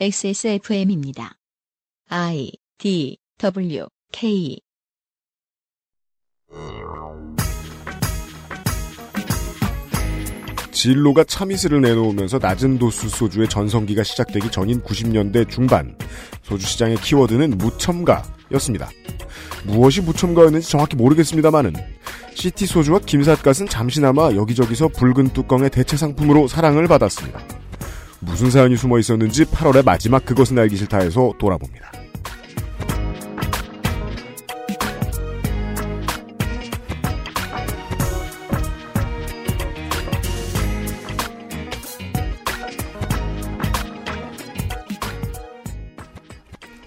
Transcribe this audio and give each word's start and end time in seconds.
XSFM입니다. 0.00 1.34
I 2.08 2.50
D 2.78 3.18
W 3.38 3.86
K 4.10 4.58
진로가 10.72 11.24
참이슬을 11.24 11.82
내놓으면서 11.82 12.38
낮은 12.38 12.78
도수 12.78 13.08
소주의 13.08 13.48
전성기가 13.48 14.02
시작되기 14.02 14.50
전인 14.50 14.82
90년대 14.82 15.48
중반 15.48 15.96
소주 16.42 16.66
시장의 16.66 16.96
키워드는 16.96 17.58
무첨가였습니다. 17.58 18.90
무엇이 19.64 20.00
무첨가였는지 20.00 20.68
정확히 20.68 20.96
모르겠습니다만은 20.96 21.74
시티 22.34 22.66
소주와 22.66 22.98
김삿갓은 23.00 23.68
잠시나마 23.68 24.34
여기저기서 24.34 24.88
붉은 24.88 25.34
뚜껑의 25.34 25.70
대체 25.70 25.96
상품으로 25.96 26.48
사랑을 26.48 26.88
받았습니다. 26.88 27.62
무슨 28.22 28.50
사연이 28.50 28.76
숨어 28.76 28.98
있었는지 28.98 29.44
8월의 29.44 29.84
마지막 29.84 30.24
그것은 30.24 30.58
알기 30.58 30.76
싫다에서 30.76 31.32
돌아봅니다. 31.38 31.90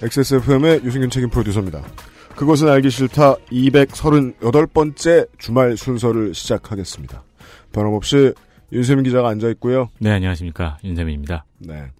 XSFM의 0.01 0.81
유승균 0.83 1.09
책임 1.09 1.29
프로듀서입니다. 1.29 1.81
그것은 2.35 2.69
알기 2.69 2.89
싫다 2.89 3.35
238번째 3.51 5.27
주말 5.37 5.75
순서를 5.75 6.33
시작하겠습니다. 6.33 7.23
변함없이 7.71 8.33
윤세민 8.71 9.03
기자가 9.03 9.29
앉아 9.29 9.49
있고요. 9.51 9.89
네, 9.99 10.11
안녕하십니까. 10.11 10.77
윤세민입니다. 10.83 11.45
네. 11.59 11.91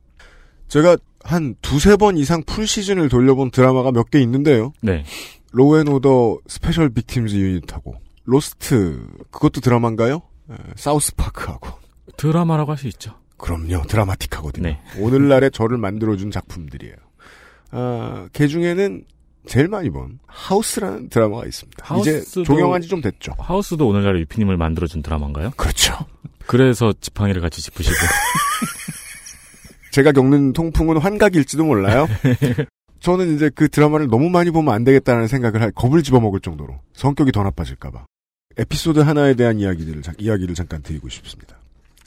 제가 0.68 0.98
한 1.24 1.56
두세 1.62 1.96
번 1.96 2.18
이상 2.18 2.44
풀 2.44 2.68
시즌을 2.68 3.10
돌려본 3.10 3.52
드라마가 3.52 3.92
몇 3.92 4.10
개 4.10 4.20
있는데요. 4.22 4.74
네. 4.82 5.04
Law 5.52 5.96
and 5.96 6.40
Order 6.48 6.65
Special 6.65 6.90
Victims 6.90 7.36
Unit하고 7.36 7.96
로스트 8.26 9.08
그것도 9.32 9.62
드라마인가요? 9.62 10.22
에, 10.52 10.56
사우스파크하고 10.76 11.70
드라마라고 12.18 12.72
할 12.72 12.78
수 12.78 12.88
있죠. 12.88 13.14
그럼요 13.38 13.84
드라마틱하거든요. 13.88 14.64
네. 14.70 14.82
오늘날의 15.00 15.52
저를 15.52 15.78
만들어준 15.78 16.32
작품들이에요. 16.32 16.96
아, 17.72 18.28
그 18.34 18.48
중에는 18.48 19.04
제일 19.48 19.68
많이 19.68 19.90
본 19.90 20.20
하우스라는 20.28 21.10
드라마가 21.10 21.46
있습니다. 21.46 21.98
이제 22.00 22.20
하우스도- 22.22 22.46
종영한 22.46 22.82
지 22.82 22.88
좀 22.90 23.02
됐죠. 23.02 23.34
하우스도 23.38 23.88
오늘날의 23.88 24.22
유피님을 24.22 24.58
만들어준 24.58 25.02
드라마인가요? 25.02 25.52
그렇죠. 25.58 25.96
그래서 26.48 26.94
지팡이를 27.00 27.42
같이 27.42 27.62
짚으시고. 27.62 27.96
제가 29.92 30.12
겪는 30.12 30.54
통풍은 30.54 30.98
환각일지도 30.98 31.64
몰라요. 31.66 32.08
저는 33.00 33.36
이제 33.36 33.50
그 33.54 33.70
드라마를 33.70 34.08
너무 34.08 34.30
많이 34.30 34.52
보면 34.52 34.74
안 34.74 34.84
되겠다는 34.84 35.28
생각을 35.28 35.62
할 35.62 35.72
겁을 35.72 36.02
집어먹을 36.04 36.40
정도로 36.40 36.80
성격이 36.94 37.32
더 37.32 37.44
나빠질까봐 37.44 38.06
에피소드 38.58 39.00
하나에 39.00 39.36
대한 39.36 39.60
이야기들을 39.60 40.02
자- 40.02 40.14
이야기를 40.18 40.56
잠깐 40.56 40.82
드리고 40.82 41.08
싶습니다. 41.10 41.58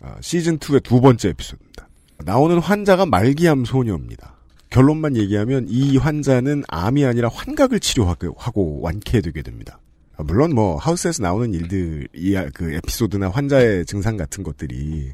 아, 0.01 0.17
시즌 0.21 0.59
2의 0.59 0.83
두 0.83 1.01
번째 1.01 1.29
에피소드입니다. 1.31 1.89
나오는 2.25 2.59
환자가 2.59 3.07
말기암 3.07 3.65
소녀입니다. 3.65 4.35
결론만 4.71 5.17
얘기하면 5.17 5.67
이 5.69 5.97
환자는 5.97 6.65
암이 6.69 7.05
아니라 7.05 7.29
환각을 7.33 7.81
치료하고 7.81 8.35
하고 8.39 8.81
완쾌되게 8.83 9.43
됩니다. 9.43 9.81
아, 10.17 10.25
물론 10.25 10.53
뭐 10.55 10.77
하우스에서 10.77 11.23
나오는 11.23 11.55
일들 11.55 12.09
이야 12.15 12.49
그 12.51 12.73
에피소드나 12.75 13.31
환자의 13.31 13.87
증상 13.87 14.17
같은 14.17 14.43
것들이 14.43 15.13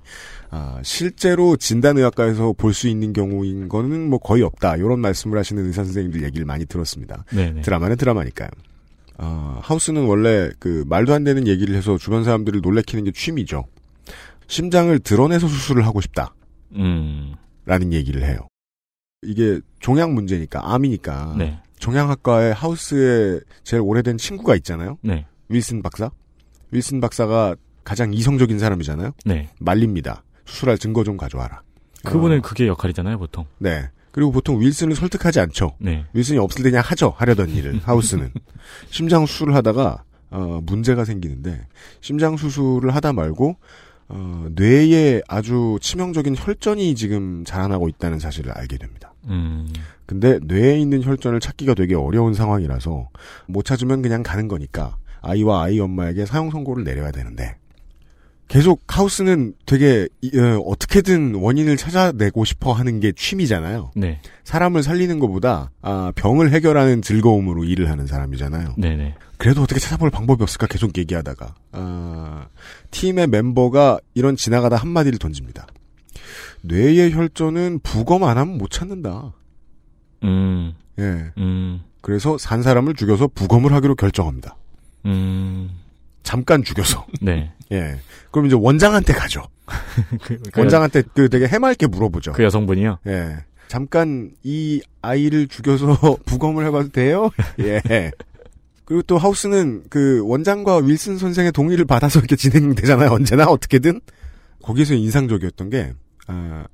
아, 0.50 0.80
실제로 0.82 1.56
진단의학과에서 1.56 2.54
볼 2.56 2.72
수 2.72 2.88
있는 2.88 3.12
경우인 3.12 3.68
거는 3.68 4.08
뭐 4.08 4.18
거의 4.18 4.42
없다. 4.42 4.76
이런 4.76 5.00
말씀을 5.00 5.38
하시는 5.38 5.64
의사 5.64 5.84
선생님들 5.84 6.24
얘기를 6.24 6.46
많이 6.46 6.64
들었습니다. 6.64 7.24
네네. 7.30 7.60
드라마는 7.62 7.96
드라마니까요. 7.96 8.48
아, 9.18 9.58
하우스는 9.62 10.06
원래 10.06 10.50
그 10.58 10.84
말도 10.88 11.12
안 11.14 11.22
되는 11.22 11.46
얘기를 11.46 11.76
해서 11.76 11.96
주변 11.98 12.24
사람들을 12.24 12.62
놀래키는 12.62 13.04
게 13.04 13.12
취미죠. 13.12 13.64
심장을 14.48 14.98
드러내서 14.98 15.46
수술을 15.46 15.86
하고 15.86 16.00
싶다. 16.00 16.34
음. 16.72 17.34
라는 17.66 17.92
얘기를 17.92 18.24
해요. 18.24 18.38
이게 19.24 19.60
종양 19.80 20.14
문제니까, 20.14 20.72
암이니까. 20.74 21.34
네. 21.38 21.58
종양학과에 21.78 22.52
하우스에 22.52 23.40
제일 23.62 23.82
오래된 23.82 24.16
친구가 24.16 24.56
있잖아요. 24.56 24.98
네. 25.02 25.26
윌슨 25.48 25.82
박사. 25.82 26.10
윌슨 26.70 27.00
박사가 27.00 27.56
가장 27.84 28.14
이성적인 28.14 28.58
사람이잖아요. 28.58 29.12
네. 29.24 29.50
말립니다. 29.58 30.24
수술할 30.46 30.78
증거 30.78 31.04
좀 31.04 31.16
가져와라. 31.16 31.62
그분은 32.04 32.38
어, 32.38 32.42
그게 32.42 32.66
역할이잖아요, 32.66 33.18
보통. 33.18 33.46
네. 33.58 33.90
그리고 34.12 34.30
보통 34.30 34.60
윌슨을 34.60 34.94
설득하지 34.94 35.40
않죠. 35.40 35.76
네. 35.78 36.04
윌슨이 36.12 36.38
없을 36.38 36.62
때 36.62 36.70
그냥 36.70 36.84
하죠. 36.86 37.14
하려던 37.16 37.50
일을. 37.50 37.80
하우스는. 37.84 38.30
심장 38.90 39.26
수술을 39.26 39.54
하다가, 39.54 40.04
어, 40.30 40.60
문제가 40.64 41.04
생기는데, 41.04 41.66
심장 42.00 42.36
수술을 42.36 42.94
하다 42.94 43.12
말고, 43.12 43.56
어, 44.08 44.46
뇌에 44.52 45.22
아주 45.28 45.78
치명적인 45.80 46.36
혈전이 46.38 46.94
지금 46.94 47.44
자라나고 47.44 47.88
있다는 47.88 48.18
사실을 48.18 48.52
알게 48.52 48.78
됩니다. 48.78 49.13
음. 49.28 49.66
근데 50.06 50.38
뇌에 50.42 50.78
있는 50.78 51.02
혈전을 51.02 51.40
찾기가 51.40 51.74
되게 51.74 51.94
어려운 51.94 52.34
상황이라서, 52.34 53.08
못 53.46 53.64
찾으면 53.64 54.02
그냥 54.02 54.22
가는 54.22 54.48
거니까, 54.48 54.96
아이와 55.22 55.64
아이 55.64 55.80
엄마에게 55.80 56.26
사형 56.26 56.50
선고를 56.50 56.84
내려야 56.84 57.10
되는데, 57.10 57.56
계속 58.48 58.82
하우스는 58.86 59.54
되게, 59.66 60.06
이, 60.20 60.38
어, 60.38 60.58
어떻게든 60.58 61.36
원인을 61.36 61.76
찾아내고 61.76 62.44
싶어 62.44 62.72
하는 62.72 63.00
게 63.00 63.12
취미잖아요. 63.12 63.92
네. 63.96 64.20
사람을 64.44 64.82
살리는 64.82 65.18
것보다 65.18 65.70
아, 65.80 66.12
병을 66.14 66.50
해결하는 66.52 67.00
즐거움으로 67.00 67.64
일을 67.64 67.90
하는 67.90 68.06
사람이잖아요. 68.06 68.74
네네. 68.76 69.14
그래도 69.38 69.62
어떻게 69.62 69.80
찾아볼 69.80 70.10
방법이 70.10 70.42
없을까 70.42 70.66
계속 70.66 70.96
얘기하다가 70.96 71.54
아, 71.72 72.46
팀의 72.90 73.28
멤버가 73.28 73.98
이런 74.12 74.36
지나가다 74.36 74.76
한마디를 74.76 75.18
던집니다. 75.18 75.66
뇌의 76.64 77.12
혈전은 77.12 77.80
부검 77.82 78.24
안 78.24 78.38
하면 78.38 78.56
못 78.58 78.70
찾는다. 78.70 79.34
음. 80.22 80.74
예. 80.98 81.30
음. 81.36 81.82
그래서 82.00 82.38
산 82.38 82.62
사람을 82.62 82.94
죽여서 82.94 83.28
부검을 83.28 83.72
하기로 83.72 83.94
결정합니다. 83.96 84.56
음. 85.04 85.70
잠깐 86.22 86.64
죽여서. 86.64 87.06
네. 87.20 87.52
예. 87.72 87.98
그럼 88.30 88.46
이제 88.46 88.56
원장한테 88.58 89.12
가죠. 89.12 89.42
그, 90.22 90.38
그, 90.38 90.60
원장한테 90.60 91.02
그 91.14 91.28
되게 91.28 91.46
해맑게 91.46 91.86
물어보죠. 91.86 92.32
그 92.32 92.42
여성분이요? 92.42 92.98
예. 93.06 93.36
잠깐 93.68 94.30
이 94.42 94.80
아이를 95.02 95.48
죽여서 95.48 96.18
부검을 96.24 96.64
해봐도 96.66 96.88
돼요? 96.88 97.30
예. 97.60 98.10
그리고 98.86 99.02
또 99.02 99.18
하우스는 99.18 99.84
그 99.90 100.22
원장과 100.26 100.76
윌슨 100.78 101.18
선생의 101.18 101.52
동의를 101.52 101.84
받아서 101.84 102.20
이렇게 102.20 102.36
진행되잖아요. 102.36 103.10
언제나 103.10 103.44
어떻게든. 103.46 104.00
거기서 104.62 104.94
인상적이었던 104.94 105.68
게 105.68 105.92
아, 106.26 106.64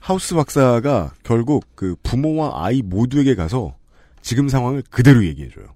하우스 0.00 0.34
박사가 0.34 1.12
결국 1.22 1.64
그 1.74 1.96
부모와 2.02 2.64
아이 2.64 2.82
모두에게 2.82 3.34
가서 3.34 3.74
지금 4.22 4.48
상황을 4.48 4.82
그대로 4.90 5.24
얘기해줘요. 5.24 5.66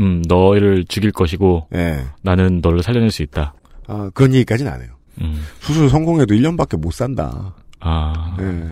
음, 0.00 0.22
너를 0.26 0.84
죽일 0.84 1.12
것이고, 1.12 1.68
예. 1.74 2.04
나는 2.22 2.60
너를 2.62 2.82
살려낼 2.82 3.10
수 3.10 3.22
있다. 3.22 3.54
아, 3.86 4.10
그런 4.14 4.34
얘기까지는 4.34 4.72
안 4.72 4.80
해요. 4.82 4.90
음. 5.20 5.42
수술 5.60 5.90
성공해도 5.90 6.34
1년밖에 6.34 6.78
못 6.78 6.92
산다. 6.92 7.54
아. 7.80 8.36
예. 8.40 8.70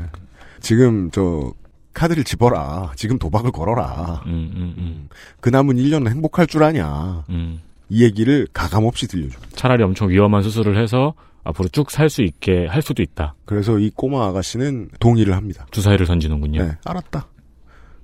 지금 0.60 1.10
저 1.10 1.52
카드를 1.92 2.24
집어라. 2.24 2.92
지금 2.96 3.18
도박을 3.18 3.50
걸어라. 3.52 4.22
음, 4.26 4.52
음, 4.54 4.74
음. 4.78 5.08
그 5.40 5.50
남은 5.50 5.76
1년은 5.76 6.08
행복할 6.08 6.46
줄 6.46 6.62
아냐. 6.62 7.24
음. 7.28 7.60
이 7.88 8.04
얘기를 8.04 8.46
가감없이 8.52 9.08
들려줍니다. 9.08 9.56
차라리 9.56 9.82
엄청 9.82 10.08
위험한 10.08 10.42
수술을 10.42 10.80
해서 10.80 11.14
앞으로 11.44 11.68
쭉 11.68 11.90
살 11.90 12.08
수 12.10 12.22
있게 12.22 12.66
할 12.66 12.82
수도 12.82 13.02
있다. 13.02 13.34
그래서 13.44 13.78
이 13.78 13.90
꼬마 13.90 14.26
아가씨는 14.26 14.90
동의를 15.00 15.34
합니다. 15.34 15.66
주사위를 15.70 16.06
던지는군요. 16.06 16.62
네, 16.62 16.76
알았다. 16.84 17.28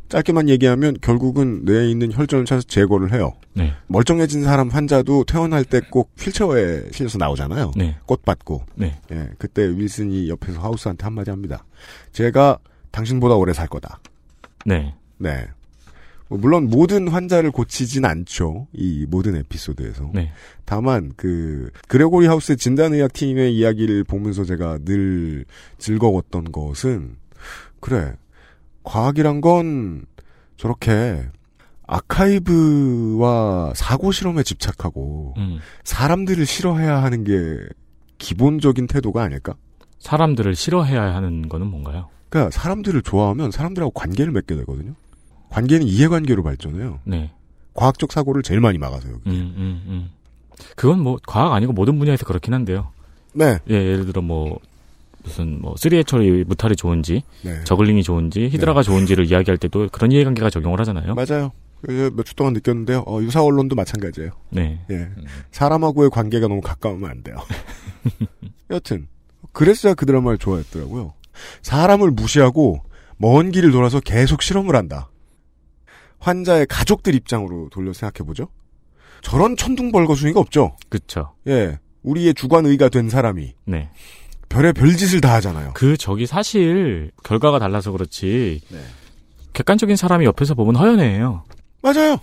짧게만 0.08 0.48
얘기하면 0.48 0.96
결국은 1.00 1.64
뇌에 1.64 1.90
있는 1.90 2.12
혈전을 2.12 2.44
찾아서 2.44 2.66
제거를 2.68 3.12
해요. 3.12 3.32
네. 3.54 3.72
멀쩡해진 3.88 4.44
사람 4.44 4.68
환자도 4.68 5.24
퇴원할 5.24 5.64
때 5.64 5.80
꼭 5.90 6.12
휠체어에 6.16 6.90
실려서 6.92 7.18
나오잖아요. 7.18 7.72
네. 7.74 7.96
꽃 8.06 8.24
받고. 8.24 8.64
네. 8.76 9.00
예, 9.10 9.28
그때 9.38 9.62
윌슨이 9.66 10.28
옆에서 10.28 10.60
하우스한테 10.60 11.02
한마디 11.04 11.30
합니다. 11.30 11.64
제가 12.12 12.58
당신보다 12.92 13.34
오래 13.34 13.52
살 13.52 13.66
거다. 13.66 13.98
네. 14.64 14.94
네. 15.18 15.46
뭐 16.28 16.38
물론 16.38 16.68
모든 16.68 17.08
환자를 17.08 17.50
고치진 17.50 18.04
않죠. 18.04 18.66
이 18.72 19.06
모든 19.08 19.36
에피소드에서. 19.36 20.10
네. 20.12 20.32
다만 20.64 21.12
그 21.16 21.70
그레고리 21.88 22.26
하우스의 22.26 22.56
진단의학 22.56 23.12
팀의 23.12 23.56
이야기를 23.56 24.04
보면서 24.04 24.44
제가 24.44 24.78
늘 24.84 25.44
즐거웠던 25.78 26.52
것은 26.52 27.16
그래 27.80 28.14
과학이란 28.82 29.40
건 29.40 30.04
저렇게 30.56 31.28
아카이브와 31.86 33.72
사고 33.76 34.10
실험에 34.10 34.42
집착하고 34.42 35.34
음. 35.36 35.58
사람들을 35.84 36.44
싫어해야 36.44 37.02
하는 37.02 37.22
게 37.22 37.32
기본적인 38.18 38.88
태도가 38.88 39.22
아닐까? 39.22 39.54
사람들을 39.98 40.54
싫어해야 40.56 41.14
하는 41.14 41.48
거는 41.48 41.68
뭔가요? 41.68 42.08
그러니까 42.28 42.50
사람들을 42.50 43.02
좋아하면 43.02 43.50
사람들하고 43.50 43.92
관계를 43.92 44.32
맺게 44.32 44.56
되거든요. 44.56 44.94
관계는 45.50 45.86
이해관계로 45.86 46.42
발전해요. 46.42 47.00
네. 47.04 47.30
과학적 47.74 48.12
사고를 48.12 48.42
제일 48.42 48.60
많이 48.60 48.78
막아서 48.78 49.08
여기. 49.10 49.20
음, 49.30 49.54
음, 49.56 49.82
음. 49.86 50.10
그건 50.76 51.00
뭐 51.00 51.18
과학 51.26 51.52
아니고 51.52 51.72
모든 51.72 51.98
분야에서 51.98 52.24
그렇긴 52.24 52.54
한데요. 52.54 52.90
네. 53.34 53.58
예, 53.68 53.74
예를 53.74 54.06
들어 54.06 54.22
뭐 54.22 54.58
무슨 55.22 55.60
뭐 55.60 55.74
three 55.76 55.96
hatchery 55.98 56.44
뮤탈이 56.44 56.76
좋은지 56.76 57.22
네. 57.42 57.62
저글링이 57.64 58.02
좋은지 58.02 58.48
히드라가 58.48 58.82
좋은지를 58.82 59.26
이야기할 59.26 59.58
때도 59.58 59.88
그런 59.92 60.12
이해관계가 60.12 60.48
적용을 60.50 60.80
하잖아요. 60.80 61.14
맞아요. 61.14 61.52
몇 61.82 62.24
주 62.24 62.34
동안 62.34 62.54
느꼈는데요. 62.54 63.00
어, 63.06 63.20
유사 63.22 63.42
언론도 63.42 63.76
마찬가지예요. 63.76 64.30
네. 64.50 64.80
예. 64.90 65.08
사람하고의 65.52 66.10
관계가 66.10 66.48
너무 66.48 66.60
가까우면 66.62 67.10
안 67.10 67.22
돼요. 67.22 67.36
여튼 68.70 69.06
그래서야 69.52 69.94
그 69.94 70.06
드라마를 70.06 70.38
좋아했더라고요. 70.38 71.12
사람을 71.62 72.10
무시하고 72.12 72.80
먼 73.18 73.50
길을 73.50 73.70
돌아서 73.72 74.00
계속 74.00 74.42
실험을 74.42 74.74
한다. 74.74 75.10
환자의 76.26 76.66
가족들 76.66 77.14
입장으로 77.14 77.68
돌려 77.70 77.92
생각해 77.92 78.26
보죠. 78.26 78.48
저런 79.22 79.56
천둥벌거숭이가 79.56 80.40
없죠. 80.40 80.76
그쵸. 80.88 81.34
예. 81.46 81.78
우리의 82.02 82.34
주관의가 82.34 82.88
된 82.88 83.08
사람이 83.08 83.54
네. 83.64 83.90
별의 84.48 84.72
별짓을 84.72 85.20
다 85.20 85.34
하잖아요. 85.34 85.72
그 85.74 85.96
저기 85.96 86.26
사실 86.26 87.12
결과가 87.22 87.60
달라서 87.60 87.92
그렇지 87.92 88.60
네. 88.68 88.78
객관적인 89.52 89.94
사람이 89.94 90.24
옆에서 90.24 90.54
보면 90.54 90.74
허연해요. 90.74 91.44
맞아요. 91.82 92.18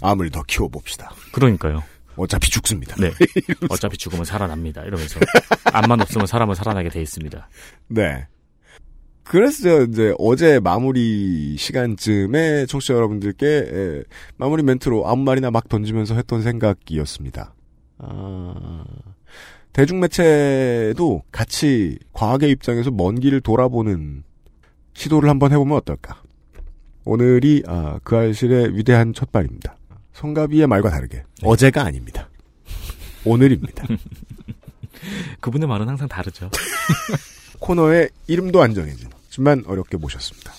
암을 0.00 0.30
더 0.30 0.42
키워봅시다. 0.44 1.12
그러니까요. 1.32 1.82
어차피 2.16 2.50
죽습니다. 2.50 2.94
네. 3.00 3.10
어차피 3.68 3.96
죽으면 3.96 4.24
살아납니다. 4.24 4.82
이러면서 4.82 5.18
암만 5.72 6.00
없으면 6.00 6.26
사람은 6.26 6.54
살아나게 6.54 6.88
돼 6.88 7.02
있습니다. 7.02 7.48
네. 7.88 8.26
그래서 9.28 9.82
이제 9.82 10.14
어제 10.18 10.58
마무리 10.58 11.54
시간쯤에 11.58 12.64
청취자 12.64 12.94
여러분들께 12.94 13.46
에, 13.46 14.02
마무리 14.38 14.62
멘트로 14.62 15.06
아무 15.06 15.22
말이나 15.22 15.50
막 15.50 15.68
던지면서 15.68 16.14
했던 16.14 16.40
생각이었습니다. 16.40 17.52
아, 17.98 18.84
대중매체도 19.74 21.24
같이 21.30 21.98
과학의 22.14 22.50
입장에서 22.52 22.90
먼 22.90 23.20
길을 23.20 23.42
돌아보는 23.42 24.22
시도를 24.94 25.28
한번 25.28 25.52
해보면 25.52 25.76
어떨까? 25.76 26.22
오늘이 27.04 27.64
아, 27.66 28.00
그 28.02 28.16
알실의 28.16 28.78
위대한 28.78 29.12
첫발입니다. 29.12 29.76
성가비의 30.14 30.66
말과 30.66 30.88
다르게 30.88 31.22
어제가 31.42 31.82
아닙니다. 31.82 32.30
오늘입니다. 33.26 33.84
그분의 35.40 35.68
말은 35.68 35.86
항상 35.86 36.08
다르죠. 36.08 36.50
코너의 37.60 38.08
이름도 38.26 38.62
안 38.62 38.72
정해진 38.72 39.17
지만 39.38 39.62
어렵게 39.68 39.96
모셨습니다. 39.96 40.52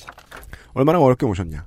얼마나 0.74 1.00
어렵게 1.02 1.26
모셨냐? 1.26 1.66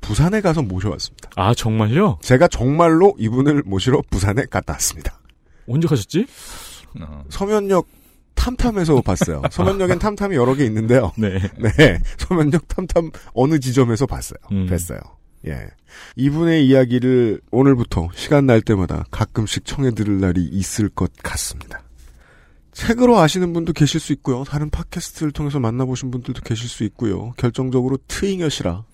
부산에 0.00 0.40
가서 0.40 0.62
모셔왔습니다. 0.62 1.30
아 1.36 1.54
정말요? 1.54 2.18
제가 2.22 2.48
정말로 2.48 3.14
이분을 3.18 3.62
모시러 3.64 4.02
부산에 4.10 4.44
갔다 4.50 4.72
왔습니다. 4.72 5.20
언제 5.68 5.86
가셨지? 5.86 6.26
어, 7.00 7.24
서면역 7.28 7.86
탐탐에서 8.34 9.00
봤어요. 9.02 9.42
서면역엔 9.48 10.00
탐탐이 10.00 10.34
여러 10.34 10.54
개 10.54 10.64
있는데요. 10.64 11.12
네. 11.16 11.38
네. 11.56 12.00
서면역 12.18 12.66
탐탐 12.66 13.12
어느 13.32 13.60
지점에서 13.60 14.06
봤어요. 14.06 14.38
음. 14.50 14.66
뵀어요. 14.66 15.00
예. 15.46 15.68
이분의 16.16 16.66
이야기를 16.66 17.42
오늘부터 17.52 18.08
시간 18.14 18.46
날 18.46 18.60
때마다 18.60 19.04
가끔씩 19.12 19.64
청해 19.64 19.92
들을 19.92 20.20
날이 20.20 20.42
있을 20.42 20.88
것 20.88 21.12
같습니다. 21.22 21.83
책으로 22.74 23.18
아시는 23.18 23.52
분도 23.52 23.72
계실 23.72 24.00
수 24.00 24.12
있고요. 24.12 24.44
다른 24.44 24.68
팟캐스트를 24.68 25.32
통해서 25.32 25.60
만나보신 25.60 26.10
분들도 26.10 26.42
계실 26.42 26.68
수 26.68 26.84
있고요. 26.84 27.32
결정적으로 27.36 27.98
트잉여시라 28.08 28.84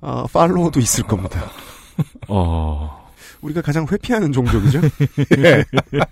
아, 0.00 0.26
팔로워도 0.32 0.80
있을 0.80 1.04
겁니다. 1.04 1.50
어. 2.28 3.02
우리가 3.42 3.60
가장 3.60 3.86
회피하는 3.90 4.32
종족이죠. 4.32 4.80
예. 5.38 5.64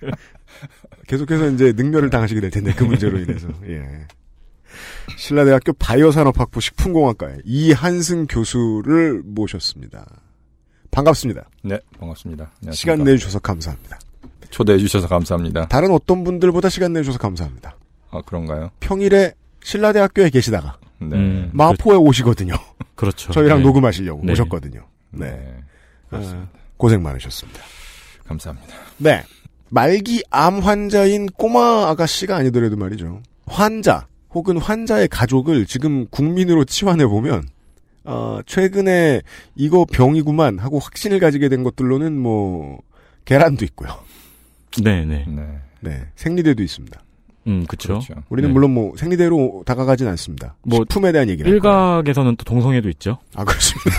계속해서 1.09 1.51
이제 1.51 1.73
능멸을 1.73 2.11
당하시게 2.11 2.41
될 2.41 2.51
텐데 2.51 2.73
그 2.75 2.85
문제로 2.85 3.19
인해서. 3.19 3.49
예. 3.67 4.07
신라대학교 5.17 5.73
바이오산업학부 5.73 6.61
식품공학과의 6.61 7.43
이한승 7.45 8.27
교수를 8.27 9.23
모셨습니다. 9.25 10.07
반갑습니다. 10.91 11.49
네, 11.65 11.79
반갑습니다. 11.99 12.53
안녕하십니까. 12.63 12.73
시간 12.73 13.05
내주셔서 13.05 13.39
감사합니다. 13.39 13.99
초대해 14.51 14.79
주셔서 14.79 15.09
감사합니다. 15.09 15.69
다른 15.69 15.91
어떤 15.93 16.25
분들보다 16.25 16.69
시간 16.69 16.93
내주셔서 16.93 17.19
감사합니다. 17.19 17.77
아, 18.11 18.21
그런가요? 18.27 18.71
평일에 18.81 19.33
신라대학교에 19.63 20.31
계시다가 20.31 20.77
네. 20.99 21.17
음, 21.17 21.51
마포에 21.53 21.97
오시거든요. 21.97 22.55
그렇죠. 22.95 23.33
저희랑 23.33 23.59
네. 23.59 23.65
녹음하시려고 23.65 24.23
네. 24.25 24.33
오셨거든요. 24.33 24.85
네. 25.11 25.31
네. 25.31 25.57
아, 26.11 26.47
고생 26.77 27.03
많으셨습니다. 27.03 27.61
감사합니다. 28.27 28.75
네. 28.99 29.23
말기 29.69 30.23
암 30.31 30.59
환자인 30.59 31.27
꼬마 31.27 31.89
아가씨가 31.89 32.37
아니더라도 32.37 32.77
말이죠. 32.77 33.23
환자 33.47 34.07
혹은 34.33 34.59
환자의 34.59 35.09
가족을 35.09 35.67
지금 35.67 36.07
국민으로 36.09 36.65
치환해 36.65 37.07
보면 37.07 37.45
어, 38.05 38.41
최근에 38.47 39.23
이거 39.55 39.85
병이구만 39.91 40.59
하고 40.59 40.79
확신을 40.79 41.21
가지게 41.21 41.49
된 41.49 41.63
것들로는 41.63 42.19
뭐 42.19 42.81
계란도 43.25 43.65
있고요. 43.67 43.91
네, 44.83 45.05
네. 45.05 45.25
네. 45.29 45.59
네. 45.81 46.07
생리대도 46.17 46.63
있습니다. 46.63 47.01
음, 47.47 47.65
그쵸. 47.67 48.01
그렇죠. 48.01 48.15
우리는 48.29 48.51
네. 48.51 48.53
물론 48.53 48.73
뭐 48.75 48.93
생리대로 48.97 49.63
다가가진 49.67 50.07
않습니다. 50.09 50.55
뭐 50.63 50.81
식품에 50.81 51.13
대한 51.13 51.29
얘기를. 51.29 51.51
일각에서는 51.51 52.37
또 52.37 52.45
동성애도 52.45 52.89
있죠. 52.91 53.19
아 53.35 53.45
그렇습니다. 53.45 53.91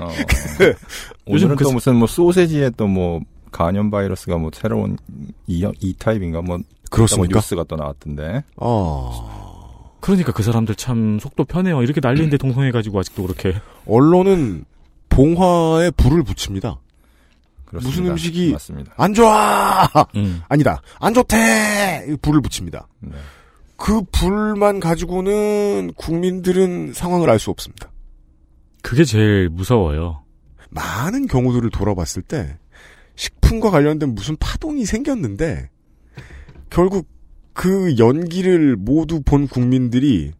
어, 0.00 0.08
요즘 1.28 1.46
오늘은 1.48 1.56
그또 1.56 1.72
무슨 1.72 1.96
뭐 1.96 2.06
소세지에 2.06 2.70
또 2.70 2.86
뭐 2.86 3.20
간염 3.52 3.90
바이러스가 3.90 4.38
뭐 4.38 4.50
새로운 4.54 4.96
이, 5.46 5.68
이 5.80 5.94
타입인가 5.98 6.40
뭐 6.40 6.58
그렇습니까? 6.90 7.38
뉴스가 7.38 7.64
또 7.64 7.76
나왔던데. 7.76 8.44
어. 8.56 9.90
그러니까 10.00 10.32
그 10.32 10.42
사람들 10.42 10.74
참 10.76 11.18
속도 11.20 11.44
편해요. 11.44 11.82
이렇게 11.82 12.00
난리인데 12.02 12.38
동성애 12.38 12.70
가지고 12.70 13.00
아직도 13.00 13.22
그렇게. 13.24 13.54
언론은 13.86 14.64
봉화에 15.10 15.90
불을 15.90 16.22
붙입니다. 16.22 16.78
그렇습니다. 17.70 18.12
무슨 18.12 18.14
음식이- 18.32 18.52
맞습니다. 18.52 18.92
안 18.96 19.14
좋아! 19.14 19.86
음. 20.16 20.42
아니다. 20.48 20.82
안 20.98 21.14
좋대! 21.14 22.06
이 22.08 22.16
불을 22.20 22.40
붙입니다. 22.40 22.88
네. 23.00 23.12
그 23.76 24.02
불만 24.12 24.80
가지고는 24.80 25.92
국민들은 25.96 26.92
상황을 26.92 27.30
알 27.30 27.38
수 27.38 27.50
없습니다. 27.50 27.90
그게 28.82 29.04
제일 29.04 29.48
무서워요. 29.48 30.24
많은 30.70 31.26
경우들을 31.28 31.70
돌아봤을 31.70 32.22
때 32.22 32.58
식품과 33.14 33.70
관련된 33.70 34.14
무슨 34.14 34.36
파동이 34.38 34.84
생겼는데 34.84 35.70
결국 36.70 37.08
그 37.52 37.96
연기를 37.98 38.76
모두 38.76 39.22
본 39.22 39.46
국민들이 39.48 40.32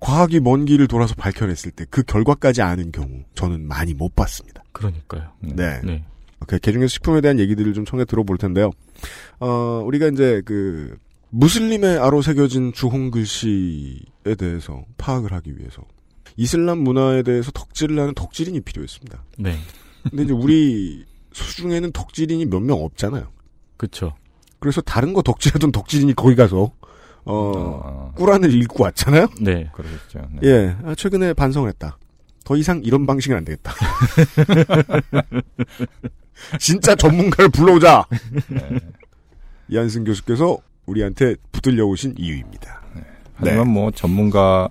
과학이 0.00 0.40
먼 0.40 0.64
길을 0.64 0.86
돌아서 0.88 1.14
밝혀냈을 1.14 1.70
때 1.70 1.84
그 1.90 2.02
결과까지 2.02 2.62
아는 2.62 2.92
경우 2.92 3.22
저는 3.34 3.66
많이 3.66 3.94
못 3.94 4.14
봤습니다. 4.14 4.62
그러니까요. 4.72 5.32
네. 5.40 5.80
네. 5.82 6.04
그 6.46 6.58
개중에서 6.58 6.88
식품에 6.88 7.20
대한 7.20 7.38
얘기들을 7.38 7.74
좀 7.74 7.84
청해 7.84 8.04
들어볼 8.04 8.38
텐데요. 8.38 8.70
어, 9.40 9.82
우리가 9.84 10.08
이제 10.08 10.42
그 10.44 10.96
무슬림의 11.30 11.98
아로 11.98 12.22
새겨진 12.22 12.72
주홍 12.72 13.10
글씨에 13.10 14.34
대해서 14.38 14.84
파악을 14.98 15.32
하기 15.32 15.58
위해서 15.58 15.82
이슬람 16.36 16.78
문화에 16.78 17.22
대해서 17.22 17.50
덕질을 17.52 17.98
하는 17.98 18.14
덕질인이 18.14 18.60
필요했습니다. 18.60 19.24
네. 19.38 19.56
근데 20.08 20.24
이제 20.24 20.32
우리 20.32 21.04
수중에는 21.32 21.92
덕질인이 21.92 22.46
몇 22.46 22.60
명 22.62 22.82
없잖아요. 22.84 23.28
그쵸. 23.76 24.14
그래서 24.60 24.80
다른 24.80 25.12
거 25.12 25.22
덕질하던 25.22 25.72
덕질인이 25.72 26.14
거기 26.14 26.36
가서 26.36 26.70
어, 27.26 27.34
어, 27.34 28.12
꾸란을 28.16 28.52
읽고 28.62 28.84
왔잖아요. 28.84 29.26
네. 29.40 29.70
그러겠죠. 29.74 30.28
네. 30.40 30.48
예, 30.48 30.76
아, 30.84 30.94
최근에 30.94 31.32
반성을 31.32 31.68
했다. 31.70 31.98
더 32.44 32.56
이상 32.56 32.80
이런 32.84 33.06
방식은 33.06 33.36
안 33.36 33.44
되겠다. 33.44 33.72
진짜 36.58 36.94
전문가를 36.94 37.50
불러오자. 37.50 38.06
네. 38.48 38.60
이한승 39.68 40.04
교수께서 40.04 40.58
우리한테 40.86 41.36
붙들려 41.52 41.84
오신 41.84 42.14
이유입니다. 42.18 42.82
하지만 43.36 43.68
뭐 43.68 43.90
전문가 43.90 44.68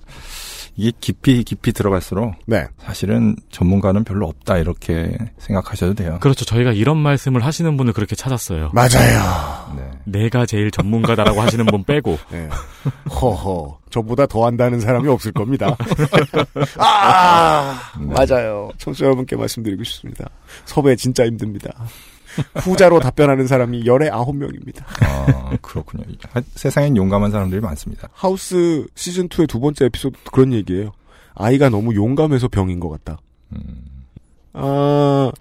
이게 0.75 0.91
깊이 1.00 1.43
깊이 1.43 1.72
들어갈수록 1.72 2.34
네. 2.48 2.65
사실은 2.79 3.36
전문가는 3.51 4.03
별로 4.03 4.27
없다 4.27 4.58
이렇게 4.58 5.15
생각하셔도 5.38 5.93
돼요. 5.93 6.17
그렇죠. 6.20 6.46
저희가 6.46 6.72
이런 6.72 6.98
말씀을 6.98 7.46
하시는 7.46 7.77
분을 7.77 7.93
그렇게 7.93 8.15
찾았어요. 8.15 8.72
맞아요. 8.74 9.75
네. 9.77 9.91
내가 10.05 10.46
제일 10.46 10.72
전문가다라고 10.72 11.41
하시는 11.41 11.65
분 11.65 11.84
빼고. 11.84 12.17
네. 12.32 12.50
허허. 13.10 13.79
저보다 13.93 14.25
더 14.25 14.43
한다는 14.47 14.79
사람이 14.79 15.07
없을 15.07 15.31
겁니다. 15.31 15.77
아, 16.79 17.79
네. 18.00 18.05
맞아요. 18.07 18.71
청취자 18.79 19.05
여러분께 19.05 19.35
말씀드리고 19.35 19.83
싶습니다. 19.83 20.29
섭외 20.65 20.95
진짜 20.95 21.25
힘듭니다. 21.27 21.71
후자로 22.55 23.00
답변하는 23.00 23.45
사람이 23.45 23.85
열에 23.85 24.09
아홉 24.09 24.35
명입니다. 24.35 24.83
아, 25.01 25.55
그렇군요. 25.62 26.05
하- 26.31 26.41
세상엔 26.55 26.97
용감한 26.97 27.29
사람들이 27.29 27.62
많습니다. 27.62 28.09
하우스 28.13 28.88
시즌 28.95 29.29
2의 29.29 29.47
두 29.47 29.59
번째 29.59 29.85
에피소드 29.85 30.17
그런 30.31 30.53
얘기예요. 30.53 30.91
아이가 31.35 31.69
너무 31.69 31.93
용감해서 31.93 32.47
병인 32.47 32.79
것 32.79 32.89
같다. 32.89 33.19
음, 33.55 33.83
아, 34.53 35.31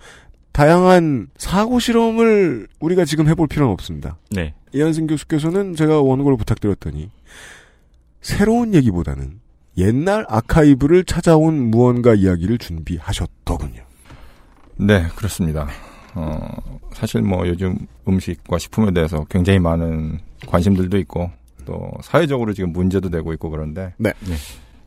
다양한 0.52 1.28
사고 1.38 1.78
실험을 1.78 2.68
우리가 2.80 3.06
지금 3.06 3.26
해볼 3.28 3.49
필요는 3.49 3.73
없습니다. 3.73 4.18
네. 4.30 4.52
이한승 4.75 5.06
교수께서는 5.06 5.75
제가 5.75 6.02
원고를 6.02 6.37
부탁드렸더니 6.37 7.09
새로운 8.23 8.75
얘기보다는 8.75 9.41
옛날 9.79 10.25
아카이브를 10.29 11.05
찾아온 11.05 11.71
무언가 11.71 12.14
이야기를 12.14 12.59
준비하셨더군요. 12.59 13.83
네, 14.79 15.07
그렇습니다. 15.17 15.69
어, 16.14 16.38
사실 16.93 17.23
뭐 17.23 17.47
요즘 17.49 17.79
음식과 18.07 18.59
식품에 18.59 18.93
대해서 18.93 19.25
굉장히 19.31 19.59
많은 19.59 20.19
관심들도 20.47 20.99
있고 20.99 21.31
또 21.64 21.91
사회적으로 22.02 22.52
지금 22.52 22.73
문제도 22.73 23.09
되고 23.09 23.33
있고 23.33 23.50
그런데 23.50 23.95
네. 23.97 24.12
네. 24.21 24.35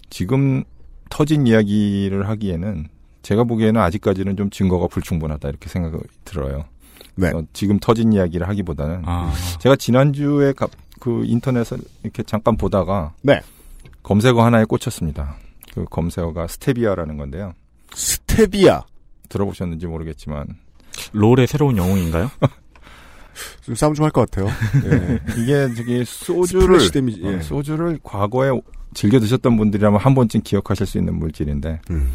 지금 0.10 0.64
터진 1.10 1.48
이야기를 1.48 2.28
하기에는 2.30 2.88
제가 3.22 3.44
보기에는 3.46 3.80
아직까지는 3.82 4.38
좀 4.38 4.50
증거가 4.50 4.88
불충분하다 4.88 5.50
이렇게 5.50 5.68
생각이 5.68 5.98
들어요. 6.26 6.66
네. 7.16 7.30
어, 7.30 7.44
지금 7.54 7.80
터진 7.80 8.14
이야기를 8.14 8.48
하기보다는 8.48 9.02
아, 9.06 9.34
제가 9.60 9.78
지난주에 9.78 10.54
가- 10.54 10.68
그 11.06 11.24
인터넷을 11.24 11.78
이렇게 12.02 12.24
잠깐 12.24 12.58
보다가 12.58 13.14
네. 13.22 13.40
검색어 14.02 14.44
하나에 14.44 14.66
꽂혔습니다. 14.66 15.36
그 15.72 15.86
검색어가 15.86 16.48
스테비아라는 16.48 17.18
건데요. 17.18 17.54
스테비아. 17.94 18.82
들어보셨는지 19.30 19.86
모르겠지만 19.86 20.48
롤의 21.12 21.46
새로운 21.46 21.78
영웅인가요? 21.78 22.32
좀 23.62 23.76
싸움 23.76 23.94
좀 23.94 24.04
할 24.06 24.12
것 24.12 24.32
같아요. 24.32 24.48
예. 24.86 25.20
이게 25.38 25.72
저기 25.76 26.04
소주를 26.06 26.90
데미지. 26.90 27.22
예. 27.24 27.36
어, 27.36 27.42
소주를 27.42 28.00
과거에 28.02 28.50
즐겨 28.96 29.20
드셨던 29.20 29.58
분들이라면 29.58 30.00
한 30.00 30.16
번쯤 30.16 30.42
기억하실 30.42 30.88
수 30.88 30.98
있는 30.98 31.20
물질인데 31.20 31.82
음. 31.92 32.14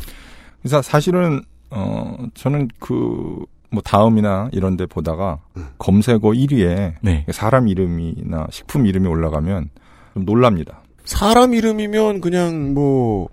그래서 0.63 0.83
사실은 0.83 1.43
어 1.71 2.17
저는 2.35 2.69
그 2.81 3.45
뭐 3.71 3.83
다음이나 3.83 4.49
이런 4.53 4.77
데 4.77 4.87
보다가 4.87 5.39
음. 5.57 5.67
검색어 5.79 6.19
1위에 6.21 6.95
네. 7.03 7.25
사람 7.31 7.69
이름이나 7.69 8.47
식품 8.50 8.87
이름이 8.87 9.07
올라가면 9.07 9.71
좀 10.15 10.25
놀랍니다. 10.25 10.81
사람 11.05 11.55
이름이면 11.55 12.21
그냥 12.21 12.75
뭐 12.75 13.29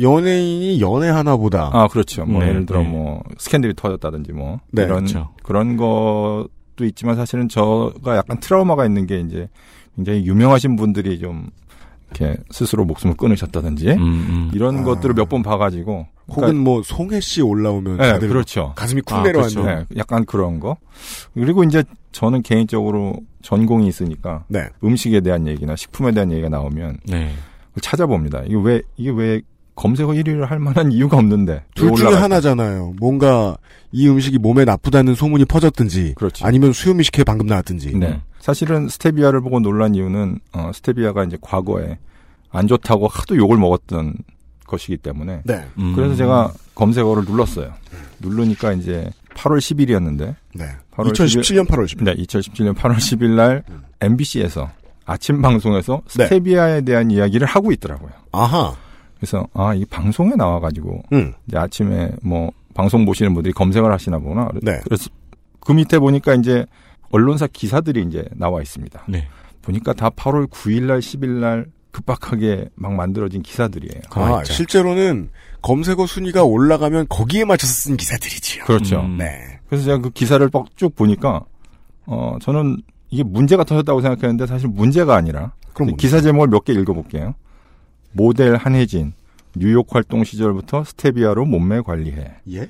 연예인이 0.00 0.80
연애 0.80 1.08
하나 1.08 1.36
보다. 1.36 1.70
아, 1.72 1.86
그렇죠. 1.88 2.24
뭐 2.24 2.42
네, 2.42 2.48
예를 2.48 2.66
들어 2.66 2.80
네. 2.82 2.88
뭐 2.88 3.22
스캔들이 3.38 3.74
터졌다든지 3.74 4.32
뭐 4.32 4.58
네, 4.70 4.82
이런 4.82 5.04
그렇죠. 5.04 5.30
그런 5.42 5.76
것도 5.76 6.84
있지만 6.84 7.16
사실은 7.16 7.48
저가 7.48 8.16
약간 8.16 8.40
트라우마가 8.40 8.84
있는 8.86 9.06
게 9.06 9.20
이제 9.20 9.48
굉장히 9.96 10.24
유명하신 10.26 10.76
분들이 10.76 11.18
좀 11.20 11.48
이렇게 12.10 12.36
스스로 12.50 12.84
목숨을 12.84 13.16
끊으셨다든지 13.16 13.90
음, 13.92 14.00
음. 14.02 14.50
이런 14.54 14.78
아. 14.80 14.82
것들을 14.82 15.14
몇 15.14 15.28
번 15.28 15.42
봐가지고 15.42 16.06
혹은 16.28 16.56
뭐 16.56 16.82
송혜 16.82 17.20
씨 17.20 17.42
올라오면 17.42 17.98
네, 17.98 18.12
다들 18.12 18.28
그렇죠. 18.28 18.72
가슴이 18.76 19.02
쿵 19.02 19.18
아, 19.18 19.22
내려앉는. 19.22 19.62
그렇죠. 19.62 19.86
네, 19.90 19.98
약간 19.98 20.24
그런 20.24 20.58
거. 20.60 20.76
그리고 21.34 21.64
이제 21.64 21.84
저는 22.12 22.42
개인적으로 22.42 23.16
전공이 23.42 23.86
있으니까 23.88 24.44
네. 24.48 24.68
음식에 24.82 25.20
대한 25.20 25.46
얘기나 25.46 25.76
식품에 25.76 26.12
대한 26.12 26.32
얘기가 26.32 26.48
나오면 26.48 26.98
네. 27.08 27.32
찾아봅니다. 27.80 28.42
이게 28.46 28.56
왜 28.56 28.82
이게 28.96 29.10
왜 29.10 29.42
검색어 29.74 30.10
1위를 30.12 30.46
할 30.46 30.58
만한 30.60 30.92
이유가 30.92 31.16
없는데 31.18 31.64
둘왜 31.74 31.94
중에 31.94 32.06
올라갈까? 32.06 32.24
하나잖아요. 32.24 32.94
뭔가 33.00 33.56
이 33.92 34.08
음식이 34.08 34.38
몸에 34.38 34.64
나쁘다는 34.64 35.14
소문이 35.14 35.44
퍼졌든지 35.46 36.14
그렇죠. 36.16 36.46
아니면 36.46 36.72
수요미식회 36.72 37.24
방금 37.24 37.46
나왔든지. 37.46 37.96
네. 37.98 38.20
사실은 38.38 38.88
스테비아를 38.88 39.40
보고 39.40 39.58
놀란 39.60 39.94
이유는 39.94 40.38
어, 40.52 40.70
스테비아가 40.72 41.24
이제 41.24 41.36
과거에 41.40 41.98
안 42.50 42.68
좋다고 42.68 43.08
하도 43.08 43.36
욕을 43.36 43.58
먹었던 43.58 44.14
것이기 44.66 44.98
때문에 44.98 45.42
네. 45.44 45.64
음. 45.78 45.94
그래서 45.94 46.14
제가 46.16 46.52
검색어를 46.74 47.24
눌렀어요. 47.24 47.72
누르니까 48.20 48.72
이제 48.72 49.10
8월 49.34 49.58
10일이었는데 49.58 50.34
네. 50.54 50.64
8월 50.92 51.12
2017년 51.12 51.66
8월 51.68 51.84
10일. 51.86 52.04
네, 52.04 52.14
2017년 52.14 52.74
8월 52.74 52.96
10일 52.96 53.30
날 53.30 53.64
MBC에서 54.00 54.70
아침 55.06 55.42
방송에서 55.42 56.02
네. 56.16 56.24
스테비아에 56.24 56.82
대한 56.82 57.10
이야기를 57.10 57.46
하고 57.46 57.72
있더라고요. 57.72 58.10
아하. 58.32 58.74
그래서 59.16 59.46
아, 59.54 59.74
이 59.74 59.84
방송에 59.84 60.34
나와 60.34 60.60
가지고 60.60 61.02
음. 61.12 61.32
이제 61.46 61.56
아침에 61.56 62.12
뭐 62.22 62.50
방송 62.74 63.04
보시는 63.04 63.32
분들이 63.34 63.52
검색을 63.52 63.90
하시나 63.92 64.18
보나. 64.18 64.48
네. 64.62 64.80
그래서 64.84 65.08
그 65.60 65.72
밑에 65.72 65.98
보니까 65.98 66.34
이제 66.34 66.66
언론사 67.10 67.46
기사들이 67.46 68.02
이제 68.02 68.24
나와 68.34 68.60
있습니다. 68.60 69.04
네. 69.08 69.28
보니까 69.62 69.92
다 69.92 70.10
8월 70.10 70.48
9일 70.48 70.82
날 70.84 70.98
10일 70.98 71.28
날 71.28 71.66
급박하게 71.94 72.68
막 72.74 72.92
만들어진 72.94 73.40
기사들이에요. 73.42 74.02
아, 74.10 74.40
있죠. 74.42 74.52
실제로는 74.52 75.30
검색어 75.62 76.06
순위가 76.06 76.42
올라가면 76.42 77.06
거기에 77.08 77.44
맞춰서 77.44 77.72
쓴 77.72 77.96
기사들이지요. 77.96 78.64
그렇죠. 78.64 79.00
음. 79.00 79.16
네. 79.18 79.60
그래서 79.68 79.84
제가 79.84 79.98
그 79.98 80.10
기사를 80.10 80.46
빡쭉 80.50 80.96
보니까 80.96 81.44
어 82.06 82.36
저는 82.42 82.82
이게 83.10 83.22
문제가 83.22 83.62
터졌다고 83.64 84.00
생각했는데 84.00 84.46
사실 84.46 84.68
문제가 84.68 85.14
아니라 85.14 85.52
그럼? 85.72 85.96
기사 85.96 86.20
제목을 86.20 86.48
몇 86.48 86.64
개 86.64 86.72
읽어볼게요. 86.72 87.34
모델 88.12 88.56
한혜진 88.56 89.12
뉴욕 89.56 89.86
활동 89.94 90.24
시절부터 90.24 90.82
스테비아로 90.84 91.44
몸매 91.46 91.80
관리해. 91.80 92.34
예? 92.52 92.68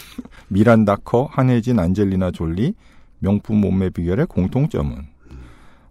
미란다커 0.48 1.28
한혜진 1.30 1.78
안젤리나 1.78 2.30
졸리 2.30 2.74
명품 3.18 3.60
몸매 3.60 3.90
비결의 3.90 4.26
공통점은 4.26 5.06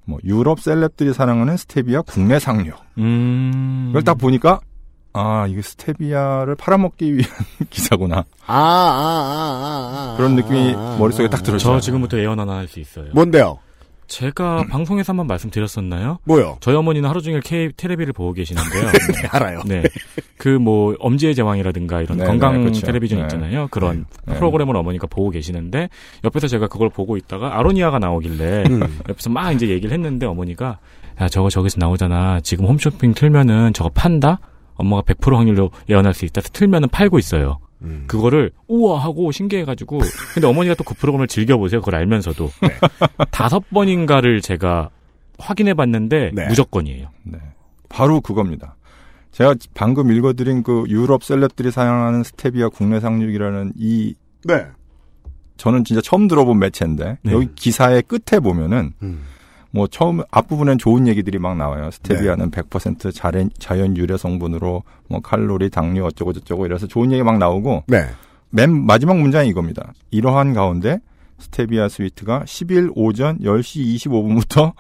뭐 0.06 0.20
유럽 0.24 0.60
셀럽들이 0.60 1.14
사랑하는 1.14 1.58
스테비아 1.58 2.02
국내 2.04 2.40
상류. 2.40 2.72
음. 2.98 3.88
이걸 3.90 4.04
딱 4.04 4.16
보니까 4.18 4.60
아 5.14 5.46
이게 5.48 5.62
스테비아를 5.62 6.56
팔아먹기 6.56 7.14
위한 7.16 7.30
기사구나 7.70 8.18
아, 8.48 8.54
아, 8.56 8.56
아, 8.56 10.14
아, 10.14 10.14
아. 10.14 10.18
그런 10.18 10.36
느낌이 10.36 10.74
아, 10.76 10.96
머릿속에 11.00 11.26
아, 11.28 11.30
딱 11.30 11.40
아. 11.40 11.44
들어요. 11.44 11.60
저 11.60 11.80
지금부터 11.80 12.18
예언 12.20 12.40
하나 12.40 12.58
할 12.58 12.68
수 12.68 12.80
있어요. 12.80 13.08
뭔데요? 13.14 13.60
제가 14.12 14.66
방송에서 14.70 15.12
한번 15.12 15.28
말씀드렸었나요? 15.28 16.20
뭐요? 16.26 16.58
저희 16.60 16.76
어머니는 16.76 17.10
하루 17.10 17.22
종일 17.22 17.40
K 17.40 17.72
테레비를 17.78 18.12
보고 18.12 18.34
계시는데요. 18.34 18.84
네, 18.92 19.28
알아요. 19.32 19.62
네. 19.66 19.84
그 20.38 20.50
뭐 20.62 20.96
엄지의 21.00 21.34
제왕이라든가 21.34 22.02
이런 22.02 22.18
네, 22.18 22.26
건강 22.26 22.56
네, 22.56 22.60
그렇죠. 22.60 22.86
텔레비전 22.86 23.20
네. 23.20 23.26
있잖아요. 23.26 23.70
그런 23.72 24.06
네. 24.28 24.36
프로그램을 24.36 24.76
어머니가 24.76 25.08
보고 25.08 25.30
계시는데 25.30 25.90
옆에서 26.26 26.48
제가 26.48 26.68
그걸 26.68 26.90
보고 26.90 27.16
있다가 27.16 27.58
아로니아가 27.58 28.00
나오길래 28.00 28.66
음. 28.70 29.00
옆에서 29.08 29.30
막 29.30 29.52
이제 29.54 29.70
얘기를 29.70 29.94
했는데 29.94 30.26
어머니가 30.26 30.80
야 31.22 31.30
저거 31.30 31.50
저기서 31.50 31.78
나오잖아. 31.80 32.42
지금 32.42 32.66
홈쇼핑 32.66 33.14
틀면은 33.14 33.72
저거 33.74 33.90
판다? 33.90 34.40
엄마가 34.76 35.04
100% 35.04 35.36
확률로 35.36 35.72
예언할 35.90 36.14
수 36.14 36.26
있다. 36.26 36.42
틀면은 36.42 36.90
팔고 36.90 37.18
있어요. 37.18 37.60
음. 37.84 38.04
그거를 38.08 38.52
우와 38.68 39.00
하고 39.00 39.32
신기해가지고 39.32 40.00
근데 40.34 40.48
어머니가 40.48 40.76
또 40.76 40.84
그 40.84 40.94
프로그램을 40.94 41.28
즐겨보세요. 41.28 41.82
그걸 41.82 41.96
알면서도 41.96 42.50
다섯 43.32 43.68
번인가를 43.70 44.42
제가 44.42 44.90
확인해봤는데 45.40 46.32
네. 46.34 46.48
무조건이에요. 46.48 47.08
네. 47.24 47.40
바로 47.90 48.22
그겁니다. 48.22 48.76
제가 49.32 49.56
방금 49.74 50.12
읽어드린 50.12 50.62
그 50.64 50.84
유럽 50.90 51.24
셀럽들이 51.24 51.72
사용하는 51.72 52.24
스테비아 52.24 52.70
국내 52.70 53.00
상륙이라는 53.00 53.74
이 53.78 54.14
네. 54.44 54.66
저는 55.58 55.84
진짜 55.84 56.02
처음 56.02 56.28
들어본 56.28 56.60
매체인데 56.60 57.18
네. 57.24 57.32
여기 57.32 57.48
기사의 57.56 58.04
끝에 58.04 58.40
보면은 58.40 58.94
음. 59.04 59.24
뭐 59.72 59.88
처음 59.88 60.22
앞부분엔 60.32 60.78
좋은 60.78 61.08
얘기들이 61.08 61.40
막 61.40 61.58
나와요. 61.58 61.90
스테비아는 61.92 62.52
네. 62.52 62.62
100% 62.62 63.14
자연, 63.14 63.50
자연 63.58 63.98
유래 63.98 64.18
성분으로 64.18 64.84
뭐 65.08 65.20
칼로리, 65.22 65.70
당류 65.70 66.06
어쩌고 66.06 66.34
저쩌고 66.34 66.66
이래서 66.66 66.88
좋은 66.88 67.12
얘기 67.12 67.24
막 67.24 67.38
나오고 67.38 67.86
네. 67.88 68.06
맨 68.50 68.86
마지막 68.86 69.18
문장이 69.18 69.50
이겁니다. 69.50 69.94
이러한 70.12 70.54
가운데 70.54 71.00
스테비아 71.42 71.90
스위트가 71.90 72.44
10일 72.46 72.92
오전 72.96 73.40
10시 73.40 73.96
25분부터 73.96 74.74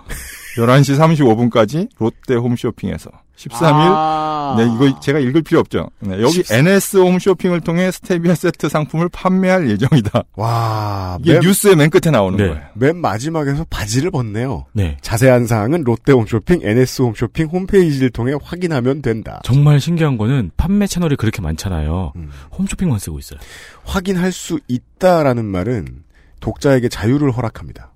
11시 0.58 1.50
35분까지 1.50 1.89
롯데 1.98 2.36
홈쇼핑에서 2.36 3.10
13일 3.50 3.74
아. 3.74 4.56
네, 4.58 4.65
이거 4.65 5.00
제가 5.00 5.20
읽을 5.20 5.41
필요 5.41 5.60
없죠. 5.60 5.89
네, 6.00 6.22
여기 6.22 6.44
NS 6.50 6.98
홈쇼핑을 6.98 7.62
통해 7.62 7.89
스테비아 7.89 8.36
세트 8.36 8.70
상품을 8.70 9.10
판매할 9.10 9.70
예정이다. 9.70 10.24
와, 10.36 11.18
이게 11.22 11.34
맨, 11.34 11.41
뉴스의 11.41 11.75
맨 11.75 11.89
끝에 11.89 12.12
나오는 12.12 12.38
네. 12.38 12.48
거예요. 12.48 12.63
맨 12.75 12.98
마지막에서 12.98 13.65
바지를 13.70 14.12
벗네요. 14.12 14.65
네. 14.74 14.98
자세한 15.01 15.48
사항은 15.48 15.84
롯데 15.84 16.12
홈쇼핑, 16.12 16.60
NS 16.63 17.01
홈쇼핑 17.01 17.48
홈페이지를 17.48 18.10
통해 18.12 18.34
확인하면 18.41 19.01
된다. 19.01 19.41
정말 19.44 19.80
신기한 19.80 20.18
거는 20.18 20.51
판매 20.58 20.86
채널이 20.86 21.15
그렇게 21.15 21.41
많잖아요. 21.41 22.13
음. 22.15 22.30
홈쇼핑만 22.58 23.00
쓰고 23.00 23.18
있어요. 23.20 23.39
확인할 23.86 24.32
수 24.32 24.60
있다라는 24.68 25.46
말은 25.46 26.03
독자에게 26.41 26.89
자유를 26.89 27.31
허락합니다. 27.31 27.93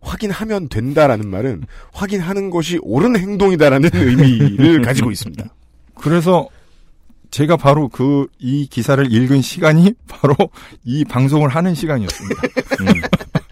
확인하면 0.00 0.68
된다라는 0.68 1.28
말은 1.28 1.64
확인하는 1.92 2.50
것이 2.50 2.78
옳은 2.82 3.18
행동이다라는 3.18 3.90
의미를 3.92 4.80
가지고 4.82 5.10
있습니다. 5.10 5.44
그래서 5.96 6.48
제가 7.30 7.56
바로 7.56 7.88
그 7.88 8.26
이 8.38 8.66
기사를 8.66 9.10
읽은 9.10 9.40
시간이 9.40 9.94
바로 10.06 10.36
이 10.84 11.02
방송을 11.04 11.48
하는 11.48 11.74
시간이었습니다. 11.74 12.42
음. 12.82 13.00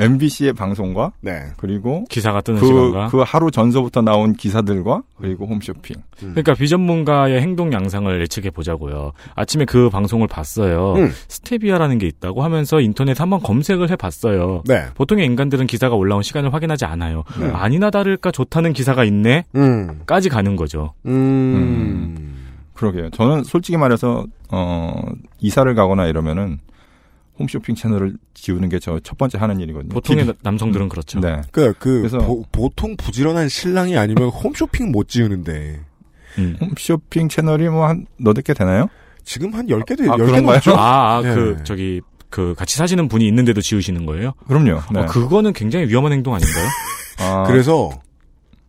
MBC의 0.00 0.54
방송과 0.54 1.12
네. 1.20 1.44
그리고 1.56 2.04
기사가 2.08 2.40
뜨는 2.40 2.60
그, 2.60 2.66
시간과. 2.66 3.08
그 3.08 3.22
하루 3.24 3.50
전서부터 3.50 4.02
나온 4.02 4.32
기사들과 4.34 5.02
그리고 5.18 5.46
홈쇼핑. 5.46 5.96
그러니까 6.18 6.54
비전문가의 6.54 7.40
행동 7.40 7.72
양상을 7.72 8.20
예측해 8.22 8.50
보자고요. 8.50 9.12
아침에 9.34 9.64
그 9.64 9.90
방송을 9.90 10.26
봤어요. 10.26 10.94
음. 10.94 11.12
스테비아라는 11.28 11.98
게 11.98 12.06
있다고 12.06 12.42
하면서 12.42 12.80
인터넷 12.80 13.20
한번 13.20 13.40
검색을 13.40 13.90
해 13.90 13.96
봤어요. 13.96 14.62
네. 14.66 14.86
보통의 14.94 15.26
인간들은 15.26 15.66
기사가 15.66 15.94
올라온 15.94 16.22
시간을 16.22 16.52
확인하지 16.52 16.84
않아요. 16.86 17.24
네. 17.38 17.50
아니나 17.50 17.90
다를까 17.90 18.30
좋다는 18.30 18.72
기사가 18.72 19.04
있네? 19.04 19.44
음. 19.56 20.00
까지 20.06 20.28
가는 20.28 20.56
거죠. 20.56 20.94
음. 21.06 22.36
그러게요. 22.74 23.10
저는 23.10 23.44
솔직히 23.44 23.76
말해서 23.76 24.24
어 24.50 25.02
이사를 25.38 25.72
가거나 25.74 26.06
이러면은 26.06 26.58
홈쇼핑 27.40 27.74
채널을 27.74 28.14
지우는 28.34 28.68
게 28.68 28.78
저 28.78 29.00
첫 29.02 29.16
번째 29.18 29.38
하는 29.38 29.58
일이거든요. 29.60 29.88
보통의 29.88 30.24
기- 30.26 30.30
나- 30.30 30.36
남성들은 30.42 30.88
그렇죠. 30.88 31.18
네. 31.20 31.40
그, 31.50 31.72
그, 31.78 31.98
그래서- 32.02 32.18
보, 32.52 32.70
통 32.76 32.96
부지런한 32.96 33.48
신랑이 33.48 33.96
아니면 33.98 34.28
홈쇼핑 34.28 34.92
못 34.92 35.08
지우는데. 35.08 35.80
음. 36.38 36.56
홈쇼핑 36.60 37.28
채널이 37.28 37.68
뭐 37.68 37.86
한 37.88 38.06
너댓 38.18 38.42
개 38.42 38.54
되나요? 38.54 38.86
지금 39.24 39.52
한 39.54 39.66
10개도, 39.66 40.08
아, 40.10 40.14
10개 40.16 40.26
그런가요? 40.26 40.52
넘죠? 40.54 40.74
아, 40.76 41.16
아, 41.18 41.22
네. 41.22 41.34
그, 41.34 41.56
저기, 41.64 42.00
그, 42.30 42.54
같이 42.56 42.76
사시는 42.76 43.08
분이 43.08 43.26
있는데도 43.28 43.60
지우시는 43.60 44.06
거예요? 44.06 44.32
그럼요. 44.46 44.80
네. 44.92 45.00
어, 45.00 45.06
그거는 45.06 45.52
굉장히 45.52 45.86
위험한 45.88 46.12
행동 46.12 46.34
아닌가요? 46.34 46.66
아, 47.18 47.42
그래서, 47.50 47.90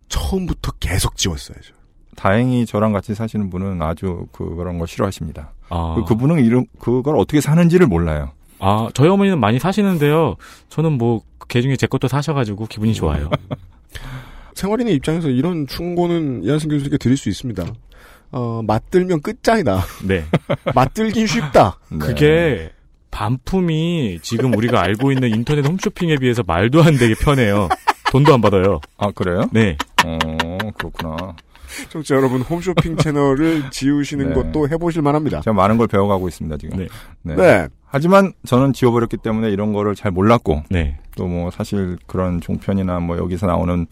처음부터 0.08 0.72
계속 0.80 1.16
지웠어야죠. 1.16 1.74
다행히 2.16 2.66
저랑 2.66 2.92
같이 2.92 3.14
사시는 3.14 3.48
분은 3.50 3.80
아주 3.80 4.26
그, 4.32 4.54
그런 4.56 4.78
거 4.78 4.84
싫어하십니다. 4.86 5.52
아, 5.70 5.94
그, 5.96 6.04
그분은 6.04 6.44
이런 6.44 6.66
그걸 6.78 7.16
어떻게 7.16 7.40
사는지를 7.40 7.86
몰라요. 7.86 8.32
아, 8.64 8.88
저희 8.94 9.08
어머니는 9.08 9.40
많이 9.40 9.58
사시는데요. 9.58 10.36
저는 10.68 10.92
뭐, 10.92 11.22
개 11.48 11.60
중에 11.60 11.74
제 11.76 11.88
것도 11.88 12.06
사셔가지고 12.06 12.66
기분이 12.66 12.94
좋아요. 12.94 13.28
생활인의 14.54 14.94
입장에서 14.94 15.28
이런 15.28 15.66
충고는 15.66 16.44
이한승 16.44 16.68
교수님께 16.70 16.96
드릴 16.98 17.16
수 17.16 17.28
있습니다. 17.28 17.64
어, 18.30 18.62
맞들면 18.64 19.22
끝장이다. 19.22 19.82
네. 20.06 20.24
맞들긴 20.74 21.26
쉽다. 21.26 21.80
네. 21.90 21.98
그게, 22.06 22.70
반품이 23.10 24.20
지금 24.22 24.54
우리가 24.56 24.80
알고 24.80 25.10
있는 25.10 25.34
인터넷 25.34 25.66
홈쇼핑에 25.66 26.16
비해서 26.16 26.42
말도 26.46 26.82
안 26.82 26.96
되게 26.96 27.14
편해요. 27.14 27.68
돈도 28.10 28.32
안 28.32 28.40
받아요. 28.40 28.80
아 28.96 29.10
그래요? 29.10 29.48
네. 29.52 29.76
어 30.04 30.16
그렇구나. 30.78 31.34
청취자 31.88 32.16
여러분, 32.16 32.42
홈쇼핑 32.42 32.96
채널을 32.96 33.64
지우시는 33.72 34.30
네. 34.30 34.34
것도 34.34 34.68
해보실 34.68 35.02
만합니다. 35.02 35.40
제가 35.40 35.54
많은 35.54 35.76
걸 35.76 35.86
배워가고 35.86 36.28
있습니다 36.28 36.56
지금. 36.58 36.78
네. 36.78 36.88
네. 37.22 37.36
네. 37.36 37.68
하지만 37.86 38.32
저는 38.46 38.72
지워버렸기 38.72 39.18
때문에 39.18 39.50
이런 39.50 39.72
거를 39.72 39.94
잘 39.94 40.10
몰랐고 40.10 40.64
네. 40.70 40.98
또뭐 41.16 41.50
사실 41.50 41.98
그런 42.06 42.40
종편이나 42.40 43.00
뭐 43.00 43.18
여기서 43.18 43.46
나오는 43.46 43.86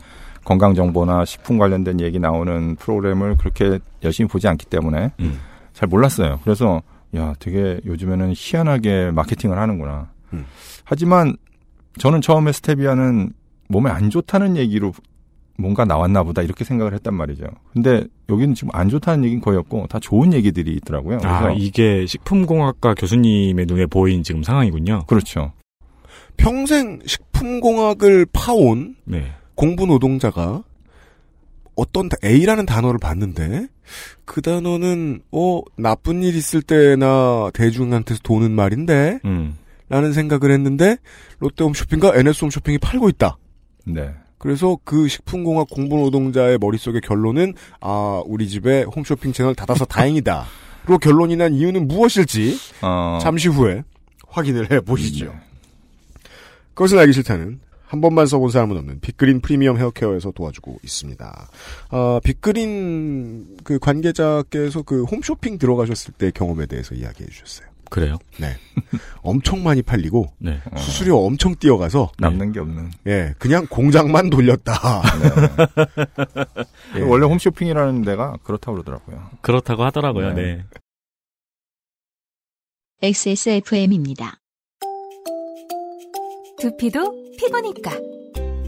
건강 0.44 0.75
정보나 0.75 1.25
식품 1.26 1.58
관련된 1.58 2.00
얘기 2.00 2.18
나오는 2.18 2.76
프로그램을 2.76 3.37
그렇게 3.37 3.78
열심히 4.02 4.28
보지 4.28 4.49
않기 4.49 4.66
때문에 4.66 5.12
음. 5.20 5.38
잘 5.75 5.88
몰랐어요. 5.88 6.40
그래서 6.44 6.82
야 7.14 7.34
되게 7.38 7.80
요즘에는 7.84 8.32
희한하게 8.34 9.10
마케팅을 9.12 9.58
하는구나. 9.58 10.08
음. 10.32 10.46
하지만 10.84 11.37
저는 11.99 12.20
처음에 12.20 12.52
스테비아는 12.52 13.32
몸에 13.68 13.90
안 13.90 14.10
좋다는 14.10 14.56
얘기로 14.56 14.92
뭔가 15.60 15.84
나왔나 15.84 16.22
보다 16.22 16.42
이렇게 16.42 16.64
생각을 16.64 16.94
했단 16.94 17.14
말이죠. 17.14 17.44
근데 17.72 18.04
여기는 18.28 18.54
지금 18.54 18.70
안 18.72 18.88
좋다는 18.88 19.24
얘기는 19.24 19.40
거의 19.42 19.58
없고 19.58 19.86
다 19.88 19.98
좋은 20.00 20.32
얘기들이 20.32 20.72
있더라고요. 20.76 21.18
그래서 21.18 21.34
아, 21.48 21.52
이게 21.52 22.06
식품공학과 22.06 22.94
교수님의 22.94 23.66
눈에 23.66 23.86
보인 23.86 24.22
지금 24.22 24.42
상황이군요. 24.42 25.04
그렇죠. 25.06 25.52
평생 26.36 26.98
식품공학을 27.06 28.26
파온 28.32 28.96
네. 29.04 29.32
공부 29.54 29.86
노동자가 29.86 30.62
어떤 31.76 32.08
다- 32.08 32.16
A라는 32.24 32.66
단어를 32.66 32.98
봤는데 32.98 33.66
그 34.24 34.40
단어는 34.42 35.20
어 35.32 35.60
나쁜 35.76 36.22
일 36.22 36.34
있을 36.36 36.62
때나 36.62 37.50
대중한테서 37.54 38.20
도는 38.23 38.50
말인데 38.52 39.20
음. 39.25 39.56
라는 39.88 40.12
생각을 40.12 40.50
했는데 40.52 40.96
롯데홈쇼핑과 41.40 42.12
NS홈쇼핑이 42.14 42.78
팔고 42.78 43.08
있다. 43.08 43.36
네. 43.86 44.14
그래서 44.40 44.78
그 44.84 45.06
식품공학 45.06 45.68
공부 45.68 45.98
노동자의 45.98 46.56
머릿속의 46.58 47.02
결론은 47.02 47.52
아 47.80 48.22
우리 48.24 48.48
집에 48.48 48.84
홈쇼핑 48.84 49.34
채널 49.34 49.54
닫아서 49.54 49.84
다행이다. 49.84 50.46
로 50.86 50.96
결론이 50.96 51.36
난 51.36 51.52
이유는 51.52 51.86
무엇일지 51.86 52.56
어, 52.80 53.18
잠시 53.20 53.48
후에 53.48 53.84
확인을 54.26 54.70
해 54.70 54.80
보시죠. 54.80 55.26
네. 55.26 55.40
그것을 56.72 56.98
알기 56.98 57.12
싫다는 57.12 57.60
한 57.84 58.00
번만 58.00 58.24
써본 58.24 58.50
사람은 58.50 58.78
없는 58.78 59.00
빅그린 59.00 59.40
프리미엄 59.40 59.76
헤어케어에서 59.76 60.30
도와주고 60.30 60.78
있습니다. 60.82 61.48
아, 61.90 62.20
빅그린 62.24 63.58
그 63.62 63.78
관계자께서 63.78 64.82
그 64.82 65.04
홈쇼핑 65.04 65.58
들어가셨을 65.58 66.14
때 66.14 66.30
경험에 66.30 66.64
대해서 66.64 66.94
이야기해 66.94 67.28
주셨어요. 67.28 67.68
그래요? 67.90 68.18
엄청 69.22 69.62
많이 69.62 69.82
팔리고 69.82 70.32
네. 70.38 70.60
어, 70.72 70.76
수수료 70.78 71.18
엄청 71.18 71.54
뛰어가서 71.56 72.12
남는 72.18 72.52
게 72.52 72.60
없는. 72.60 72.90
예 73.06 73.34
그냥 73.38 73.66
공장만 73.68 74.30
돌렸다. 74.30 74.72
예. 76.96 77.02
원래 77.02 77.26
홈쇼핑이라는 77.26 78.02
데가 78.02 78.36
그렇다고 78.44 78.76
그러더라고요. 78.76 79.30
그렇다고 79.42 79.84
하더라고요. 79.84 80.32
네. 80.34 80.56
네. 80.56 80.64
XSFM입니다. 83.02 84.38
두피도 86.60 87.34
피부니까 87.38 87.90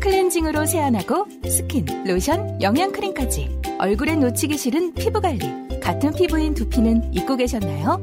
클렌징으로 0.01 0.67
세안하고 0.67 1.27
스킨, 1.49 1.85
로션, 2.07 2.61
영양크림까지 2.61 3.61
얼굴에 3.79 4.17
놓치기 4.17 4.57
싫은 4.59 4.95
피부 4.95 5.21
관리 5.21 5.41
같은 5.81 6.13
피부인 6.15 6.55
두피는 6.55 7.13
잊고 7.15 7.37
계셨나요? 7.37 8.03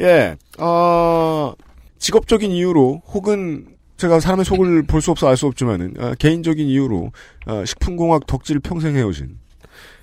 예, 0.00 0.36
어, 0.58 1.52
직업적인 1.98 2.50
이유로 2.50 3.02
혹은 3.06 3.66
제가 3.96 4.20
사람의 4.20 4.44
속을 4.44 4.82
볼 4.82 5.00
수 5.00 5.10
없어 5.10 5.26
알 5.28 5.36
수 5.36 5.46
없지만은 5.46 5.94
아, 5.98 6.14
개인적인 6.18 6.66
이유로 6.66 7.12
아, 7.46 7.64
식품공학 7.64 8.26
덕질 8.26 8.60
평생 8.60 8.94
해오신 8.96 9.38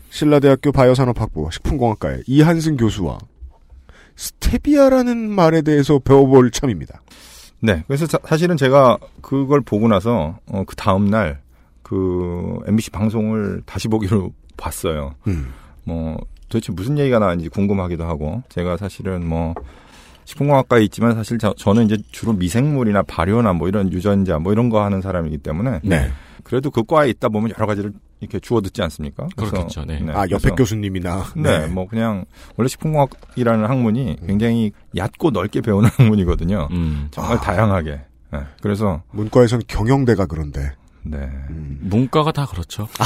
신라대학교 0.09 0.71
바이오산업학부 0.71 1.49
식품공학과의 1.51 2.23
이한승 2.27 2.77
교수와 2.77 3.17
스테비아라는 4.15 5.29
말에 5.29 5.61
대해서 5.61 5.99
배워볼 5.99 6.51
참입니다. 6.51 7.01
네. 7.61 7.83
그래서 7.87 8.05
사- 8.05 8.19
사실은 8.25 8.57
제가 8.57 8.97
그걸 9.21 9.61
보고 9.61 9.87
나서 9.87 10.37
어, 10.47 10.63
그 10.65 10.75
다음 10.75 11.09
날 11.09 11.41
그 11.83 12.59
MBC 12.65 12.91
방송을 12.91 13.61
다시 13.65 13.87
보기로 13.89 14.31
봤어요. 14.57 15.13
음. 15.27 15.53
뭐 15.83 16.17
도대체 16.47 16.71
무슨 16.71 16.97
얘기가 16.97 17.19
나왔는지 17.19 17.49
궁금하기도 17.49 18.05
하고 18.05 18.41
제가 18.49 18.77
사실은 18.77 19.27
뭐 19.27 19.53
식품공학과에 20.25 20.83
있지만 20.83 21.15
사실 21.15 21.37
저, 21.37 21.53
저는 21.57 21.85
이제 21.85 21.97
주로 22.11 22.33
미생물이나 22.33 23.03
발효나 23.03 23.53
뭐 23.53 23.67
이런 23.67 23.91
유전자 23.91 24.39
뭐 24.39 24.51
이런 24.53 24.69
거 24.69 24.83
하는 24.83 25.01
사람이기 25.01 25.39
때문에 25.39 25.79
네. 25.83 26.11
그래도 26.43 26.71
그 26.71 26.83
과에 26.83 27.09
있다 27.09 27.29
보면 27.29 27.51
여러 27.57 27.65
가지를 27.67 27.93
이렇게 28.19 28.39
주워 28.39 28.61
듣지 28.61 28.81
않습니까? 28.81 29.27
그래서- 29.35 29.51
그렇겠죠, 29.51 29.85
네. 29.85 29.95
아, 30.13 30.21
옆에 30.23 30.37
그래서- 30.49 30.55
교수님이나. 30.55 31.25
네, 31.35 31.67
뭐 31.67 31.87
그냥 31.87 32.23
원래 32.55 32.67
식품공학이라는 32.69 33.65
학문이 33.65 34.17
굉장히 34.25 34.71
얕고 34.95 35.31
넓게 35.31 35.59
배우는 35.61 35.89
학문이거든요. 35.97 36.69
음. 36.71 37.07
정말 37.11 37.37
아. 37.37 37.41
다양하게. 37.41 38.01
네, 38.31 38.39
그래서 38.61 39.03
문과에선 39.11 39.61
경영대가 39.67 40.25
그런데. 40.25 40.71
네. 41.03 41.17
음. 41.49 41.79
문과가 41.81 42.31
다 42.31 42.45
그렇죠. 42.45 42.87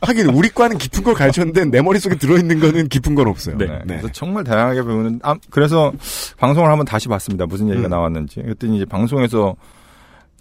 하긴 0.00 0.26
우리 0.30 0.48
과는 0.48 0.78
깊은 0.78 1.02
걸 1.02 1.14
가르쳤는데 1.14 1.66
내 1.66 1.82
머릿속에 1.82 2.16
들어있는 2.16 2.60
거는 2.60 2.88
깊은 2.88 3.14
건 3.14 3.28
없어요. 3.28 3.56
네. 3.58 3.66
네. 3.66 3.72
네. 3.78 3.96
그래서 3.96 4.08
정말 4.12 4.44
다양하게 4.44 4.82
배우는. 4.82 5.20
아, 5.22 5.34
그래서 5.50 5.92
방송을 6.38 6.70
한번 6.70 6.84
다시 6.86 7.08
봤습니다. 7.08 7.46
무슨 7.46 7.68
얘기가 7.70 7.88
음. 7.88 7.90
나왔는지. 7.90 8.42
그랬더니 8.42 8.76
이제 8.76 8.84
방송에서 8.84 9.56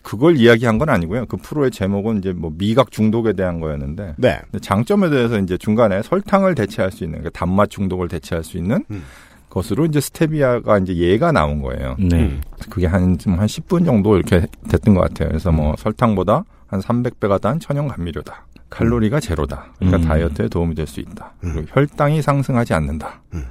그걸 0.03 0.37
이야기한 0.37 0.77
건 0.77 0.89
아니고요. 0.89 1.25
그 1.25 1.37
프로의 1.37 1.71
제목은 1.71 2.19
이제 2.19 2.33
뭐 2.33 2.51
미각 2.55 2.91
중독에 2.91 3.33
대한 3.33 3.59
거였는데 3.59 4.15
네. 4.17 4.41
장점에 4.61 5.09
대해서 5.09 5.39
이제 5.39 5.57
중간에 5.57 6.03
설탕을 6.03 6.55
대체할 6.55 6.91
수 6.91 7.05
있는 7.05 7.19
그러니까 7.19 7.39
단맛 7.39 7.69
중독을 7.69 8.09
대체할 8.09 8.43
수 8.43 8.57
있는 8.57 8.83
음. 8.91 9.03
것으로 9.49 9.85
이제 9.85 10.01
스테비아가 10.01 10.79
이제 10.79 10.95
얘가 10.95 11.31
나온 11.31 11.61
거예요. 11.61 11.95
네. 11.99 12.23
음. 12.23 12.41
그게 12.69 12.85
한, 12.85 13.17
지금 13.17 13.39
한 13.39 13.47
10분 13.47 13.85
정도 13.85 14.17
이렇게 14.17 14.45
됐던 14.69 14.93
것 14.93 15.01
같아요. 15.01 15.29
그래서 15.29 15.51
뭐 15.51 15.73
설탕보다 15.77 16.43
한 16.67 16.81
300배가 16.81 17.39
단 17.39 17.59
천연 17.59 17.87
감미료다. 17.87 18.45
칼로리가 18.73 19.19
제로다. 19.19 19.73
그러니까 19.77 19.97
음. 19.97 20.03
다이어트에 20.07 20.47
도움이 20.47 20.73
될 20.75 20.88
수 20.88 20.99
있다. 20.99 21.33
음. 21.43 21.53
그리고 21.53 21.67
혈당이 21.73 22.21
상승하지 22.21 22.73
않는다. 22.73 23.21
음. 23.36 23.45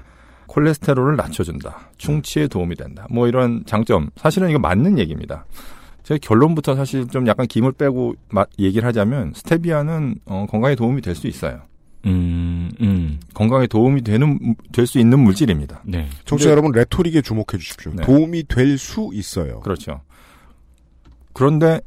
콜레스테롤을 0.48 1.16
낮춰준다. 1.16 1.90
충치에 1.96 2.48
도움이 2.48 2.74
된다. 2.74 3.06
뭐 3.10 3.28
이런 3.28 3.62
장점. 3.64 4.10
사실은 4.16 4.50
이거 4.50 4.58
맞는 4.58 4.98
얘기입니다. 4.98 5.46
제가 6.02 6.18
결론부터 6.20 6.74
사실 6.74 7.06
좀 7.08 7.26
약간 7.28 7.46
김을 7.46 7.72
빼고 7.72 8.14
마- 8.30 8.44
얘기를 8.58 8.86
하자면 8.86 9.32
스테비아는 9.34 10.16
어, 10.26 10.46
건강에 10.50 10.74
도움이 10.74 11.00
될 11.00 11.14
수 11.14 11.28
있어요. 11.28 11.60
음, 12.04 12.70
음. 12.80 13.20
건강에 13.32 13.68
도움이 13.68 14.02
되는 14.02 14.56
될 14.72 14.86
수 14.88 14.98
있는 14.98 15.20
물질입니다. 15.20 15.82
네. 15.86 16.08
청취자 16.24 16.50
여러분 16.50 16.72
레토릭에 16.72 17.22
주목해 17.22 17.56
주십시오. 17.58 17.92
네. 17.94 18.02
도움이 18.02 18.44
될 18.48 18.76
수 18.76 19.10
있어요. 19.12 19.60
그렇죠. 19.60 20.00
그런데 21.32 21.80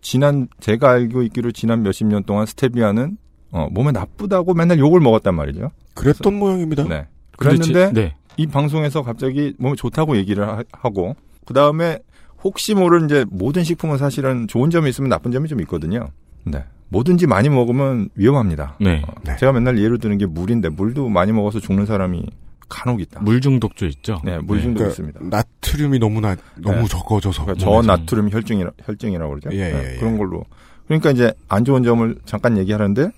지난 0.00 0.48
제가 0.60 0.90
알고 0.90 1.22
있기로 1.24 1.52
지난 1.52 1.82
몇십 1.82 2.06
년 2.06 2.24
동안 2.24 2.46
스테비아는 2.46 3.16
어, 3.52 3.68
몸에 3.70 3.92
나쁘다고 3.92 4.54
맨날 4.54 4.78
욕을 4.78 5.00
먹었단 5.00 5.34
말이죠. 5.34 5.70
그랬던 5.94 6.34
모양입니다. 6.34 6.84
네. 6.84 7.06
그랬는데 7.36 7.88
지- 7.88 7.92
네. 7.94 8.14
이 8.36 8.46
방송에서 8.46 9.02
갑자기 9.02 9.54
몸에 9.58 9.74
좋다고 9.76 10.16
얘기를 10.16 10.46
하, 10.48 10.62
고 10.90 11.14
그 11.46 11.54
다음에 11.54 11.98
혹시 12.44 12.74
모를 12.74 13.04
이제 13.04 13.24
모든 13.28 13.64
식품은 13.64 13.98
사실은 13.98 14.46
좋은 14.46 14.70
점이 14.70 14.88
있으면 14.90 15.08
나쁜 15.10 15.32
점이 15.32 15.48
좀 15.48 15.60
있거든요. 15.62 16.08
네. 16.44 16.64
뭐든지 16.88 17.26
많이 17.26 17.48
먹으면 17.48 18.08
위험합니다. 18.14 18.76
네. 18.80 19.02
어, 19.06 19.12
네. 19.24 19.36
제가 19.36 19.52
맨날 19.52 19.78
예를 19.78 19.98
드는 19.98 20.16
게 20.18 20.26
물인데 20.26 20.68
물도 20.68 21.08
많이 21.08 21.32
먹어서 21.32 21.58
죽는 21.60 21.86
사람이 21.86 22.24
간혹 22.70 23.00
있다. 23.02 23.20
물 23.20 23.40
중독조 23.42 23.84
있죠? 23.86 24.22
네, 24.24 24.38
물 24.38 24.62
중독 24.62 24.78
그러니까 24.78 24.90
있습니다. 24.92 25.20
나트륨이 25.24 25.98
너무 25.98 26.20
나 26.22 26.36
너무 26.56 26.78
네. 26.80 26.86
적어져서 26.88 27.44
그러니까. 27.44 27.64
저나트륨 27.64 28.30
혈증이라 28.30 28.70
혈증이라고 28.86 29.30
그러죠. 29.30 29.50
예, 29.52 29.72
네, 29.72 29.74
예, 29.74 29.94
예. 29.94 29.98
그런 29.98 30.16
걸로. 30.16 30.44
그러니까 30.86 31.10
이제 31.10 31.32
안 31.48 31.64
좋은 31.66 31.82
점을 31.82 32.16
잠깐 32.24 32.56
얘기하는데 32.56 33.10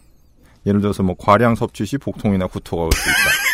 예를 0.67 0.81
들어서 0.81 1.03
뭐 1.03 1.15
과량 1.19 1.55
섭취 1.55 1.85
시 1.87 1.99
복통이나 1.99 2.47
구토가 2.49 2.83
올 2.85 2.91
수 2.93 3.09
있다. 3.09 3.52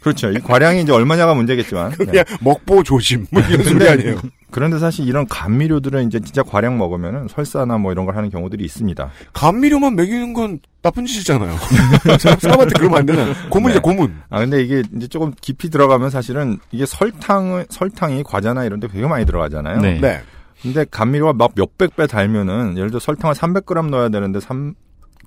그렇죠. 0.00 0.30
이 0.30 0.38
과량이 0.38 0.82
이제 0.82 0.92
얼마냐가 0.92 1.34
문제겠지만. 1.34 1.90
네. 1.98 2.04
그냥 2.06 2.24
먹보 2.40 2.82
조심 2.82 3.26
뭐 3.30 3.42
이런 3.42 3.64
소리 3.64 3.88
아니에요. 3.88 4.16
그런데 4.50 4.78
사실 4.78 5.06
이런 5.06 5.26
감미료들은 5.28 6.06
이제 6.06 6.18
진짜 6.20 6.42
과량 6.42 6.76
먹으면은 6.78 7.28
설사나 7.28 7.78
뭐 7.78 7.92
이런 7.92 8.04
걸 8.06 8.16
하는 8.16 8.30
경우들이 8.30 8.64
있습니다. 8.64 9.10
감미료만 9.32 9.94
먹이는 9.94 10.32
건 10.32 10.58
나쁜 10.82 11.06
짓이잖아요. 11.06 11.54
사람- 12.18 12.38
사람한테 12.40 12.74
그러면 12.78 12.98
안 12.98 13.06
되나? 13.06 13.26
고문이죠 13.50 13.80
네. 13.80 13.82
고문. 13.82 14.14
아 14.30 14.40
근데 14.40 14.62
이게 14.62 14.82
이제 14.96 15.06
조금 15.06 15.32
깊이 15.40 15.70
들어가면 15.70 16.10
사실은 16.10 16.58
이게 16.72 16.84
설탕을 16.86 17.66
설탕이 17.68 18.22
과자나 18.24 18.64
이런 18.64 18.80
데 18.80 18.88
되게 18.88 19.06
많이 19.06 19.24
들어가잖아요. 19.26 19.80
네. 19.80 20.00
네. 20.00 20.20
근데 20.62 20.84
감미료가 20.90 21.32
막 21.34 21.52
몇백 21.54 21.96
배 21.96 22.06
달면은 22.06 22.76
예를 22.76 22.88
들어 22.90 22.98
설탕을 23.00 23.34
300g 23.34 23.88
넣어야 23.90 24.08
되는데 24.08 24.40
3 24.40 24.74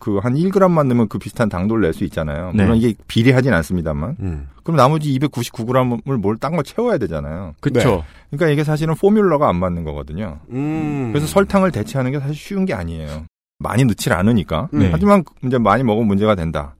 그 0.04 0.20
한 0.20 0.34
1g만 0.36 0.88
넣으면 0.88 1.08
그 1.08 1.18
비슷한 1.18 1.48
당도를 1.48 1.84
낼 1.84 1.94
수 1.94 2.04
있잖아요. 2.04 2.52
네. 2.54 2.64
물론 2.64 2.78
이게 2.78 2.94
비례하진 3.08 3.54
않습니다만. 3.54 4.18
음. 4.20 4.48
그럼 4.64 4.76
나머지 4.76 5.18
299g을 5.18 6.18
뭘딴걸 6.18 6.64
채워야 6.66 6.98
되잖아요. 6.98 7.54
그쵸. 7.62 8.04
그러니까 8.30 8.50
이게 8.52 8.64
사실은 8.66 8.96
포뮬러가 8.96 9.48
안 9.48 9.56
맞는 9.58 9.84
거거든요. 9.86 10.40
음. 10.50 11.12
그래서 11.14 11.28
설탕을 11.28 11.72
대체하는 11.72 12.12
게 12.12 12.20
사실 12.20 12.36
쉬운 12.36 12.66
게 12.66 12.74
아니에요. 12.74 13.26
많이 13.60 13.86
넣질 13.86 14.12
않으니까. 14.12 14.68
네. 14.74 14.90
하지만 14.92 15.24
이제 15.46 15.58
많이 15.58 15.84
먹으면 15.84 16.08
문제가 16.08 16.36
된다. 16.36 16.76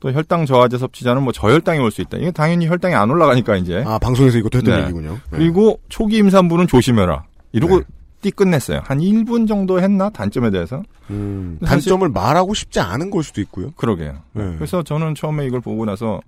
또 0.00 0.12
혈당 0.12 0.44
저하제 0.44 0.76
섭취자는 0.76 1.22
뭐 1.22 1.32
저혈당이 1.32 1.78
올 1.80 1.90
수 1.90 2.02
있다. 2.02 2.18
이게 2.18 2.30
당연히 2.30 2.68
혈당이 2.68 2.94
안 2.94 3.08
올라가니까 3.10 3.56
이제. 3.56 3.82
아 3.86 3.98
방송에서 3.98 4.36
이것도 4.38 4.58
했던 4.58 4.76
네. 4.76 4.82
얘기군요. 4.82 5.12
네. 5.30 5.38
그리고 5.38 5.80
초기 5.88 6.18
임산부는 6.18 6.66
조심해라. 6.66 7.24
이러고 7.52 7.78
네. 7.78 7.84
띠 8.20 8.30
끝냈어요. 8.30 8.80
한 8.84 8.98
1분 8.98 9.46
정도 9.46 9.80
했나 9.80 10.10
단점에 10.10 10.50
대해서? 10.50 10.82
음, 11.10 11.58
단점을 11.64 12.08
말하고 12.08 12.54
싶지 12.54 12.80
않은 12.80 13.10
걸 13.10 13.22
수도 13.22 13.40
있고요. 13.42 13.70
그러게요. 13.72 14.12
네. 14.32 14.54
그래서 14.56 14.82
저는 14.82 15.14
처음에 15.14 15.46
이걸 15.46 15.60
보고 15.60 15.84
나서 15.84 16.20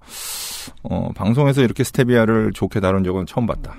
어, 0.83 1.11
방송에서 1.15 1.63
이렇게 1.63 1.85
스테비아를 1.85 2.53
좋게 2.53 2.81
다룬 2.81 3.05
적은 3.05 3.27
처음 3.27 3.47
봤다. 3.47 3.75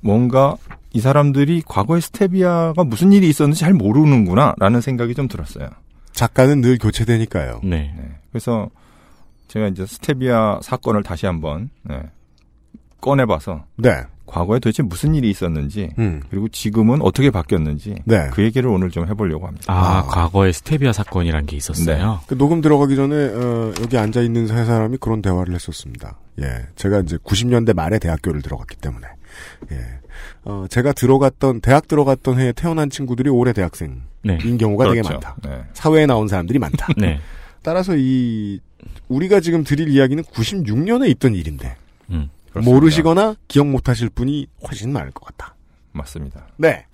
뭔가 0.00 0.56
이 0.92 1.00
사람들이 1.00 1.62
과거에 1.66 2.00
스테비아가 2.00 2.84
무슨 2.84 3.12
일이 3.12 3.28
있었는지 3.28 3.60
잘 3.60 3.74
모르는구나라는 3.74 4.80
생각이 4.80 5.14
좀 5.14 5.28
들었어요. 5.28 5.68
작가는 6.12 6.60
늘 6.60 6.78
교체되니까요. 6.78 7.60
네. 7.62 7.94
네. 7.96 8.18
그래서 8.30 8.68
제가 9.48 9.68
이제 9.68 9.86
스테비아 9.86 10.60
사건을 10.62 11.02
다시 11.02 11.26
한번 11.26 11.70
네, 11.82 12.00
꺼내봐서 13.00 13.64
네. 13.76 14.02
과거에 14.30 14.60
도대체 14.60 14.84
무슨 14.84 15.14
일이 15.16 15.28
있었는지 15.28 15.90
음. 15.98 16.22
그리고 16.30 16.48
지금은 16.48 17.02
어떻게 17.02 17.30
바뀌었는지 17.30 17.96
네. 18.04 18.30
그 18.32 18.44
얘기를 18.44 18.70
오늘 18.70 18.90
좀 18.90 19.08
해보려고 19.08 19.46
합니다. 19.48 19.64
아, 19.66 19.98
아. 19.98 20.02
과거에 20.02 20.52
스테비아 20.52 20.92
사건이란 20.92 21.46
게 21.46 21.56
있었어요. 21.56 22.20
그 22.28 22.38
녹음 22.38 22.60
들어가기 22.60 22.94
전에 22.94 23.14
어, 23.16 23.72
여기 23.80 23.98
앉아 23.98 24.20
있는 24.20 24.46
세 24.46 24.64
사람이 24.64 24.98
그런 24.98 25.20
대화를 25.20 25.52
했었습니다. 25.52 26.16
예, 26.40 26.66
제가 26.76 27.00
이제 27.00 27.16
90년대 27.16 27.74
말에 27.74 27.98
대학교를 27.98 28.40
들어갔기 28.40 28.76
때문에 28.76 29.06
예, 29.72 29.76
어, 30.44 30.66
제가 30.70 30.92
들어갔던 30.92 31.60
대학 31.60 31.88
들어갔던 31.88 32.38
해에 32.38 32.52
태어난 32.52 32.88
친구들이 32.88 33.30
올해 33.30 33.52
대학생인 33.52 34.02
네. 34.22 34.38
경우가 34.38 34.84
되게 34.84 35.02
그렇죠. 35.02 35.14
많다. 35.14 35.36
네. 35.42 35.64
사회에 35.72 36.06
나온 36.06 36.28
사람들이 36.28 36.60
많다. 36.60 36.86
네. 36.96 37.18
따라서 37.62 37.94
이 37.96 38.60
우리가 39.08 39.40
지금 39.40 39.64
드릴 39.64 39.88
이야기는 39.88 40.22
96년에 40.22 41.10
있던 41.10 41.34
일인데 41.34 41.76
음. 42.10 42.30
그렇습니다. 42.50 42.74
모르시거나 42.74 43.36
기억 43.48 43.68
못하실 43.68 44.10
분이 44.10 44.46
훨씬 44.66 44.92
많을 44.92 45.10
것 45.12 45.24
같다. 45.24 45.54
맞습니다. 45.92 46.46
네, 46.56 46.86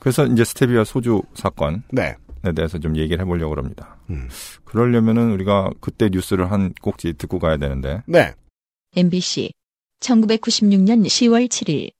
그래서 0.00 0.26
이제 0.26 0.44
스테비아 0.44 0.84
소주 0.84 1.22
사건에 1.34 1.82
네, 1.92 2.16
대해서 2.54 2.78
좀 2.78 2.96
얘기를 2.96 3.20
해보려고 3.20 3.56
합니다. 3.56 3.96
음. 4.10 4.28
그러려면은 4.64 5.30
우리가 5.32 5.70
그때 5.80 6.08
뉴스를 6.10 6.50
한 6.50 6.72
꼭지 6.80 7.12
듣고 7.12 7.38
가야 7.38 7.58
되는데 7.58 8.02
네. 8.06 8.34
MBC 8.96 9.52
1996년 10.00 11.06
10월 11.06 11.48
7일 11.48 11.92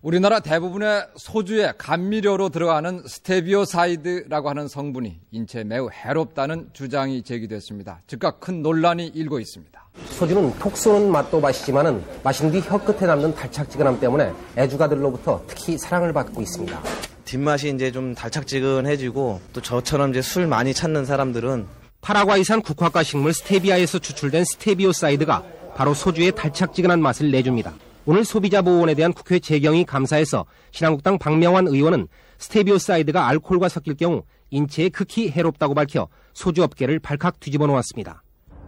우리나라 0.00 0.40
대부분의 0.40 1.06
소주에 1.16 1.74
감미료로 1.78 2.48
들어가는 2.48 3.04
스테비오사이드라고 3.06 4.48
하는 4.48 4.66
성분이 4.66 5.20
인체에 5.30 5.62
매우 5.62 5.90
해롭다는 5.92 6.70
주장이 6.72 7.22
제기됐습니다. 7.22 8.00
즉각 8.08 8.40
큰 8.40 8.62
논란이 8.62 9.06
일고 9.06 9.38
있습니다. 9.38 9.81
소주는 10.22 10.56
톡 10.60 10.76
쏘는 10.76 11.10
맛도 11.10 11.40
맛이지만은 11.40 12.04
마신 12.22 12.52
뒤 12.52 12.60
혀끝에 12.60 13.08
남는 13.08 13.34
달짝지근함 13.34 13.98
때문에 13.98 14.32
애주가들로부터 14.56 15.42
특히 15.48 15.76
사랑을 15.76 16.12
받고 16.12 16.40
있습니다. 16.40 16.80
뒷맛이 17.24 17.70
이제 17.70 17.90
좀 17.90 18.14
달짝지근해지고 18.14 19.40
또 19.52 19.60
저처럼 19.60 20.10
이제 20.10 20.22
술 20.22 20.46
많이 20.46 20.74
찾는 20.74 21.06
사람들은 21.06 21.66
파라과이산 22.02 22.62
국화과 22.62 23.02
식물 23.02 23.32
스테비아에서 23.32 23.98
추출된 23.98 24.44
스테비오사이드가 24.44 25.42
바로 25.74 25.92
소주의 25.92 26.30
달짝지근한 26.30 27.02
맛을 27.02 27.32
내줍니다. 27.32 27.72
오늘 28.06 28.24
소비자 28.24 28.62
보호원에 28.62 28.94
대한 28.94 29.12
국회 29.12 29.40
재경위 29.40 29.84
감사에서 29.86 30.44
신한국당 30.70 31.18
박명환 31.18 31.66
의원은 31.66 32.06
스테비오사이드가 32.38 33.26
알코올과 33.26 33.68
섞일 33.68 33.96
경우 33.96 34.22
인체에 34.50 34.88
극히 34.90 35.30
해롭다고 35.30 35.74
밝혀 35.74 36.06
소주 36.32 36.62
업계를 36.62 37.00
발칵 37.00 37.40
뒤집어 37.40 37.66
놓았습니다. 37.66 38.22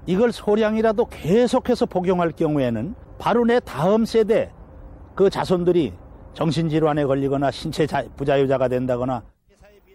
이걸 0.06 0.32
소량이라도 0.32 1.06
계속해서 1.06 1.86
복용할 1.86 2.32
경우에는 2.32 2.94
바로 3.18 3.44
내 3.44 3.60
다음 3.60 4.04
세대 4.04 4.50
그 5.14 5.30
자손들이 5.30 5.92
정신질환에 6.34 7.04
걸리거나 7.04 7.50
신체 7.50 7.86
자- 7.86 8.04
부자유자가 8.16 8.68
된다거나 8.68 9.22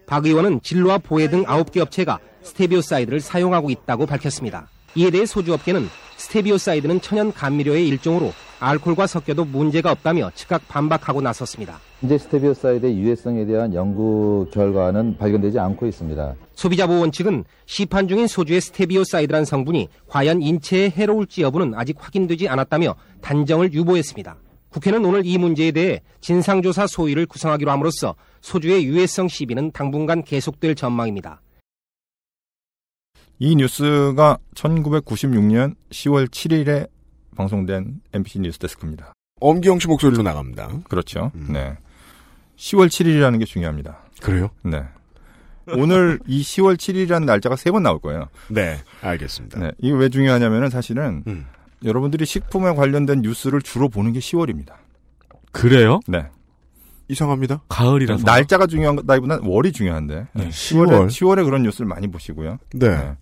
박 0.07 0.25
의원은 0.25 0.61
진로와 0.63 0.97
보해 0.99 1.27
등 1.29 1.43
9개 1.45 1.79
업체가 1.81 2.19
스테비오사이드를 2.41 3.19
사용하고 3.19 3.69
있다고 3.69 4.05
밝혔습니다. 4.05 4.67
이에 4.95 5.11
대해 5.11 5.25
소주업계는 5.25 5.87
스테비오사이드는 6.17 7.01
천연 7.01 7.31
감미료의 7.31 7.87
일종으로 7.89 8.31
알코올과 8.59 9.07
섞여도 9.07 9.45
문제가 9.45 9.91
없다며 9.91 10.31
즉각 10.35 10.67
반박하고 10.67 11.21
나섰습니다. 11.21 11.79
현재 12.01 12.17
스테비오사이드의 12.17 12.97
유해성에 12.97 13.45
대한 13.45 13.73
연구 13.73 14.47
결과는 14.51 15.17
발견되지 15.17 15.59
않고 15.59 15.87
있습니다. 15.87 16.35
소비자보호원 16.55 17.11
측은 17.11 17.45
시판 17.65 18.07
중인 18.07 18.27
소주의 18.27 18.61
스테비오사이드란 18.61 19.45
성분이 19.45 19.89
과연 20.07 20.41
인체에 20.41 20.89
해로울지 20.89 21.41
여부는 21.41 21.73
아직 21.75 21.95
확인되지 21.99 22.47
않았다며 22.49 22.95
단정을 23.21 23.73
유보했습니다. 23.73 24.35
국회는 24.69 25.03
오늘 25.03 25.25
이 25.25 25.37
문제에 25.37 25.71
대해 25.71 26.01
진상조사 26.21 26.87
소위를 26.87 27.25
구성하기로 27.25 27.71
함으로써 27.71 28.15
소주의 28.41 28.85
유해성 28.85 29.27
시비는 29.27 29.71
당분간 29.71 30.23
계속될 30.23 30.75
전망입니다. 30.75 31.41
이 33.39 33.55
뉴스가 33.55 34.37
1996년 34.53 35.75
10월 35.91 36.27
7일에 36.27 36.87
방송된 37.35 38.01
MBC 38.13 38.39
뉴스데스크입니다. 38.39 39.13
엄기영 39.41 39.79
씨 39.79 39.87
목소리로 39.87 40.21
나갑니다. 40.23 40.69
그렇죠. 40.89 41.31
음. 41.35 41.47
네. 41.51 41.77
10월 42.57 42.87
7일이라는 42.87 43.39
게 43.39 43.45
중요합니다. 43.45 43.99
그래요? 44.21 44.49
네. 44.63 44.83
오늘 45.67 46.19
이 46.27 46.41
10월 46.41 46.75
7일이라는 46.75 47.25
날짜가 47.25 47.55
세 47.55 47.71
번 47.71 47.83
나올 47.83 47.99
거예요. 47.99 48.27
네, 48.49 48.79
알겠습니다. 49.01 49.59
네. 49.59 49.71
이게 49.77 49.93
왜 49.93 50.09
중요하냐면은 50.09 50.69
사실은 50.69 51.23
음. 51.27 51.45
여러분들이 51.85 52.25
식품에 52.25 52.73
관련된 52.73 53.21
뉴스를 53.21 53.61
주로 53.61 53.87
보는 53.87 54.11
게 54.13 54.19
10월입니다. 54.19 54.73
그래요? 55.51 55.99
네. 56.07 56.25
이상합니다. 57.07 57.61
가을이라서. 57.69 58.23
날짜가 58.25 58.67
중요하다기보다는 58.67 59.43
월이 59.47 59.71
중요한데. 59.71 60.27
네. 60.33 60.49
10월에 60.49 60.89
10월. 60.89 61.07
10월에 61.07 61.45
그런 61.45 61.63
뉴스를 61.63 61.87
많이 61.87 62.07
보시고요. 62.07 62.57
네. 62.73 63.15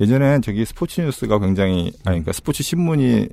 예전에 0.00 0.40
저기 0.40 0.64
스포츠 0.64 1.00
뉴스가 1.00 1.38
굉장히 1.38 1.84
아니 2.04 2.16
그러니까 2.16 2.32
스포츠 2.32 2.62
신문이 2.62 3.28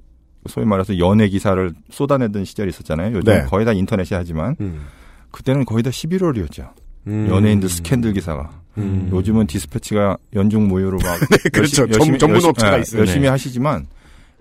소위 0.48 0.66
말해서 0.66 0.98
연예 1.00 1.28
기사를 1.28 1.72
쏟아내던 1.92 2.46
시절이 2.46 2.70
있었잖아요. 2.70 3.16
요즘 3.18 3.34
네. 3.34 3.40
은 3.42 3.46
거의 3.48 3.66
다 3.66 3.74
인터넷이 3.74 4.10
하지만 4.16 4.56
음. 4.62 4.86
그때는 5.32 5.66
거의 5.66 5.84
다 5.84 5.90
11월이었죠. 5.90 6.70
음. 7.08 7.28
연예인들 7.30 7.70
스캔들 7.70 8.14
기사가. 8.14 8.50
음. 8.78 9.10
요즘은 9.12 9.48
디스패치가 9.48 10.18
연중 10.36 10.68
무휴로 10.68 11.00
막 11.00 11.20
그렇죠. 11.52 11.84
열심히- 11.84 11.90
전- 11.90 11.90
열심히- 11.90 12.20
열심히- 12.34 12.50
업체가 12.50 12.78
예, 12.78 12.82
있어요. 12.82 13.00
열심히 13.02 13.22
네. 13.24 13.28
하시지만 13.30 13.88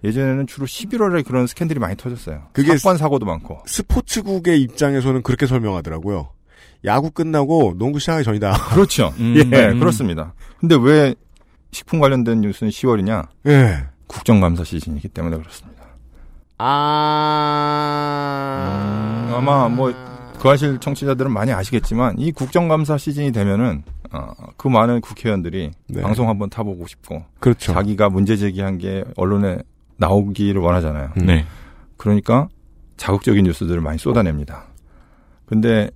예전에는 0.05 0.47
주로 0.47 0.67
11월에 0.67 1.25
그런 1.27 1.47
스캔들이 1.49 1.81
많이 1.81 1.97
터졌어요. 1.97 2.43
그게 2.53 2.77
사건 2.77 2.99
사고도 2.99 3.27
많고. 3.27 3.59
스포츠국의 3.67 4.61
입장에서는 4.63 5.23
그렇게 5.23 5.47
설명하더라고요. 5.47 6.29
야구 6.85 7.11
끝나고 7.11 7.75
농구 7.77 7.99
시작하기 7.99 8.23
전이다. 8.25 8.53
그렇죠. 8.75 9.13
음. 9.19 9.35
예. 9.37 9.43
네, 9.45 9.75
그렇습니다. 9.75 10.35
근데 10.61 10.77
왜 10.81 11.15
식품 11.73 12.01
관련된 12.01 12.41
뉴스는 12.41 12.71
10월이냐? 12.71 13.29
예. 13.47 13.87
국정감사 14.07 14.65
시즌이기 14.65 15.09
때문에 15.09 15.37
그렇습니다. 15.37 15.85
아. 16.59 16.75
아마 19.37 19.69
뭐 19.69 19.93
그 20.39 20.49
아실 20.49 20.79
청취자들은 20.79 21.33
많이 21.33 21.53
아시겠지만 21.53 22.19
이 22.19 22.33
국정감사 22.33 22.97
시즌이 22.97 23.33
되면은 23.33 23.83
어, 24.13 24.33
그 24.57 24.69
많은 24.69 25.01
국회의원들이 25.01 25.71
네. 25.89 26.01
방송 26.01 26.29
한번 26.29 26.49
타보고 26.49 26.87
싶고 26.87 27.25
그렇죠. 27.41 27.73
자기가 27.73 28.09
문제 28.09 28.37
제기한 28.37 28.79
게 28.79 29.05
언론에 29.17 29.59
나오기를 29.97 30.61
원하잖아요. 30.61 31.11
음. 31.19 31.27
네. 31.27 31.45
그러니까 31.97 32.49
자극적인 32.97 33.45
뉴스들을 33.45 33.81
많이 33.81 33.99
쏟아냅니다. 33.99 34.67
근데 35.45 35.91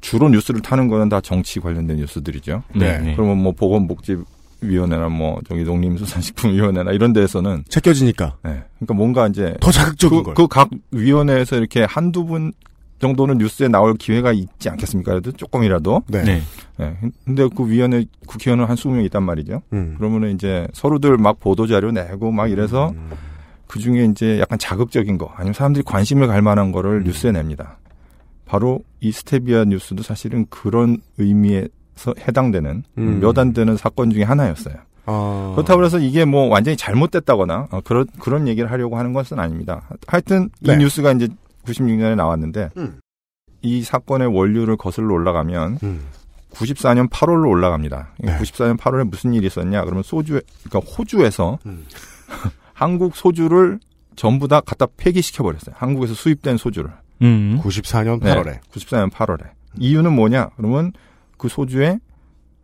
주로 0.00 0.28
뉴스를 0.28 0.60
타는 0.60 0.88
거는 0.88 1.08
다 1.08 1.20
정치 1.20 1.58
관련된 1.58 1.96
뉴스들이죠. 1.96 2.62
네. 2.76 2.98
네. 2.98 3.14
그러면 3.14 3.38
뭐 3.38 3.52
보건복지 3.52 4.16
위원회나 4.60 5.08
뭐 5.08 5.40
저기 5.48 5.62
농림수산식품위원회나 5.64 6.92
이런 6.92 7.12
데에서는 7.12 7.64
제껴지니까 7.68 8.36
네. 8.42 8.62
그러니까 8.78 8.94
뭔가 8.94 9.26
이제 9.28 9.54
더 9.60 9.70
자극적인 9.70 10.22
걸. 10.22 10.34
그 10.34 10.46
각 10.48 10.70
위원회에서 10.90 11.56
이렇게 11.56 11.84
한두 11.84 12.24
분 12.24 12.52
정도는 12.98 13.38
뉴스에 13.38 13.68
나올 13.68 13.94
기회가 13.94 14.32
있지 14.32 14.68
않겠습니까? 14.68 15.12
그래도 15.12 15.30
조금이라도. 15.32 16.02
네. 16.08 16.22
네. 16.24 16.42
네. 16.78 16.96
근데 17.24 17.46
그 17.56 17.68
위원회 17.70 18.04
국회의원은 18.26 18.64
한 18.64 18.74
20명 18.76 19.04
있단 19.04 19.22
말이죠. 19.22 19.62
음. 19.72 19.94
그러면은 19.98 20.34
이제 20.34 20.66
서로들 20.72 21.16
막 21.16 21.38
보도 21.38 21.66
자료 21.68 21.92
내고 21.92 22.32
막 22.32 22.50
이래서 22.50 22.90
음. 22.90 23.10
그 23.68 23.78
중에 23.78 24.04
이제 24.06 24.40
약간 24.40 24.58
자극적인 24.58 25.16
거 25.18 25.30
아니면 25.36 25.52
사람들이 25.54 25.84
관심을 25.84 26.26
갈 26.26 26.42
만한 26.42 26.72
거를 26.72 27.04
뉴스에 27.04 27.30
냅니다. 27.30 27.78
바로 28.46 28.80
이 29.00 29.12
스테비아 29.12 29.66
뉴스도 29.66 30.02
사실은 30.02 30.46
그런 30.50 30.96
의미에서 31.18 31.68
해당되는 32.06 32.84
음. 32.98 33.20
몇안 33.20 33.52
되는 33.52 33.76
사건 33.76 34.10
중에 34.10 34.22
하나였어요. 34.22 34.74
아. 35.06 35.52
그렇다고 35.56 35.84
해서 35.84 35.98
이게 35.98 36.24
뭐 36.24 36.48
완전히 36.48 36.76
잘못됐다거나 36.76 37.68
어, 37.70 37.80
그런 37.82 38.06
그런 38.18 38.46
얘기를 38.46 38.70
하려고 38.70 38.98
하는 38.98 39.12
것은 39.12 39.38
아닙니다. 39.38 39.88
하여튼 40.06 40.50
네. 40.60 40.74
이 40.74 40.76
뉴스가 40.76 41.12
이제 41.12 41.28
96년에 41.64 42.14
나왔는데 42.14 42.70
음. 42.76 43.00
이 43.62 43.82
사건의 43.82 44.28
원류를 44.28 44.76
거슬러 44.76 45.14
올라가면 45.14 45.78
음. 45.82 46.02
94년 46.50 47.08
8월로 47.08 47.48
올라갑니다. 47.48 48.14
네. 48.18 48.38
94년 48.38 48.78
8월에 48.78 49.08
무슨 49.08 49.34
일이 49.34 49.46
있었냐? 49.46 49.84
그러면 49.84 50.02
소주, 50.02 50.40
그러니까 50.64 50.92
호주에서 50.92 51.58
음. 51.66 51.84
한국 52.72 53.16
소주를 53.16 53.78
전부 54.16 54.48
다 54.48 54.60
갖다 54.60 54.86
폐기시켜 54.96 55.42
버렸어요. 55.42 55.74
한국에서 55.78 56.14
수입된 56.14 56.56
소주를. 56.56 56.90
음. 57.22 57.60
94년 57.62 58.20
네, 58.22 58.34
8월에. 58.34 58.60
94년 58.72 59.10
8월에. 59.10 59.44
이유는 59.78 60.12
뭐냐? 60.12 60.50
그러면 60.56 60.92
그 61.38 61.48
소주에 61.48 61.98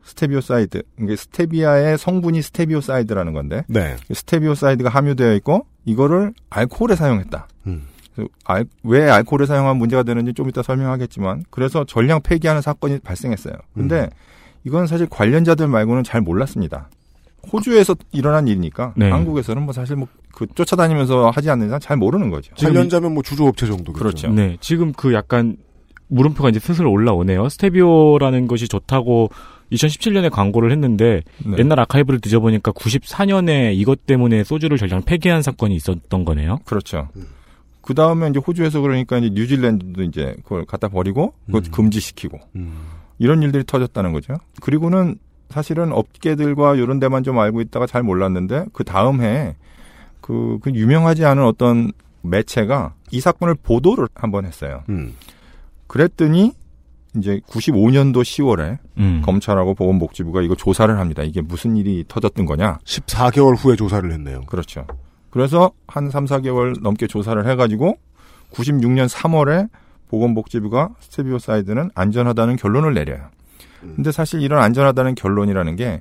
스테비오사이드, 0.03 0.83
이게 1.01 1.17
스테비아의 1.17 1.97
성분이 1.99 2.43
스테비오사이드라는 2.43 3.33
건데 3.33 3.65
네. 3.69 3.97
스테비오사이드가 4.13 4.91
함유되어 4.91 5.33
있고 5.37 5.67
이거를 5.87 6.35
알코올에 6.51 6.95
사용했다. 6.97 7.49
음. 7.69 7.83
알- 8.45 8.67
왜 8.83 9.09
알코올에 9.11 9.47
사용하면 9.47 9.79
문제가 9.79 10.03
되는지 10.03 10.35
좀 10.35 10.49
이따 10.49 10.63
설명하겠지만 10.63 11.45
그래서 11.51 11.85
전량 11.85 12.21
폐기하는 12.23 12.61
사건이 12.61 12.99
발생했어요. 13.01 13.55
근데 13.75 14.03
음. 14.03 14.09
이건 14.65 14.87
사실 14.87 15.07
관련자들 15.09 15.69
말고는 15.69 16.05
잘 16.05 16.21
몰랐습니다. 16.21 16.91
호주에서 17.53 17.95
일어난 18.13 18.47
일이니까 18.49 18.93
네. 18.97 19.11
한국에서는 19.11 19.63
뭐 19.63 19.73
사실 19.73 19.97
뭐 19.97 20.09
그 20.35 20.49
쫓아다니면서 20.53 21.31
하지 21.31 21.49
않는 21.49 21.69
이상 21.69 21.79
잘 21.79 21.97
모르는 21.97 22.29
거죠. 22.29 22.53
관련자면 22.59 23.15
뭐 23.15 23.23
주조업체 23.23 23.67
정도. 23.67 23.93
그렇죠. 23.93 24.33
네. 24.33 24.57
지금 24.61 24.93
그 24.93 25.13
약간 25.15 25.57
물음표가 26.15 26.49
이제 26.49 26.59
슬슬 26.59 26.87
올라오네요. 26.87 27.49
스테비오라는 27.49 28.47
것이 28.47 28.69
좋다고 28.69 29.31
2017년에 29.73 30.31
광고를 30.31 30.71
했는데 30.73 31.23
네. 31.45 31.57
옛날 31.59 31.81
아카이브를 31.81 32.21
뒤져보니까 32.21 32.73
94년에 32.73 33.75
이것 33.75 34.07
때문에 34.07 34.45
소주를 34.45 34.79
전량 34.79 35.03
폐기한 35.03 35.43
사건이 35.43 35.75
있었던 35.75 36.25
거네요. 36.25 36.59
그렇죠. 36.65 37.09
그 37.81 37.95
다음에 37.95 38.29
이제 38.29 38.39
호주에서 38.39 38.81
그러니까 38.81 39.19
이제 39.19 39.31
뉴질랜드도 39.33 40.03
이제 40.05 40.37
그걸 40.43 40.65
갖다 40.65 40.89
버리고 40.89 41.35
그걸 41.47 41.63
음. 41.67 41.71
금지시키고 41.71 42.39
음. 42.57 42.75
이런 43.19 43.43
일들이 43.43 43.65
터졌다는 43.65 44.13
거죠. 44.13 44.35
그리고는 44.63 45.17
사실은 45.51 45.93
업계들과 45.93 46.77
이런 46.77 46.99
데만 46.99 47.23
좀 47.23 47.39
알고 47.39 47.61
있다가 47.61 47.87
잘 47.87 48.03
몰랐는데 48.03 48.67
그 48.73 48.85
다음 48.85 49.21
해에 49.21 49.55
그, 50.21 50.59
그 50.63 50.71
유명하지 50.71 51.25
않은 51.25 51.45
어떤 51.45 51.93
매체가 52.23 52.95
이 53.11 53.21
사건을 53.21 53.55
보도를 53.63 54.09
한번 54.15 54.47
했어요. 54.47 54.83
음. 54.89 55.15
그랬더니 55.87 56.53
이제 57.17 57.41
95년도 57.47 58.23
10월에 58.23 58.79
음. 58.99 59.23
검찰하고 59.25 59.75
보건복지부가 59.75 60.43
이거 60.43 60.55
조사를 60.55 60.99
합니다. 60.99 61.23
이게 61.23 61.41
무슨 61.41 61.77
일이 61.77 62.05
터졌던 62.09 62.45
거냐? 62.47 62.79
14개월 62.85 63.57
후에 63.57 63.77
조사를 63.77 64.11
했네요. 64.11 64.43
그렇죠. 64.47 64.87
그래서 65.31 65.73
한 65.87 66.11
3, 66.11 66.27
4개월 66.27 66.81
넘게 66.81 67.07
조사를 67.07 67.47
해가지고 67.49 67.99
96년 68.53 69.09
3월에 69.09 69.69
보건복지부가 70.09 70.91
스테비오사이드는 71.01 71.91
안전하다는 71.95 72.57
결론을 72.57 72.95
내려요. 72.95 73.31
근데 73.81 74.13
사실 74.13 74.41
이런 74.41 74.63
안전하다는 74.63 75.15
결론이라는 75.15 75.77
게 75.77 76.01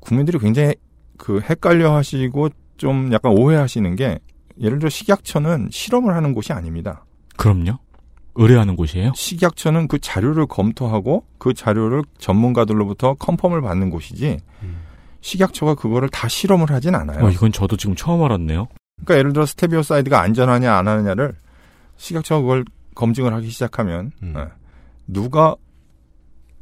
국민들이 0.00 0.38
굉장히 0.38 0.74
그 1.16 1.40
헷갈려 1.40 1.94
하시고 1.94 2.50
좀 2.76 3.12
약간 3.12 3.32
오해하시는 3.32 3.96
게 3.96 4.18
예를 4.60 4.78
들어 4.78 4.88
식약처는 4.88 5.68
실험을 5.70 6.14
하는 6.14 6.32
곳이 6.32 6.52
아닙니다. 6.52 7.04
그럼요. 7.36 7.78
의뢰하는 8.34 8.76
곳이에요. 8.76 9.12
식약처는 9.14 9.88
그 9.88 9.98
자료를 9.98 10.46
검토하고 10.46 11.24
그 11.38 11.52
자료를 11.54 12.02
전문가들로부터 12.18 13.14
confirm을 13.14 13.60
받는 13.60 13.90
곳이지 13.90 14.38
식약처가 15.20 15.74
그거를 15.74 16.08
다 16.08 16.28
실험을 16.28 16.70
하진 16.70 16.94
않아요. 16.94 17.26
어, 17.26 17.30
이건 17.30 17.52
저도 17.52 17.76
지금 17.76 17.94
처음 17.94 18.22
알았네요. 18.22 18.68
그러니까 18.96 19.18
예를 19.18 19.32
들어 19.32 19.46
스테비오사이드가 19.46 20.20
안전하냐 20.20 20.74
안 20.74 20.88
하느냐를 20.88 21.34
식약처가 21.96 22.40
그걸 22.40 22.64
검증을 22.94 23.32
하기 23.34 23.48
시작하면 23.50 24.12
음. 24.22 24.34
예, 24.36 24.46
누가 25.06 25.56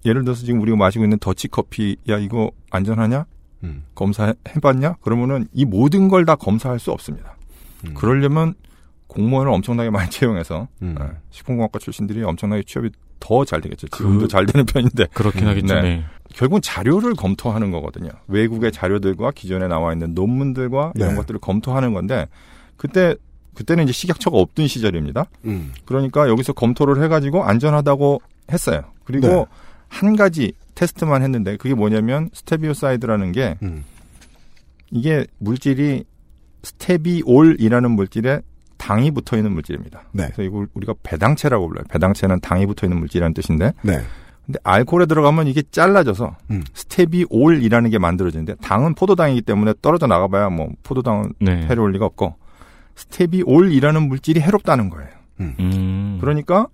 예를 0.04 0.24
들어서 0.24 0.44
지금 0.44 0.61
우리가 0.61 0.76
마시고 0.76 1.04
있는 1.04 1.18
더치커피 1.18 1.96
야 2.09 2.18
이거 2.18 2.50
안전하냐 2.70 3.26
음. 3.64 3.85
검사해봤냐 3.94 4.94
그러면은 5.00 5.48
이 5.52 5.64
모든 5.64 6.09
걸 6.09 6.24
다 6.24 6.35
검사할 6.37 6.78
수 6.78 6.90
없습니다. 6.92 7.37
음. 7.87 7.94
그러려면 7.94 8.54
공무원을 9.09 9.51
엄청나게 9.53 9.90
많이 9.90 10.09
채용해서 10.11 10.68
음. 10.83 10.94
예, 11.01 11.05
식품공학과 11.31 11.79
출신들이 11.79 12.23
엄청나게 12.23 12.62
취업이 12.66 12.90
더 13.21 13.44
잘 13.44 13.61
되겠죠. 13.61 13.88
그- 13.90 13.99
지금도 13.99 14.29
잘 14.29 14.47
되는 14.47 14.64
편인데 14.64 15.07
그렇긴 15.12 15.42
음, 15.44 15.49
하겠죠. 15.49 15.75
네. 15.75 15.83
네. 15.83 16.05
결국은 16.35 16.62
자료를 16.62 17.14
검토하는 17.14 17.71
거거든요. 17.73 18.11
외국의 18.29 18.71
자료들과 18.71 19.33
기존에 19.33 19.66
나와 19.66 19.92
있는 19.92 20.14
논문들과 20.14 20.92
이런 20.94 21.11
네. 21.11 21.14
것들을 21.16 21.40
검토하는 21.40 21.92
건데 21.94 22.27
그때 22.77 23.16
그때는 23.55 23.85
이제 23.85 23.92
식약처가 23.92 24.37
없던 24.37 24.68
시절입니다. 24.68 25.25
음. 25.47 25.73
그러니까 25.85 26.29
여기서 26.29 26.53
검토를 26.53 27.03
해가지고 27.03 27.42
안전하다고 27.42 28.21
했어요. 28.53 28.83
그리고 29.05 29.27
네. 29.27 29.44
한 29.88 30.14
가지 30.14 30.53
테스트만 30.77 31.23
했는데 31.25 31.57
그게 31.57 31.75
뭐냐면 31.75 32.31
스테비오사이드라는 32.35 33.33
게 33.33 33.57
음. 33.62 33.85
이게 34.92 35.27
물질이 35.38 36.05
스테비올이라는 36.62 37.90
물질에 37.90 38.42
당이 38.79 39.11
붙어 39.11 39.37
있는 39.37 39.53
물질입니다. 39.53 40.03
네. 40.12 40.25
그래서 40.27 40.43
이걸 40.43 40.69
우리가 40.75 40.95
배당체라고 41.03 41.69
불러요. 41.69 41.85
배당체는 41.91 42.41
당이 42.41 42.67
붙어 42.67 42.87
있는 42.87 42.99
물질이라는 42.99 43.35
뜻인데 43.35 43.73
네. 43.83 44.01
근데 44.47 44.59
알코올에 44.64 45.05
들어가면 45.07 45.47
이게 45.47 45.62
잘라져서 45.71 46.37
음. 46.51 46.64
스테비올이라는 46.73 47.91
게 47.91 47.99
만들어지는데 47.99 48.55
당은 48.62 48.95
포도당이기 48.95 49.43
때문에 49.43 49.75
떨어져 49.83 50.07
나가봐야 50.07 50.49
뭐 50.49 50.69
포도당은 50.85 51.35
네. 51.41 51.67
해로울 51.67 51.93
리가 51.93 52.07
없고 52.07 52.35
스테비올이라는 52.97 54.09
물질이 54.09 54.41
해롭다는 54.41 54.91
거예요. 54.91 55.09
음. 55.41 56.19
그러니까 56.21 56.67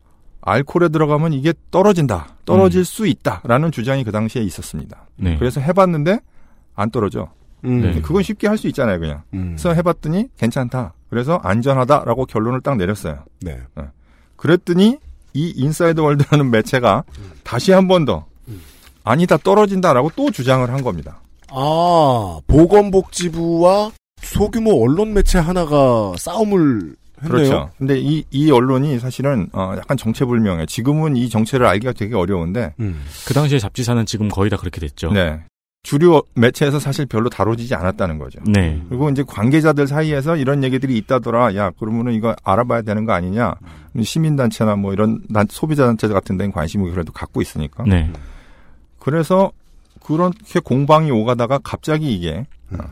알코올에 0.43 0.89
들어가면 0.91 1.33
이게 1.33 1.55
떨어진다. 1.71 2.37
떨어질 2.45 2.85
수 2.85 3.07
있다라는 3.07 3.73
주장이 3.73 4.05
그 4.05 4.13
당시에 4.13 4.43
있었습니다. 4.43 5.07
네. 5.17 5.37
그래서 5.39 5.61
해봤는데 5.61 6.21
안 6.75 6.91
떨어져. 6.91 7.31
음. 7.65 7.81
네. 7.81 8.01
그건 8.03 8.23
쉽게 8.23 8.47
할 8.47 8.59
수 8.59 8.67
있잖아요, 8.69 9.01
그냥. 9.01 9.23
음. 9.33 9.55
그래서 9.57 9.73
해봤더니 9.73 10.29
괜찮다. 10.37 10.93
그래서 11.15 11.39
안전하다라고 11.45 12.27
결론을 12.27 12.61
딱 12.61 12.77
내렸어요. 12.77 13.23
네. 13.41 13.57
그랬더니 14.35 14.99
이 15.33 15.53
인사이드 15.55 16.01
월드라는 16.01 16.51
매체가 16.51 17.05
다시 17.45 17.71
한 17.71 17.87
번더 17.87 18.27
아니다 19.05 19.37
떨어진다라고 19.37 20.11
또 20.17 20.33
주장을 20.33 20.69
한 20.69 20.83
겁니다. 20.83 21.21
아, 21.51 22.41
보건복지부와 22.49 23.93
소규모 24.23 24.83
언론 24.83 25.15
매체 25.15 25.39
하나가 25.39 26.13
싸움을 26.17 26.97
했네요. 27.23 27.29
그렇죠. 27.29 27.71
근데 27.79 27.97
이, 27.97 28.25
이 28.33 28.51
언론이 28.51 28.99
사실은 28.99 29.49
어, 29.53 29.75
약간 29.77 29.97
정체불명해. 29.97 30.67
지금은 30.67 31.17
이 31.17 31.29
정체를 31.29 31.65
알기가 31.65 31.93
되게 31.93 32.17
어려운데 32.17 32.75
음. 32.81 33.05
그 33.25 33.35
당시에 33.35 33.61
잡지사는 33.61 34.05
지금 34.05 34.29
거의 34.29 34.51
다 34.51 34.57
그렇게 34.57 34.81
됐죠. 34.81 35.13
네. 35.13 35.45
주류 35.85 36.23
매체에서 36.35 36.81
사실 36.81 37.05
별로 37.07 37.29
다뤄지지 37.29 37.75
않았다는 37.75 38.19
거죠. 38.19 38.41
네. 38.47 38.83
그리고 38.89 39.11
이제 39.11 39.23
관계자들 39.23 39.87
사이에서 39.87 40.35
이런 40.37 40.65
얘기들이 40.65 40.97
있다더라. 40.97 41.55
야, 41.57 41.71
그러면은 41.79 42.15
이거 42.15 42.35
알아봐야 42.43 42.83
되는 42.83 43.05
거 43.05 43.13
아니냐. 43.13 43.55
시민단체나 44.03 44.77
뭐 44.77 44.93
이런 44.95 45.21
난- 45.29 45.47
소비자단체 45.49 46.09
같은 46.09 46.39
데는 46.39 46.53
관심을 46.53 46.91
그래도 46.91 47.13
갖고 47.13 47.43
있으니까. 47.43 47.85
네. 47.87 48.11
그래서 48.99 49.53
그렇게 50.03 50.59
공방이 50.59 51.11
오가다가 51.11 51.59
갑자기 51.63 52.15
이게 52.15 52.47
음. 52.73 52.81
어, 52.81 52.85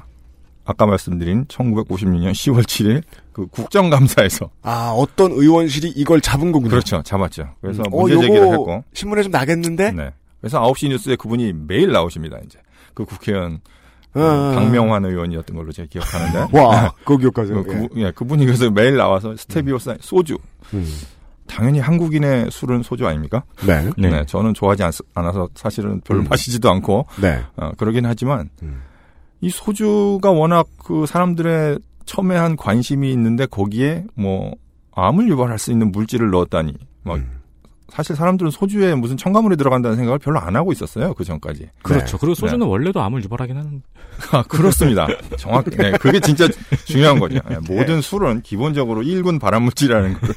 아까 0.67 0.85
말씀드린 0.85 1.47
1956년 1.47 2.31
10월 2.33 2.63
7일 2.65 3.03
그 3.33 3.47
국정감사에서 3.47 4.51
아, 4.63 4.93
어떤 4.95 5.33
의원실이 5.33 5.95
이걸 5.97 6.21
잡은 6.21 6.53
거군요. 6.53 6.71
그렇죠. 6.71 7.03
잡았죠. 7.03 7.49
그래서 7.63 7.83
음. 7.87 7.91
문제 7.91 8.17
어, 8.17 8.21
제기를 8.21 8.43
요거 8.43 8.51
했고. 8.53 8.85
신문에 8.93 9.23
좀 9.23 9.33
나겠는데? 9.33 9.93
네. 9.93 10.11
그래서 10.43 10.61
9시 10.61 10.89
뉴스에 10.91 11.17
그분이 11.17 11.55
매일 11.67 11.91
나오십니다, 11.93 12.37
이제. 12.45 12.59
그 12.95 13.05
국회의원 13.05 13.61
어, 14.15 14.21
아. 14.21 14.53
박명환 14.55 15.05
의원이었던 15.05 15.57
걸로 15.57 15.73
제가 15.73 15.89
기억하는데. 15.91 16.49
와, 16.59 16.93
그거 16.99 17.17
기억하세요. 17.19 17.65
그, 17.65 17.89
그, 17.89 18.01
예, 18.01 18.11
그분이 18.11 18.45
그래서 18.45 18.71
매일 18.71 18.97
나와서 18.97 19.35
스테비오사 19.37 19.97
소주. 20.01 20.39
음. 20.75 20.87
당연히 21.47 21.81
한국인의 21.81 22.51
술은 22.51 22.83
소주 22.83 23.07
아닙니까? 23.07 23.45
네. 23.67 23.91
네. 23.97 24.25
저는 24.27 24.55
좋아하지 24.55 24.85
않, 24.85 24.93
않아서 25.15 25.49
사실은 25.55 26.01
별로 26.01 26.21
음. 26.21 26.27
마시지도 26.29 26.71
않고, 26.71 27.07
네. 27.21 27.43
어, 27.57 27.73
그러긴 27.77 28.07
하지만, 28.07 28.49
음. 28.63 28.83
이 29.41 29.51
소주가 29.51 30.31
워낙 30.31 30.67
그 30.83 31.05
사람들의 31.07 31.79
첨예한 32.07 32.57
관심이 32.57 33.13
있는데 33.13 33.47
거기에 33.47 34.05
뭐, 34.15 34.55
암을 34.95 35.29
유발할 35.29 35.59
수 35.59 35.73
있는 35.73 35.91
물질을 35.91 36.31
넣었다니, 36.31 36.75
막, 37.03 37.17
음. 37.17 37.42
사실 37.93 38.17
사람들은 38.17 38.51
소주에 38.51 38.95
무슨 38.95 39.19
첨가물이 39.19 39.59
들어간다는 39.59 39.99
생각을 39.99 40.19
별로 40.19 40.41
안 40.41 40.57
하고 40.57 40.73
있었어요, 40.73 41.13
그 41.13 41.25
전까지. 41.25 41.69
그렇죠. 41.83 42.17
그리고 42.17 42.35
소주는 42.35 42.61
네. 42.61 42.67
원래도 42.67 43.03
암을 43.03 43.23
유발하긴 43.23 43.55
하는데. 43.55 43.83
아, 44.31 44.43
그렇습니다. 44.45 45.07
정확, 45.37 45.67
네, 45.67 45.93
그게 46.01 46.19
진짜 46.19 46.49
중요한 46.87 47.19
거죠. 47.19 47.39
네, 47.47 47.59
모든 47.69 48.01
술은 48.01 48.41
기본적으로 48.41 49.03
1군 49.03 49.39
발암물질이라는 49.39 50.15
걸. 50.15 50.31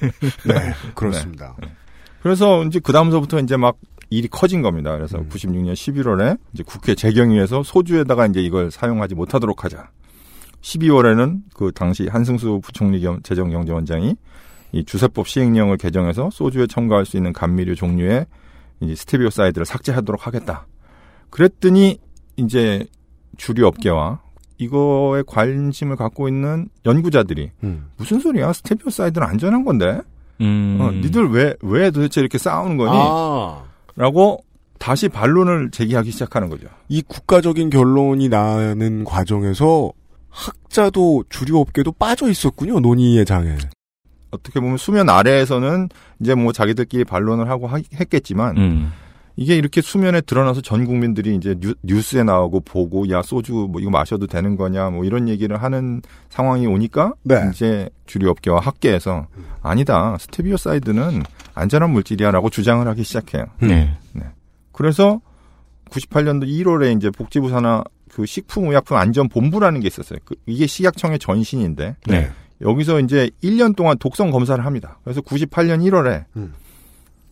네. 0.47 0.73
그렇습니다. 0.95 1.55
그래서 2.21 2.65
이제 2.65 2.81
그 2.83 2.91
다음서부터 2.91 3.39
이제 3.39 3.55
막 3.55 3.77
일이 4.09 4.27
커진 4.27 4.61
겁니다. 4.61 4.91
그래서 4.91 5.19
음. 5.19 5.29
96년 5.29 5.71
11월에 5.75 6.37
이제 6.53 6.61
국회 6.67 6.93
재경위에서 6.93 7.63
소주에다가 7.63 8.25
이제 8.25 8.41
이걸 8.41 8.69
사용하지 8.69 9.15
못하도록 9.15 9.63
하자. 9.63 9.91
12월에는 10.59 11.37
그 11.53 11.71
당시 11.73 12.07
한승수 12.07 12.59
부총리 12.61 12.99
겸 12.99 13.21
재정경제원장이 13.23 14.17
이 14.75 14.83
주세법 14.83 15.25
시행령을 15.29 15.77
개정해서 15.77 16.29
소주에 16.29 16.67
첨가할 16.67 17.05
수 17.05 17.15
있는 17.15 17.31
감미료 17.31 17.75
종류의 17.75 18.25
이 18.81 18.93
스테비오사이드를 18.93 19.65
삭제하도록 19.65 20.27
하겠다. 20.27 20.67
그랬더니 21.29 21.97
이제 22.35 22.85
주류 23.37 23.65
업계와 23.67 24.19
이거에 24.57 25.23
관심을 25.25 25.95
갖고 25.95 26.27
있는 26.27 26.67
연구자들이 26.85 27.51
음. 27.63 27.87
무슨 27.95 28.19
소리야? 28.19 28.51
스테비오사이드는 28.51 29.25
안전한 29.25 29.63
건데. 29.63 30.01
음. 30.41 30.77
어, 30.81 30.91
니들 30.91 31.29
왜, 31.29 31.55
왜 31.61 31.89
도대체 31.89 32.19
이렇게 32.19 32.37
싸우는 32.37 32.75
거니? 32.75 32.91
아, 32.93 33.63
라고 33.95 34.43
다시 34.77 35.07
반론을 35.07 35.71
제기하기 35.71 36.11
시작하는 36.11 36.49
거죠. 36.49 36.67
이 36.89 37.01
국가적인 37.01 37.69
결론이 37.69 38.27
나는 38.27 39.05
과정에서 39.05 39.93
학자도 40.29 41.23
주류 41.29 41.59
업계도 41.59 41.93
빠져 41.93 42.29
있었군요. 42.29 42.81
논의의 42.81 43.23
장에. 43.23 43.55
어떻게 44.35 44.59
보면 44.59 44.77
수면 44.77 45.09
아래에서는 45.09 45.89
이제 46.19 46.35
뭐 46.35 46.51
자기들끼리 46.53 47.03
반론을 47.05 47.49
하고 47.49 47.67
하- 47.67 47.79
했겠지만 47.99 48.57
음. 48.57 48.91
이게 49.37 49.57
이렇게 49.57 49.81
수면에 49.81 50.21
드러나서 50.21 50.61
전 50.61 50.85
국민들이 50.85 51.35
이제 51.35 51.55
뉴, 51.83 52.01
스에 52.01 52.23
나오고 52.23 52.61
보고 52.61 53.09
야 53.09 53.21
소주 53.21 53.67
뭐 53.69 53.81
이거 53.81 53.89
마셔도 53.89 54.27
되는 54.27 54.55
거냐 54.55 54.91
뭐 54.91 55.03
이런 55.03 55.27
얘기를 55.27 55.61
하는 55.61 56.01
상황이 56.29 56.65
오니까 56.67 57.13
네. 57.23 57.49
이제 57.53 57.89
주류 58.05 58.29
업계와 58.29 58.61
학계에서 58.61 59.27
아니다 59.61 60.15
스테비오사이드는 60.21 61.21
안전한 61.53 61.89
물질이야라고 61.89 62.49
주장을 62.49 62.87
하기 62.87 63.03
시작해요. 63.03 63.45
네. 63.59 63.97
그래서 64.71 65.19
98년도 65.89 66.47
1월에 66.47 66.95
이제 66.97 67.09
복지부 67.09 67.49
산하 67.49 67.83
그 68.09 68.25
식품의약품 68.25 68.95
안전본부라는 68.97 69.81
게 69.81 69.87
있었어요. 69.87 70.19
그 70.23 70.35
이게 70.45 70.65
식약청의 70.67 71.19
전신인데 71.19 71.95
네. 72.07 72.31
여기서 72.61 72.99
이제 73.01 73.29
1년 73.43 73.75
동안 73.75 73.97
독성 73.97 74.31
검사를 74.31 74.63
합니다. 74.65 74.97
그래서 75.03 75.21
98년 75.21 75.81
1월에 75.83 76.25
음. 76.37 76.53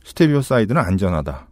스테비오사이드는 0.03 0.81
안전하다. 0.81 1.47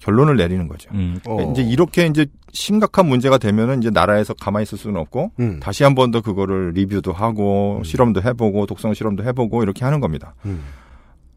결론을 0.00 0.36
내리는 0.36 0.66
거죠. 0.66 0.90
음. 0.94 1.18
어. 1.26 1.50
이제 1.52 1.62
이렇게 1.62 2.06
이제 2.06 2.26
심각한 2.52 3.06
문제가 3.06 3.36
되면은 3.38 3.80
이제 3.80 3.90
나라에서 3.90 4.32
가만히 4.34 4.62
있을 4.62 4.78
수는 4.78 4.98
없고 5.00 5.32
음. 5.40 5.60
다시 5.60 5.84
한 5.84 5.94
번 5.94 6.10
더 6.10 6.20
그거를 6.22 6.70
리뷰도 6.72 7.12
하고 7.12 7.82
실험도 7.84 8.22
해보고 8.22 8.64
독성 8.66 8.94
실험도 8.94 9.24
해보고 9.24 9.62
이렇게 9.62 9.84
하는 9.84 10.00
겁니다. 10.00 10.34
음. 10.46 10.62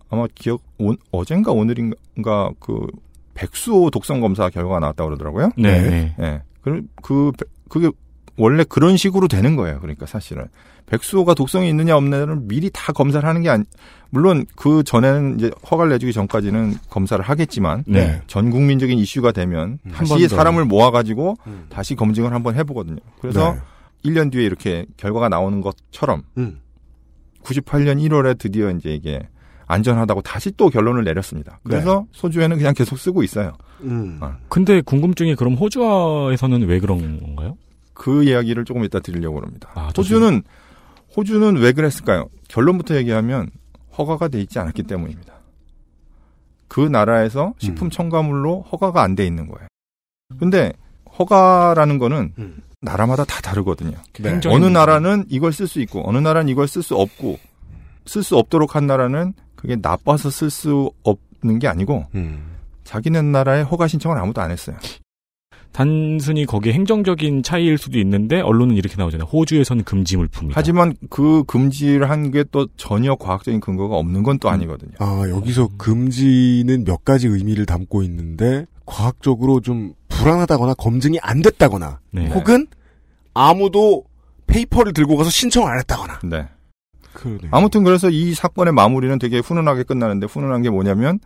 아마 0.09 0.27
기억 0.35 0.61
오- 0.79 0.95
어젠가 1.11 1.51
오늘인가 1.51 2.51
그 2.59 2.87
백수오 3.33 3.89
독성 3.89 4.21
검사 4.21 4.49
결과가 4.49 4.79
나왔다고 4.79 5.09
그러더라고요. 5.09 5.49
네. 5.57 5.81
네. 5.81 5.89
네. 5.89 6.15
예. 6.25 6.41
그, 6.61 6.81
그, 7.01 7.31
그게 7.67 7.89
원래 8.37 8.63
그런 8.63 8.97
식으로 8.97 9.27
되는 9.27 9.55
거예요. 9.55 9.79
그러니까 9.79 10.05
사실은. 10.05 10.45
백수오가 10.85 11.33
독성이 11.33 11.69
있느냐 11.69 11.95
없느냐를 11.95 12.37
미리 12.41 12.69
다 12.71 12.91
검사를 12.91 13.27
하는 13.27 13.41
게 13.41 13.49
아니, 13.49 13.63
물론 14.09 14.45
그 14.55 14.83
전에는 14.83 15.39
이제 15.39 15.51
허가를 15.69 15.91
내주기 15.91 16.13
전까지는 16.13 16.75
검사를 16.89 17.23
하겠지만, 17.23 17.83
네. 17.87 18.21
전 18.27 18.49
국민적인 18.49 18.97
이슈가 18.97 19.31
되면 19.31 19.79
음. 19.85 19.91
한번 19.91 20.17
다시 20.17 20.27
더. 20.27 20.35
사람을 20.35 20.65
모아 20.65 20.91
가지고 20.91 21.35
음. 21.47 21.65
다시 21.69 21.95
검증을 21.95 22.33
한번 22.33 22.55
해 22.55 22.63
보거든요. 22.63 22.99
그래서 23.21 23.53
네. 23.53 23.59
1년 24.11 24.31
뒤에 24.31 24.43
이렇게 24.43 24.85
결과가 24.97 25.29
나오는 25.29 25.61
것처럼 25.61 26.23
음. 26.37 26.59
98년 27.43 28.01
1월에 28.01 28.37
드디어 28.37 28.69
이제 28.71 28.93
이게 28.93 29.27
안전하다고 29.67 30.21
다시 30.21 30.51
또 30.51 30.69
결론을 30.69 31.03
내렸습니다. 31.03 31.59
그래서 31.63 32.05
소주에는 32.11 32.57
그냥 32.57 32.73
계속 32.73 32.99
쓰고 32.99 33.23
있어요. 33.23 33.53
음. 33.81 34.17
아. 34.21 34.37
근데 34.49 34.81
궁금증이 34.81 35.35
그럼 35.35 35.53
호주에서는 35.55 36.67
왜 36.67 36.79
그런 36.79 37.19
건가요? 37.19 37.57
그 37.93 38.23
이야기를 38.23 38.65
조금 38.65 38.83
이따 38.83 38.99
드리려고 38.99 39.41
합니다. 39.41 39.69
아, 39.75 39.91
호주는 39.95 40.43
호주는 41.15 41.57
왜 41.57 41.71
그랬을까요? 41.73 42.27
결론부터 42.47 42.95
얘기하면 42.95 43.49
허가가 43.97 44.27
돼 44.27 44.41
있지 44.41 44.57
않았기 44.59 44.83
때문입니다. 44.83 45.33
그 46.67 46.79
나라에서 46.81 47.53
식품 47.59 47.87
음. 47.87 47.89
첨가물로 47.91 48.63
허가가 48.71 49.03
안 49.03 49.15
돼 49.15 49.25
있는 49.27 49.47
거예요. 49.47 49.67
근데 50.39 50.73
허가라는 51.19 51.99
거는 51.99 52.33
음. 52.39 52.61
나라마다 52.81 53.23
다 53.25 53.39
다르거든요. 53.41 53.97
네. 54.19 54.39
어느. 54.47 54.65
나라는 54.65 55.25
이걸 55.29 55.53
쓸 55.53 55.67
수 55.67 55.79
있고 55.81 56.07
어느 56.07 56.17
나라는 56.17 56.49
이걸 56.49 56.67
쓸 56.67 56.81
수 56.81 56.95
없고 56.95 57.37
쓸 58.05 58.23
수 58.23 58.37
없도록 58.37 58.75
한 58.75 58.87
나라는 58.87 59.33
그게 59.55 59.75
나빠서 59.75 60.29
쓸 60.31 60.49
수 60.49 60.91
없는 61.03 61.59
게 61.59 61.67
아니고 61.67 62.07
음. 62.15 62.57
자기네 62.83 63.21
나라에 63.21 63.61
허가 63.61 63.87
신청을 63.87 64.17
아무도 64.17 64.41
안 64.41 64.49
했어요. 64.51 64.75
단순히 65.73 66.45
거기에 66.45 66.71
행정적인 66.73 67.41
차이일 67.43 67.77
수도 67.77 67.99
있는데 67.99 68.39
언론은 68.39 68.75
이렇게 68.75 68.95
나오잖아요. 68.95 69.27
호주에서는 69.27 69.83
금지 69.83 70.15
물품이다. 70.17 70.53
하지만 70.57 70.93
그 71.09 71.43
금지를 71.47 72.09
한 72.09 72.31
게 72.31 72.43
또 72.51 72.67
전혀 72.77 73.15
과학적인 73.15 73.59
근거가 73.59 73.95
없는 73.97 74.23
건 74.23 74.37
또 74.39 74.49
아니거든요. 74.49 74.91
아, 74.99 75.25
여기서 75.29 75.69
금지는 75.77 76.83
몇 76.85 77.03
가지 77.03 77.27
의미를 77.27 77.65
담고 77.65 78.03
있는데, 78.03 78.65
과학적으로 78.85 79.59
좀 79.61 79.93
불안하다거나 80.09 80.75
검증이 80.75 81.17
안 81.21 81.41
됐다거나, 81.41 81.99
네. 82.11 82.27
혹은 82.29 82.67
아무도 83.33 84.03
페이퍼를 84.47 84.93
들고 84.93 85.17
가서 85.17 85.29
신청 85.29 85.67
안 85.67 85.77
했다거나. 85.79 86.19
네. 86.23 86.47
그러네. 87.13 87.49
아무튼 87.51 87.83
그래서 87.83 88.09
이 88.09 88.33
사건의 88.33 88.73
마무리는 88.73 89.17
되게 89.19 89.39
훈훈하게 89.39 89.83
끝나는데 89.83 90.27
훈훈한 90.27 90.61
게 90.61 90.69
뭐냐면 90.69 91.19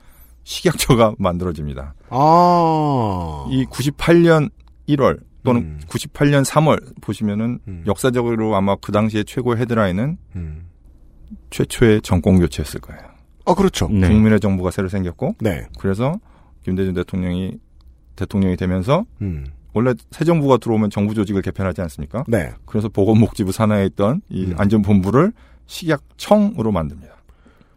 식약처가 0.48 1.16
만들어집니다. 1.20 1.94
아. 2.10 3.48
이 3.52 3.66
98년 3.66 4.50
1월 4.88 5.20
또는 5.44 5.62
음. 5.62 5.80
98년 5.88 6.46
3월 6.46 7.02
보시면은 7.02 7.60
음. 7.68 7.84
역사적으로 7.86 8.56
아마 8.56 8.76
그 8.78 8.92
당시에 8.92 9.24
최고의 9.24 9.58
헤드라인은 9.58 10.18
음. 10.36 10.66
최초의 11.50 12.02
정권 12.02 12.40
교체였을 12.40 12.80
거예요. 12.80 13.02
아, 13.46 13.54
그렇죠. 13.54 13.90
네. 13.90 14.08
국민의 14.08 14.40
정부가 14.40 14.72
새로 14.72 14.88
생겼고 14.88 15.36
네. 15.40 15.66
그래서 15.80 16.18
김대중 16.64 16.94
대통령이 16.94 17.60
대통령이 18.16 18.56
되면서 18.56 19.06
음. 19.22 19.48
원래 19.74 19.94
새 20.12 20.24
정부가 20.24 20.58
들어오면 20.58 20.90
정부 20.90 21.14
조직을 21.14 21.42
개편하지 21.42 21.82
않습니까? 21.82 22.24
네. 22.28 22.52
그래서 22.66 22.88
보건복지부 22.90 23.52
산하에 23.52 23.86
있던 23.88 24.22
이 24.30 24.46
음. 24.46 24.56
안전본부를 24.58 25.34
식약청으로 25.68 26.72
만듭니다. 26.72 27.17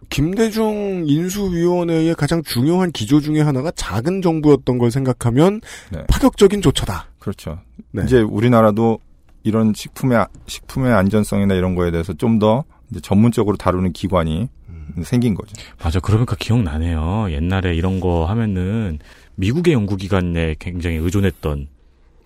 김대중 0.08 1.04
인수위원회의 1.06 2.14
가장 2.14 2.42
중요한 2.42 2.90
기조 2.90 3.20
중에 3.20 3.40
하나가 3.40 3.70
작은 3.70 4.22
정부였던 4.22 4.78
걸 4.78 4.90
생각하면 4.90 5.60
네. 5.92 6.04
파격적인 6.08 6.62
조처다. 6.62 7.06
그렇죠. 7.18 7.60
네. 7.92 8.02
이제 8.04 8.20
우리나라도 8.20 8.98
이런 9.42 9.72
식품의 9.74 10.18
아- 10.18 10.28
식품의 10.46 10.92
안전성이나 10.92 11.54
이런 11.54 11.74
거에 11.74 11.90
대해서 11.90 12.12
좀 12.14 12.38
더 12.38 12.64
전문적으로 13.02 13.56
다루는 13.56 13.92
기관이 13.92 14.48
음. 14.68 15.02
생긴 15.04 15.34
거죠. 15.34 15.52
맞아. 15.82 16.00
그러니까 16.00 16.34
기억나네요. 16.36 17.28
옛날에 17.30 17.74
이런 17.76 18.00
거 18.00 18.24
하면은 18.24 18.98
미국의 19.36 19.74
연구기관에 19.74 20.56
굉장히 20.58 20.96
의존했던. 20.96 21.68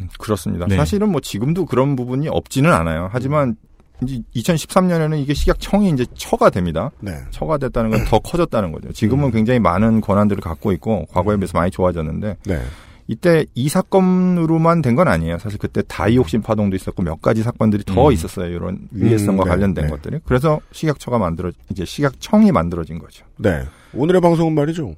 음, 0.01 0.09
그렇습니다. 0.19 0.67
네. 0.67 0.77
사실은 0.77 1.11
뭐 1.11 1.21
지금도 1.21 1.67
그런 1.67 1.97
부분이 1.97 2.29
없지는 2.29 2.73
않아요. 2.73 3.09
하지만 3.13 3.57
이제 4.03 4.21
2013년에는 4.37 5.19
이게 5.21 5.35
식약청이 5.35 5.91
이제 5.91 6.05
처가 6.15 6.51
됩니다. 6.51 6.91
네. 7.01 7.13
처가 7.31 7.59
됐다는 7.59 7.91
건 7.91 8.05
더 8.07 8.19
커졌다는 8.19 8.73
거죠. 8.73 8.93
지금은 8.93 9.31
굉장히 9.31 9.61
많은 9.61 10.01
권한들을 10.01 10.43
갖고 10.43 10.73
있고 10.73 11.07
과거에 11.13 11.37
비해서 11.37 11.57
많이 11.59 11.71
좋아졌는데 11.71 12.37
네. 12.47 12.61
이때 13.07 13.45
이 13.55 13.69
사건으로만 13.69 14.81
된 14.83 14.97
건 14.97 15.09
아니에요. 15.09 15.39
사실 15.39 15.59
그때 15.59 15.83
다이옥신 15.87 16.43
파동도 16.43 16.75
있었고 16.77 17.03
몇 17.03 17.21
가지 17.23 17.43
사건들이 17.43 17.85
더 17.85 18.09
음. 18.09 18.13
있었어요. 18.13 18.47
이런 18.51 18.89
위해성과 18.91 19.43
음, 19.43 19.45
네, 19.45 19.51
관련된 19.51 19.85
네. 19.87 19.91
것들이. 19.91 20.19
그래서 20.25 20.61
식약처가 20.73 21.19
만들어 21.19 21.51
이제 21.71 21.85
식약청이 21.85 22.51
만들어진 22.53 22.99
거죠. 22.99 23.25
네. 23.37 23.63
오늘의 23.93 24.21
방송은 24.21 24.55
말이죠. 24.55 24.95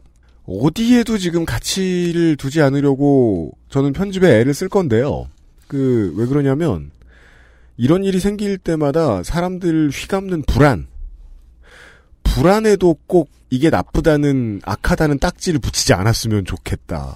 어디에도 0.46 1.18
지금 1.18 1.44
가치를 1.44 2.36
두지 2.36 2.62
않으려고 2.62 3.52
저는 3.68 3.92
편집에 3.92 4.40
애를 4.40 4.54
쓸 4.54 4.68
건데요. 4.68 5.26
그, 5.66 6.14
왜 6.16 6.26
그러냐면, 6.26 6.92
이런 7.76 8.04
일이 8.04 8.20
생길 8.20 8.58
때마다 8.58 9.22
사람들 9.22 9.90
휘감는 9.90 10.42
불안. 10.46 10.86
불안에도 12.22 12.96
꼭 13.06 13.30
이게 13.50 13.70
나쁘다는, 13.70 14.60
악하다는 14.64 15.18
딱지를 15.18 15.60
붙이지 15.60 15.92
않았으면 15.92 16.44
좋겠다는 16.44 17.12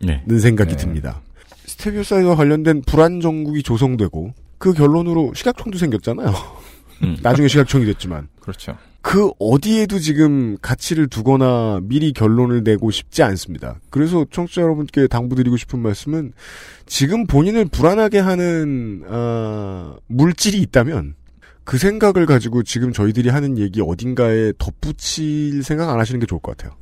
네. 0.00 0.22
생각이 0.26 0.72
네. 0.72 0.76
듭니다. 0.76 1.20
스테비오사이드와 1.66 2.34
관련된 2.34 2.82
불안 2.82 3.20
정국이 3.20 3.62
조성되고, 3.62 4.34
그 4.58 4.72
결론으로 4.72 5.32
식약청도 5.34 5.78
생겼잖아요. 5.78 6.34
음. 7.04 7.16
나중에 7.22 7.46
식약청이 7.46 7.84
됐지만. 7.84 8.28
그렇죠. 8.40 8.76
그 9.00 9.30
어디에도 9.38 9.98
지금 9.98 10.56
가치를 10.60 11.08
두거나 11.08 11.80
미리 11.82 12.12
결론을 12.12 12.64
내고 12.64 12.90
싶지 12.90 13.22
않습니다. 13.22 13.80
그래서 13.90 14.26
청취자 14.30 14.62
여러분께 14.62 15.06
당부드리고 15.06 15.56
싶은 15.56 15.78
말씀은 15.78 16.32
지금 16.86 17.26
본인을 17.26 17.66
불안하게 17.66 18.18
하는 18.18 19.02
아, 19.08 19.96
물질이 20.08 20.60
있다면 20.62 21.14
그 21.64 21.78
생각을 21.78 22.26
가지고 22.26 22.62
지금 22.62 22.92
저희들이 22.92 23.28
하는 23.28 23.58
얘기 23.58 23.80
어딘가에 23.80 24.52
덧붙일 24.58 25.62
생각 25.62 25.90
안 25.90 26.00
하시는 26.00 26.18
게 26.18 26.26
좋을 26.26 26.40
것 26.40 26.56
같아요. 26.56 26.76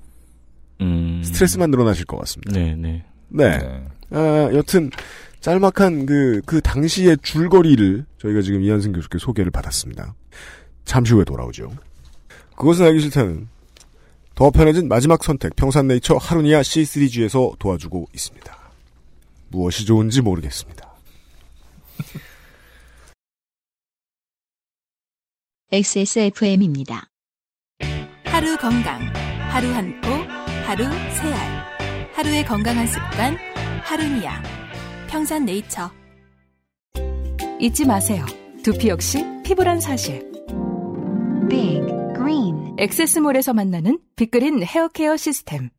음. 0.81 1.23
스트레스만 1.25 1.71
늘어나실 1.71 2.07
것 2.07 2.19
같습니다. 2.19 2.53
네, 2.53 2.75
네. 2.77 3.05
네. 3.29 3.59
네. 3.59 3.85
아, 4.11 4.51
여튼 4.55 4.91
짤막한 5.41 6.07
그, 6.07 6.41
그 6.47 6.61
당시의 6.61 7.19
줄거리를 7.23 8.05
저희가 8.19 8.43
지금 8.43 8.63
이한승 8.63 8.93
교수께 8.93 9.19
소개를 9.19 9.51
받았습니다. 9.51 10.15
잠시 10.85 11.13
후에 11.15 11.25
돌아오죠. 11.25 11.71
그것은 12.57 12.87
알기 12.87 13.01
싫다는 13.01 13.49
더 14.35 14.51
편해진 14.51 14.89
마지막 14.89 15.23
선택 15.25 15.57
평산네이처 15.57 16.17
하루니아 16.17 16.61
C3G에서 16.61 17.59
도와주고 17.59 18.09
있습니다. 18.13 18.57
무엇이 19.49 19.87
좋은지 19.87 20.21
모르겠습니다. 20.21 20.95
XSFM입니다. 25.73 27.09
하루 28.25 28.57
건강, 28.57 29.01
하루 29.51 29.69
한 29.73 30.01
포, 30.01 30.11
하루 30.67 30.85
세 30.85 31.33
알. 31.33 32.13
하루의 32.13 32.45
건강한 32.45 32.87
습관, 32.87 33.37
하루니아. 33.83 34.43
평산네이처. 35.09 35.91
잊지 37.59 37.87
마세요. 37.87 38.25
두피 38.63 38.89
역시 38.89 39.25
피부란 39.45 39.81
사실. 39.81 40.31
Big 41.49 42.06
Green 42.17 42.75
엑세스몰에서 42.79 43.53
만나는 43.53 43.99
빅그린 44.17 44.63
헤어케어 44.63 45.17
시스템. 45.17 45.71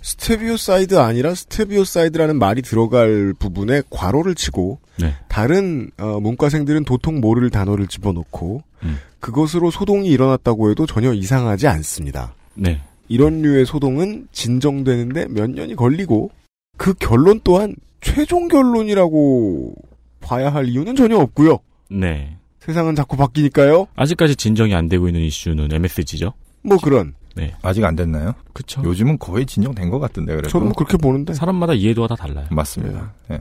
스테비오사이드 0.00 0.98
아니라 0.98 1.34
스테비오사이드라는 1.34 2.38
말이 2.38 2.60
들어갈 2.60 3.34
부분에 3.38 3.82
괄호를 3.88 4.34
치고 4.34 4.80
네. 4.98 5.14
다른 5.28 5.90
어, 5.98 6.18
문과생들은 6.20 6.84
도통 6.84 7.20
모를 7.20 7.50
단어를 7.50 7.86
집어넣고 7.86 8.62
음. 8.82 8.98
그것으로 9.20 9.70
소동이 9.70 10.08
일어났다고 10.08 10.70
해도 10.70 10.86
전혀 10.86 11.12
이상하지 11.12 11.68
않습니다. 11.68 12.34
네. 12.54 12.80
이런 13.08 13.42
류의 13.42 13.64
소동은 13.64 14.26
진정되는데 14.32 15.28
몇 15.28 15.50
년이 15.50 15.76
걸리고 15.76 16.30
그 16.76 16.94
결론 16.94 17.40
또한 17.44 17.76
최종 18.00 18.48
결론이라고 18.48 19.74
봐야 20.20 20.52
할 20.52 20.66
이유는 20.66 20.96
전혀 20.96 21.16
없고요. 21.18 21.60
네. 21.90 22.38
세상은 22.64 22.94
자꾸 22.94 23.16
바뀌니까요. 23.16 23.88
아직까지 23.96 24.36
진정이 24.36 24.74
안 24.74 24.88
되고 24.88 25.08
있는 25.08 25.20
이슈는 25.22 25.72
MSG죠. 25.72 26.32
뭐 26.62 26.76
그런. 26.78 27.14
네. 27.34 27.54
아직 27.62 27.82
안 27.84 27.96
됐나요? 27.96 28.34
그쵸. 28.52 28.82
요즘은 28.84 29.18
거의 29.18 29.46
진정된 29.46 29.90
것 29.90 29.98
같던데 29.98 30.32
그래도. 30.32 30.48
저는 30.48 30.66
뭐 30.68 30.74
그렇게 30.74 30.96
보는데. 30.96 31.34
사람마다 31.34 31.72
이해도가 31.74 32.08
다 32.08 32.14
달라요. 32.14 32.46
맞습니다. 32.50 33.12
예. 33.30 33.40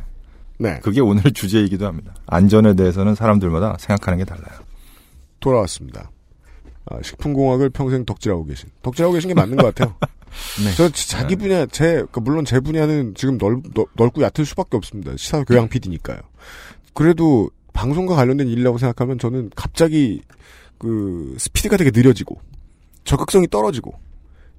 네. 0.57 0.79
그게 0.81 1.01
오늘의 1.01 1.33
주제이기도 1.33 1.85
합니다. 1.85 2.13
안전에 2.27 2.73
대해서는 2.75 3.15
사람들마다 3.15 3.75
생각하는 3.79 4.17
게 4.17 4.25
달라요. 4.25 4.59
돌아왔습니다. 5.39 6.09
아, 6.85 6.97
식품공학을 7.03 7.69
평생 7.69 8.05
덕질하고 8.05 8.45
계신. 8.45 8.69
덕질하고 8.81 9.13
계신 9.13 9.27
게 9.27 9.33
맞는 9.33 9.57
것 9.57 9.73
같아요. 9.75 9.95
네. 10.63 10.71
저 10.75 10.89
지- 10.89 11.09
자기 11.09 11.35
분야, 11.35 11.65
제, 11.67 12.03
그 12.11 12.19
물론 12.21 12.45
제 12.45 12.59
분야는 12.59 13.13
지금 13.15 13.37
넓, 13.37 13.61
넓, 13.75 13.87
넓고 13.95 14.21
얕을 14.23 14.45
수밖에 14.45 14.77
없습니다. 14.77 15.11
시사 15.17 15.43
교양 15.43 15.67
PD니까요. 15.67 16.17
그래도 16.93 17.49
방송과 17.73 18.15
관련된 18.15 18.47
일이라고 18.47 18.77
생각하면 18.77 19.17
저는 19.19 19.49
갑자기 19.55 20.21
그 20.77 21.35
스피드가 21.37 21.77
되게 21.77 21.91
느려지고 21.93 22.39
적극성이 23.03 23.47
떨어지고 23.47 23.93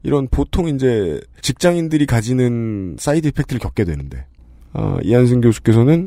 이런 0.02 0.26
보통 0.28 0.68
이제 0.68 1.20
직장인들이 1.42 2.06
가지는 2.06 2.96
side 2.98 3.28
effect를 3.28 3.60
겪게 3.60 3.84
되는데 3.84 4.26
아, 4.72 4.98
이한승 5.02 5.40
교수께서는 5.40 6.06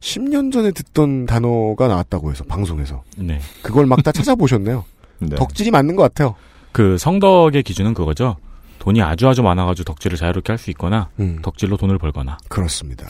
10년 0.00 0.52
전에 0.52 0.70
듣던 0.72 1.26
단어가 1.26 1.86
나왔다고 1.88 2.30
해서 2.30 2.44
방송에서 2.44 3.02
네. 3.16 3.40
그걸 3.62 3.86
막 3.86 4.02
다 4.02 4.10
찾아보셨네요. 4.12 4.84
네. 5.20 5.36
덕질이 5.36 5.70
맞는 5.70 5.96
것 5.96 6.02
같아요. 6.02 6.34
그 6.72 6.98
성덕의 6.98 7.62
기준은 7.62 7.94
그거죠. 7.94 8.36
돈이 8.80 9.00
아주 9.00 9.28
아주 9.28 9.42
많아가지고 9.42 9.84
덕질을 9.84 10.16
자유롭게 10.18 10.52
할 10.52 10.58
수 10.58 10.70
있거나 10.70 11.08
음, 11.20 11.38
덕질로 11.40 11.76
돈을 11.76 11.98
벌거나. 11.98 12.36
그렇습니다. 12.48 13.06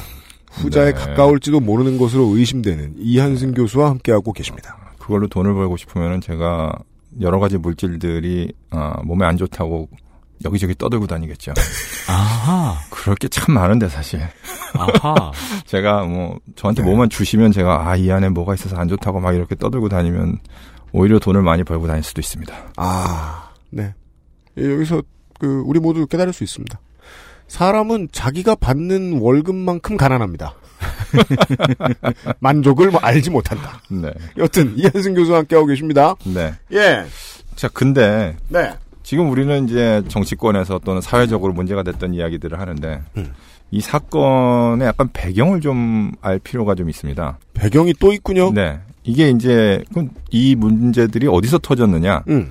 후자에 0.57 0.87
네. 0.87 0.93
가까울지도 0.93 1.61
모르는 1.61 1.99
것으로 1.99 2.37
의심되는 2.37 2.95
이한승 2.99 3.55
교수와 3.55 3.91
함께하고 3.91 4.33
계십니다. 4.33 4.77
그걸로 4.99 5.27
돈을 5.29 5.53
벌고 5.55 5.77
싶으면은 5.77 6.21
제가 6.21 6.73
여러 7.21 7.39
가지 7.39 7.59
물질들이 7.59 8.53
아, 8.71 9.01
몸에 9.05 9.25
안 9.27 9.37
좋다고 9.37 9.89
여기저기 10.45 10.75
떠들고 10.75 11.07
다니겠죠. 11.07 11.53
아하. 12.09 12.77
그럴 12.91 13.17
게 13.17 13.29
참 13.29 13.55
많은데 13.55 13.89
사실. 13.89 14.21
아하. 14.75 15.31
제가 15.67 16.05
뭐 16.05 16.39
저한테 16.57 16.83
네. 16.83 16.89
뭐만 16.89 17.09
주시면 17.11 17.53
제가 17.53 17.89
아 17.91 17.97
이 17.97 18.11
안에 18.11 18.29
뭐가 18.31 18.55
있어서 18.55 18.77
안 18.77 18.89
좋다고 18.89 19.21
막 19.21 19.35
이렇게 19.35 19.55
떠들고 19.55 19.89
다니면 19.89 20.39
오히려 20.93 21.19
돈을 21.19 21.43
많이 21.43 21.65
벌고 21.65 21.87
다닐 21.87 22.03
수도 22.03 22.21
있습니다. 22.21 22.55
아, 22.77 23.51
네. 23.71 23.95
예, 24.59 24.73
여기서 24.73 25.03
그 25.39 25.63
우리 25.67 25.81
모두 25.81 26.07
깨달을 26.07 26.33
수 26.33 26.45
있습니다. 26.45 26.79
사람은 27.55 28.09
자기가 28.11 28.57
받는 28.57 29.21
월급만큼 29.21 29.97
가난합니다. 29.97 30.55
만족을 32.41 32.91
뭐 32.91 32.99
알지 33.01 33.31
못한다. 33.31 33.81
네. 33.89 34.13
여튼 34.37 34.75
이한승 34.77 35.15
교수와 35.15 35.39
함께하고 35.39 35.69
계십니다. 35.69 36.17
네. 36.25 36.53
예, 36.73 37.05
자, 37.55 37.69
근데 37.73 38.37
네. 38.49 38.73
지금 39.05 39.31
우리는 39.31 39.69
이제 39.69 40.03
정치권에서 40.09 40.81
또는 40.85 41.01
사회적으로 41.01 41.53
문제가 41.53 41.85
됐던 41.85 42.13
이야기들을 42.15 42.59
하는데 42.59 43.03
음. 43.17 43.33
이 43.71 43.81
사건의 43.81 44.89
약간 44.89 45.09
배경을 45.13 45.61
좀 45.61 46.13
알 46.23 46.41
필요가 46.41 46.75
좀 46.75 46.91
있습니다. 46.91 47.39
배경이 47.55 47.95
또 48.01 48.13
있군요. 48.13 48.51
네. 48.53 48.81
이게 49.05 49.31
이제 49.31 49.81
그럼 49.93 50.11
이 50.31 50.57
문제들이 50.57 51.29
어디서 51.29 51.59
터졌느냐? 51.59 52.25
음, 52.29 52.51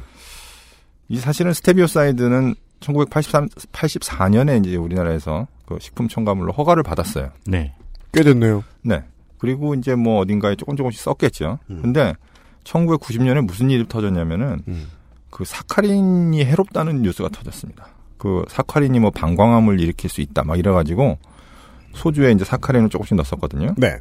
이 1.10 1.18
사실은 1.18 1.52
스테비오사이드는 1.52 2.56
1983 2.84 3.48
84년에 3.72 4.66
이제 4.66 4.76
우리나라에서 4.76 5.48
그 5.66 5.78
식품 5.80 6.08
첨가물로 6.08 6.52
허가를 6.52 6.84
받았어요. 6.84 7.32
네. 7.48 7.74
꽤 8.14 8.24
됐네요. 8.24 8.64
네. 8.82 9.04
그리고 9.38 9.74
이제 9.74 9.96
뭐 9.96 10.20
어딘가에 10.20 10.56
조금 10.56 10.76
조금씩 10.76 11.02
썼겠죠. 11.02 11.60
음. 11.70 11.80
근데 11.82 12.14
1990년에 12.64 13.42
무슨 13.42 13.70
일이 13.70 13.88
터졌냐면은 13.88 14.62
음. 14.68 14.88
그 15.30 15.46
사카린이 15.46 16.44
해롭다는 16.46 17.02
뉴스가 17.02 17.30
터졌습니다. 17.30 17.88
그 18.18 18.44
사카린이 18.48 19.00
뭐 19.00 19.10
방광암을 19.10 19.80
일으킬 19.80 20.10
수 20.10 20.22
있다 20.22 20.44
막 20.44 20.60
이래가지고 20.60 21.18
소주에 21.94 22.32
이제 22.32 22.46
사카린을 22.46 22.90
조금씩 22.90 23.16
넣었거든요. 23.16 23.74
네. 23.78 23.98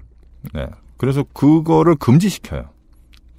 네. 0.53 0.67
그래서 0.97 1.25
그거를 1.33 1.97
금지시켜요. 1.97 2.69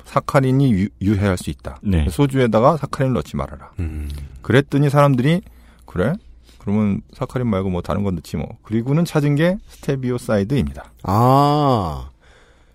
사카린이 0.05 0.71
유, 0.73 0.87
유해할 1.01 1.37
수 1.37 1.49
있다. 1.49 1.79
네. 1.81 2.07
소주에다가 2.09 2.77
사카린을 2.77 3.13
넣지 3.13 3.35
말아라. 3.35 3.71
음. 3.79 4.09
그랬더니 4.41 4.89
사람들이 4.89 5.41
그래? 5.85 6.13
그러면 6.57 7.01
사카린 7.13 7.47
말고 7.47 7.69
뭐 7.69 7.81
다른 7.81 8.03
건 8.03 8.15
넣지 8.15 8.37
뭐. 8.37 8.47
그리고는 8.63 9.05
찾은 9.05 9.35
게 9.35 9.57
스테비오사이드입니다. 9.67 10.91
아. 11.03 12.09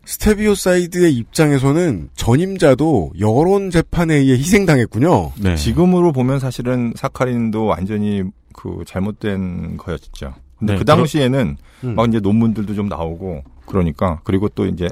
스테비오사이드의 0.05 1.15
입장에서는 1.15 2.11
전임자도 2.15 3.13
여론 3.21 3.71
재판에 3.71 4.15
의해 4.15 4.39
희생당했군요. 4.39 5.33
네. 5.41 5.57
지금으로 5.57 6.13
보면 6.13 6.39
사실은 6.39 6.95
사카린도 6.97 7.67
완전히 7.67 8.23
그 8.55 8.83
잘못된 8.87 9.77
거였죠. 9.77 10.35
근데 10.59 10.73
네, 10.73 10.79
그 10.79 10.85
당시에는 10.85 11.57
음. 11.85 11.95
막 11.95 12.09
이제 12.09 12.21
논문들도 12.21 12.75
좀 12.75 12.89
나오고 12.89 13.45
그러니까 13.67 14.21
그리고 14.25 14.49
또 14.49 14.67
이제 14.67 14.89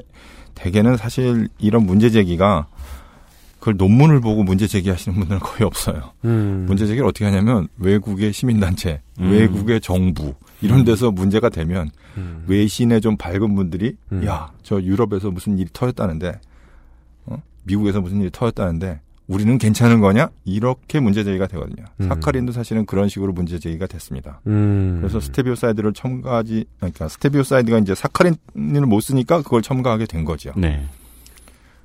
대개는 0.57 0.97
사실 0.97 1.47
이런 1.59 1.85
문제 1.85 2.09
제기가 2.09 2.67
그걸 3.59 3.75
논문을 3.77 4.21
보고 4.21 4.43
문제 4.43 4.67
제기하시는 4.67 5.17
분들은 5.17 5.39
거의 5.39 5.65
없어요. 5.65 6.11
음. 6.25 6.65
문제 6.67 6.85
제기를 6.85 7.07
어떻게 7.07 7.25
하냐면 7.25 7.67
외국의 7.77 8.33
시민단체, 8.33 9.01
음. 9.19 9.31
외국의 9.31 9.81
정부 9.81 10.33
이런 10.61 10.83
데서 10.83 11.11
문제가 11.11 11.49
되면 11.49 11.89
음. 12.17 12.43
외신에 12.47 12.99
좀 12.99 13.17
밝은 13.17 13.55
분들이 13.55 13.95
음. 14.11 14.23
야 14.25 14.47
저 14.47 14.81
유럽에서 14.81 15.31
무슨 15.31 15.57
일이 15.57 15.69
터졌다는데 15.71 16.39
어? 17.27 17.41
미국에서 17.63 18.01
무슨 18.01 18.21
일이 18.21 18.29
터졌다는데 18.31 18.99
우리는 19.27 19.57
괜찮은 19.57 19.99
거냐 19.99 20.29
이렇게 20.45 20.99
문제 20.99 21.23
제기가 21.23 21.47
되거든요. 21.47 21.85
음. 21.99 22.07
사카린도 22.07 22.53
사실은 22.53 22.85
그런 22.85 23.09
식으로 23.09 23.33
문제 23.33 23.59
제기가 23.59 23.85
됐습니다. 23.85 24.39
음. 24.47 24.99
그래서 25.01 25.19
스테비오사이드를 25.19 25.93
첨가하지 25.93 26.65
그러니까 26.77 27.09
스테비오사이드가 27.09 27.79
이제 27.79 27.93
사카린을 27.93 28.85
못 28.85 29.01
쓰니까 29.01 29.41
그걸 29.41 29.61
첨가하게 29.61 30.05
된 30.05 30.23
거죠. 30.23 30.53
네. 30.55 30.85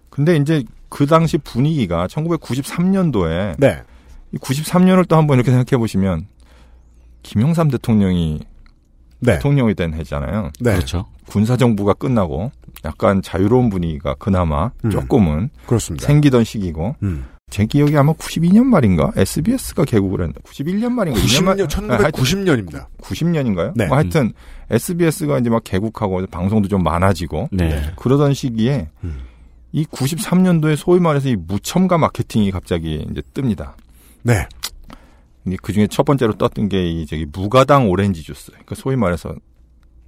근데 0.09 0.37
이제 0.37 0.63
그 0.89 1.07
당시 1.07 1.37
분위기가 1.39 2.07
1993년도에 2.07 3.57
네. 3.59 3.83
93년을 4.37 5.09
또 5.09 5.17
한번 5.17 5.37
이렇게 5.39 5.51
생각해 5.51 5.79
보시면 5.79 6.27
김영삼 7.23 7.71
대통령이 7.71 8.41
네. 9.21 9.35
대통령이 9.35 9.75
된 9.75 9.95
해잖아요. 9.95 10.51
네. 10.61 10.73
그렇죠. 10.73 11.07
군사 11.27 11.57
정부가 11.57 11.95
끝나고 11.95 12.53
약간 12.85 13.23
자유로운 13.23 13.71
분위기가 13.71 14.15
그나마 14.15 14.71
음. 14.85 14.91
조금은 14.91 15.51
그렇습니다. 15.67 16.07
생기던 16.07 16.45
시기고 16.45 16.97
음. 17.03 17.25
제 17.53 17.67
기억이 17.67 17.95
아마 17.99 18.15
92년 18.15 18.63
말인가 18.65 19.13
SBS가 19.15 19.85
개국을 19.85 20.23
했나 20.23 20.33
91년 20.43 20.91
말인가 20.93 21.21
2년 21.21 21.45
말 21.45 21.57
90년, 21.59 22.13
1990년입니다. 22.13 22.87
90년인가요? 22.99 23.73
네. 23.77 23.87
뭐 23.89 23.99
하여튼 23.99 24.33
SBS가 24.71 25.39
이제 25.39 25.51
막 25.51 25.63
개국하고 25.63 26.25
방송도 26.31 26.69
좀 26.69 26.83
많아지고 26.83 27.51
네. 27.53 27.93
그러던 27.97 28.33
시기에 28.33 28.89
음. 29.05 29.21
이 29.71 29.85
93년도에 29.85 30.77
소위 30.77 30.99
말해서 30.99 31.29
이 31.29 31.37
무첨가 31.37 31.99
마케팅이 31.99 32.51
갑자기 32.51 33.07
이제 33.11 33.21
뜹니다. 33.35 33.73
네. 34.23 34.47
그 35.61 35.75
중에 35.75 35.89
첫 35.89 36.05
번째로 36.05 36.33
떴던 36.39 36.71
게 36.71 36.83
이 36.87 37.05
저기 37.05 37.27
무가당 37.31 37.91
오렌지 37.91 38.23
주스. 38.23 38.51
그러니까 38.53 38.77
소위 38.77 38.97
말해서 38.97 39.35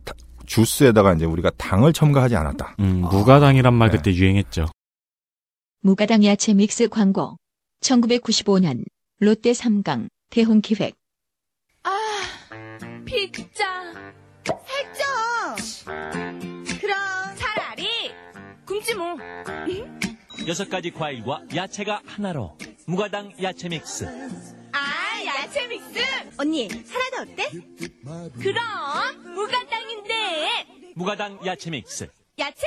다- 0.05 0.14
주스에다가 0.47 1.12
이제 1.12 1.26
우리가 1.26 1.51
당을 1.59 1.92
첨가하지 1.92 2.36
않았다. 2.36 2.76
음, 2.80 3.03
무가당이란 3.11 3.74
말 3.74 3.90
네. 3.90 3.99
그때 3.99 4.14
유행했죠. 4.14 4.66
무가당 5.87 6.24
야채 6.24 6.55
믹스 6.55 6.89
광고. 6.89 7.37
1995년 7.80 8.87
롯데 9.20 9.53
3강 9.53 10.09
대홍 10.30 10.62
기획. 10.62 10.95
아, 11.82 11.91
피자 13.05 13.93
했죠. 14.49 15.85
그럼 16.80 16.97
차라리 17.37 17.87
굶지 18.64 18.95
뭐. 18.95 19.18
여섯 20.49 20.70
가지 20.70 20.91
과일과 20.91 21.43
야채가 21.55 22.01
하나로 22.07 22.57
무가당 22.87 23.35
야채 23.43 23.68
믹스. 23.68 24.07
아, 24.72 25.22
야채 25.22 25.66
믹스. 25.66 25.99
언니, 26.39 26.66
사라다 26.70 27.22
어때? 27.30 27.51
그럼 28.41 29.35
무가당인데. 29.35 30.93
무가당 30.97 31.45
야채 31.45 31.68
믹스. 31.68 32.09
야채? 32.39 32.62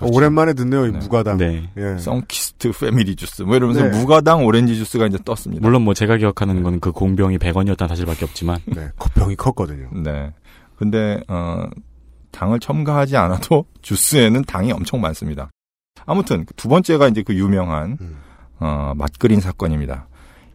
어, 0.00 0.06
오랜만에 0.12 0.52
듣네요, 0.54 0.86
이 0.86 0.92
네. 0.92 0.98
무가당. 0.98 1.38
네. 1.38 1.70
예. 1.76 1.96
썬키스트 1.98 2.72
패밀리 2.78 3.16
주스. 3.16 3.42
뭐 3.42 3.56
이러면서 3.56 3.82
네. 3.88 3.98
무가당 3.98 4.44
오렌지 4.44 4.76
주스가 4.76 5.06
이제 5.06 5.18
떴습니다. 5.24 5.62
물론 5.66 5.82
뭐 5.82 5.94
제가 5.94 6.16
기억하는 6.18 6.62
건 6.62 6.78
그 6.80 6.92
공병이 6.92 7.38
100원이었다는 7.38 7.88
사실밖에 7.88 8.24
없지만 8.26 8.58
네. 8.66 8.90
컵병이 8.98 9.36
컸거든요. 9.36 9.88
네. 10.02 10.32
근데 10.76 11.20
어 11.28 11.64
당을 12.32 12.60
첨가하지 12.60 13.16
않아도 13.16 13.64
주스에는 13.80 14.42
당이 14.44 14.72
엄청 14.72 15.00
많습니다. 15.00 15.50
아무튼 16.04 16.44
두 16.56 16.68
번째가 16.68 17.08
이제 17.08 17.22
그 17.22 17.34
유명한 17.34 17.96
음. 18.00 18.18
어 18.58 18.92
맛그린 18.96 19.40
사건입니다. 19.40 20.08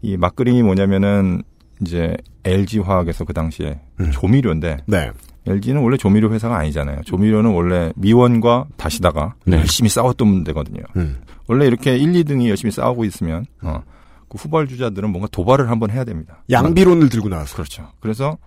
이 0.03 0.17
맛그린이 0.17 0.61
뭐냐면은 0.61 1.41
이제 1.81 2.15
LG 2.43 2.79
화학에서 2.79 3.25
그 3.25 3.33
당시에 3.33 3.79
음. 3.99 4.11
조미료인데 4.11 4.77
네. 4.85 5.11
LG는 5.47 5.81
원래 5.81 5.97
조미료 5.97 6.31
회사가 6.31 6.57
아니잖아요. 6.57 7.01
조미료는 7.05 7.51
원래 7.51 7.91
미원과 7.95 8.67
다시다가 8.77 9.35
네. 9.45 9.57
열심히 9.57 9.89
싸웠던 9.89 10.43
데거든요. 10.43 10.83
음. 10.95 11.21
원래 11.47 11.65
이렇게 11.65 11.97
1, 11.97 12.11
2등이 12.11 12.47
열심히 12.49 12.71
싸우고 12.71 13.05
있으면 13.05 13.45
어, 13.61 13.83
그 14.29 14.37
후발 14.37 14.67
주자들은 14.67 15.09
뭔가 15.09 15.27
도발을 15.27 15.69
한번 15.69 15.89
해야 15.89 16.03
됩니다. 16.03 16.43
양비론을 16.49 17.09
들고 17.09 17.29
나왔어. 17.29 17.55
그렇죠. 17.55 17.91
그래서 17.99 18.37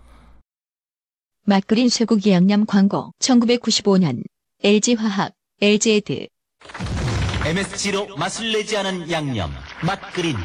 맛그린 1.46 1.88
쇠고기 1.88 2.30
양념 2.30 2.64
광고. 2.64 3.12
1995년 3.18 4.22
LG화학 4.62 5.32
LG에드. 5.60 6.26
MSG로 7.44 8.16
맛을 8.16 8.52
내지 8.52 8.76
않은 8.78 9.10
양념 9.10 9.50
맛그린. 9.84 10.36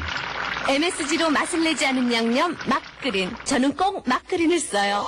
MSG로 0.68 1.30
맛을 1.30 1.64
내지 1.64 1.86
않은 1.86 2.12
양념 2.12 2.54
막그린. 2.68 3.30
저는 3.44 3.74
꼭 3.74 4.06
막그린을 4.06 4.60
써요. 4.60 5.06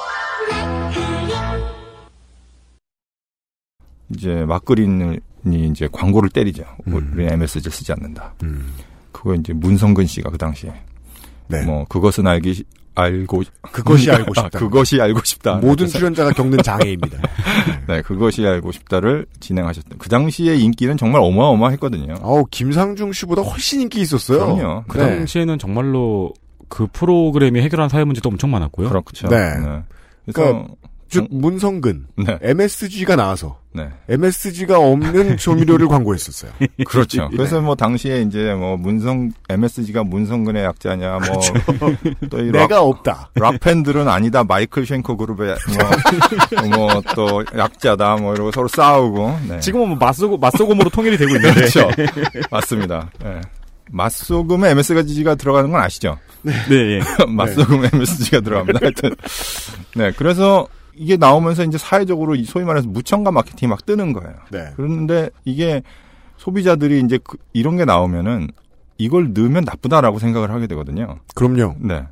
이제 4.15 4.45
막그린이 4.47 5.19
이제 5.45 5.89
광고를 5.91 6.31
때리죠. 6.31 6.65
음. 6.87 7.13
우리 7.15 7.27
MSG 7.27 7.71
쓰지 7.71 7.93
않는다. 7.93 8.35
음. 8.43 8.73
그거 9.11 9.35
이제 9.35 9.53
문성근 9.53 10.07
씨가 10.07 10.31
그 10.31 10.39
당시에 10.39 10.73
네. 11.49 11.63
뭐 11.65 11.85
그것은 11.89 12.27
알기 12.27 12.65
알고 12.95 13.43
그것이 13.73 14.11
알고 14.13 14.35
싶다. 14.35 14.47
아, 14.47 14.59
그것이 14.59 15.01
알고 15.01 15.21
싶다. 15.25 15.55
모든 15.57 15.87
출연자가 15.87 16.33
겪는 16.33 16.63
장애입니다. 16.63 17.19
네, 17.89 18.03
그것이 18.03 18.47
알고 18.47 18.73
싶다를 18.73 19.27
진행하셨던. 19.41 19.99
그 19.99 20.09
당시의 20.09 20.61
인기는 20.63 20.97
정말 20.97 21.23
어마어마했거든요. 21.23 22.15
어우, 22.23 22.45
김상중 22.51 23.13
씨보다 23.13 23.43
훨씬 23.43 23.81
인기 23.81 24.01
있었어요. 24.01 24.57
그럼요. 24.57 24.85
그 24.89 24.99
네. 24.99 25.17
당시에는 25.17 25.59
정말로 25.59 26.33
그 26.69 26.87
프로그램이 26.93 27.61
해결한 27.61 27.89
사회 27.89 28.05
문제도 28.05 28.29
엄청 28.29 28.51
많았고요. 28.51 28.89
그렇죠. 28.89 29.29
네. 29.29 29.37
그래서 29.57 29.83
그러니까 30.33 30.75
즉 31.09 31.27
문성근 31.31 32.07
네. 32.27 32.39
MSG가 32.41 33.17
나와서 33.17 33.59
네. 33.75 33.89
MSG가 34.09 34.79
없는 34.79 35.37
조미료를 35.39 35.89
광고했었어요. 35.89 36.53
그렇죠. 36.87 37.29
그래서 37.31 37.61
뭐 37.61 37.75
당시에 37.75 38.23
이제 38.23 38.55
뭐 38.55 38.77
문성 38.77 39.31
MSG가 39.49 40.05
문성근의 40.05 40.65
약자냐 40.65 41.19
뭐 41.19 41.41
또이 42.29 42.53
내가 42.53 42.83
없다. 42.83 43.31
락 43.35 43.61
팬들은 43.61 44.09
아니다 44.09 44.45
마이클 44.45 44.85
쉔커 44.85 45.17
그룹의 45.17 45.57
뭐또 46.77 47.45
약자다 47.57 48.17
뭐 48.17 48.35
이러고 48.35 48.51
서로 48.53 48.69
싸우고 48.69 49.39
네. 49.49 49.61
지금은 49.61 49.89
뭐 49.89 49.97
맛소금, 49.99 50.39
맛소금으로 50.41 50.91
통일이 50.91 51.17
되고 51.17 51.35
있는데. 51.37 51.55
그렇죠. 51.55 51.91
맞습니다. 52.51 53.11
네. 53.23 53.41
맛소금에 53.91 54.71
MSG가 54.71 55.35
들어가는 55.35 55.71
건 55.71 55.81
아시죠? 55.81 56.19
네, 56.43 56.55
예. 56.71 57.01
맛소금에 57.29 57.91
MSG가 57.93 58.41
들어갑니다. 58.41 58.79
하여튼 58.83 59.15
네 59.95 60.13
그래서 60.17 60.67
이게 60.95 61.17
나오면서 61.17 61.65
이제 61.65 61.79
사회적으로 61.79 62.35
이 62.35 62.45
소위 62.45 62.65
말해서 62.65 62.89
무첨가 62.89 63.31
마케팅이 63.31 63.69
막 63.69 63.85
뜨는 63.87 64.13
거예요. 64.13 64.35
네. 64.51 64.73
그런데 64.77 65.31
이게 65.45 65.83
소비자들이 66.37 67.01
이제 67.01 67.19
그- 67.23 67.39
이런 67.53 67.77
게 67.77 67.85
나오면은 67.85 68.49
이걸 68.99 69.33
넣으면 69.33 69.65
나쁘다라고 69.65 70.19
생각을 70.19 70.51
하게 70.51 70.67
되거든요. 70.69 71.19
그럼요. 71.35 71.77
네. 71.81 72.05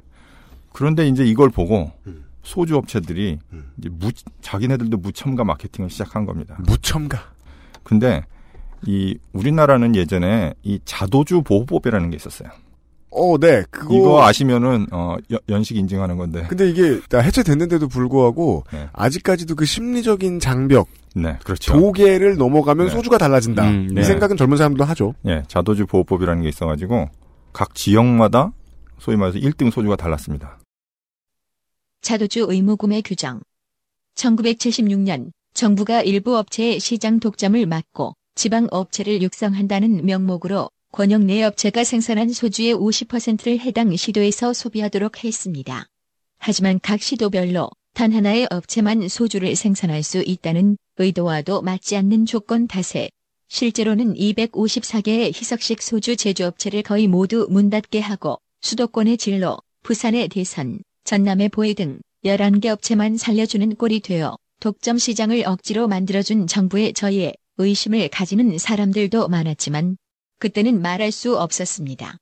그런데 0.73 1.07
이제 1.09 1.25
이걸 1.25 1.51
보고 1.51 1.93
음. 2.07 2.25
소주 2.43 2.77
업체들이 2.77 3.39
이제 3.79 3.89
무, 3.93 4.11
자기네들도 4.41 4.97
무첨가 4.97 5.45
마케팅을 5.45 5.91
시작한 5.91 6.25
겁니다. 6.25 6.57
무첨가. 6.67 7.19
근데 7.83 8.25
이 8.87 9.19
우리나라는 9.33 9.95
예전에 9.95 10.55
이 10.63 10.81
자도주 10.85 11.43
보호법이라는 11.43 12.11
게 12.11 12.17
있었어요. 12.17 12.49
어, 13.13 13.39
네. 13.39 13.65
그거 13.71 13.95
이거 13.95 14.23
아시면은 14.25 14.87
어, 14.93 15.17
연- 15.31 15.41
연식 15.49 15.77
인증하는 15.77 16.17
건데. 16.17 16.47
근데 16.49 16.71
이게 16.71 17.01
다 17.09 17.19
해체됐는데도 17.19 17.89
불구하고 17.89 18.65
네. 18.73 18.89
아직까지도 18.93 19.57
그 19.57 19.65
심리적인 19.65 20.39
장벽, 20.39 20.89
네, 21.17 21.37
그렇죠. 21.45 21.73
조개를 21.73 22.37
넘어가면 22.37 22.87
네. 22.87 22.93
소주가 22.93 23.19
달라진다. 23.19 23.69
음, 23.69 23.89
네. 23.95 24.01
이 24.01 24.05
생각은 24.05 24.37
젊은 24.37 24.57
사람도 24.57 24.85
하죠. 24.85 25.15
예, 25.27 25.43
자도주 25.49 25.87
보호법이라는 25.87 26.43
게 26.43 26.49
있어가지고 26.49 27.09
각 27.53 27.75
지역마다 27.75 28.53
소위 28.99 29.17
말해서 29.17 29.39
1등 29.39 29.73
소주가 29.73 29.97
달랐습니다. 29.97 30.59
자도주 32.03 32.47
의무 32.49 32.77
구매 32.77 33.01
규정. 33.03 33.41
1976년 34.15 35.31
정부가 35.55 36.03
일부 36.03 36.37
업체의 36.37 36.79
시장 36.81 37.19
독점을 37.21 37.65
막고 37.67 38.15
지방 38.35 38.69
업체를 38.71 39.21
육성한다는 39.23 40.05
명목으로 40.07 40.71
권역 40.93 41.23
내 41.23 41.45
업체가 41.45 41.85
생산한 41.85 42.33
소주의 42.33 42.75
50%를 42.75 43.61
해당 43.61 43.95
시도에서 43.95 44.53
소비하도록 44.53 45.23
했습니다. 45.23 45.87
하지만 46.39 46.81
각 46.83 47.01
시도별로 47.01 47.71
단 47.95 48.13
하나의 48.13 48.49
업체만 48.51 49.09
소주를 49.09 49.55
생산할 49.55 50.03
수 50.03 50.21
있다는 50.21 50.77
의도와도 50.99 51.63
맞지 51.63 51.97
않는 51.97 52.27
조건 52.27 52.67
탓에 52.67 53.09
실제로는 53.47 54.15
254개의 54.15 55.27
희석식 55.27 55.81
소주 55.81 56.17
제조업체를 56.17 56.83
거의 56.83 57.07
모두 57.07 57.47
문 57.49 57.71
닫게 57.71 58.01
하고 58.01 58.39
수도권의 58.61 59.17
진로, 59.17 59.59
부산의 59.85 60.29
대선, 60.29 60.81
전남의 61.05 61.51
보혜 61.51 61.73
등 61.75 62.01
11개 62.25 62.67
업체만 62.67 63.17
살려주는 63.17 63.77
꼴이 63.77 64.01
되어 64.01 64.37
독점 64.59 64.99
시장을 64.99 65.45
억지로 65.47 65.87
만들어준 65.87 66.49
정부의 66.49 66.95
저희에 66.95 67.35
의심을 67.59 68.09
가지는 68.09 68.59
사람들도 68.59 69.29
많았지만 69.29 69.97
그때는 70.41 70.83
말할 70.83 71.13
수 71.13 71.39
없었습니다. 71.39 72.17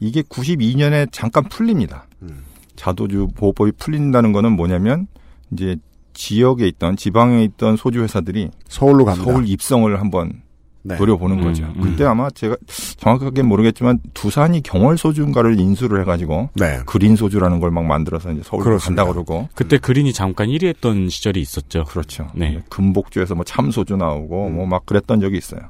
이게 0.00 0.22
92년에 0.22 1.08
잠깐 1.12 1.44
풀립니다. 1.48 2.06
음. 2.22 2.44
자도주 2.76 3.28
보호법이 3.36 3.72
풀린다는 3.72 4.32
거는 4.32 4.52
뭐냐면 4.52 5.06
이제 5.52 5.76
지역에 6.14 6.66
있던 6.68 6.96
지방에 6.96 7.44
있던 7.44 7.76
소주 7.76 8.02
회사들이 8.02 8.50
서울로 8.68 9.04
갑니다. 9.04 9.24
서울 9.30 9.48
입성을 9.48 10.00
한번 10.00 10.42
네. 10.86 10.96
노려보는 10.96 11.38
음, 11.38 11.44
거죠. 11.44 11.64
음. 11.76 11.80
그때 11.80 12.04
아마 12.04 12.28
제가 12.30 12.56
정확하게 12.98 13.42
모르겠지만 13.42 14.00
두산이 14.12 14.62
경월 14.62 14.98
소주인가를 14.98 15.58
인수를 15.58 16.00
해가지고 16.02 16.50
네. 16.56 16.80
그린 16.84 17.16
소주라는 17.16 17.58
걸 17.60 17.70
막 17.70 17.84
만들어서 17.84 18.32
이제 18.32 18.42
서울로 18.44 18.64
그렇습니다. 18.64 19.02
간다 19.04 19.12
그러고 19.12 19.48
그때 19.54 19.78
그린이 19.78 20.12
잠깐 20.12 20.48
1위 20.48 20.66
했던 20.66 21.08
시절이 21.08 21.40
있었죠. 21.40 21.84
그렇죠. 21.84 22.28
네. 22.34 22.62
금복주에서 22.68 23.34
뭐 23.34 23.44
참소주 23.44 23.96
나오고 23.96 24.48
음. 24.48 24.56
뭐막 24.56 24.84
그랬던 24.86 25.20
적이 25.20 25.38
있어요. 25.38 25.60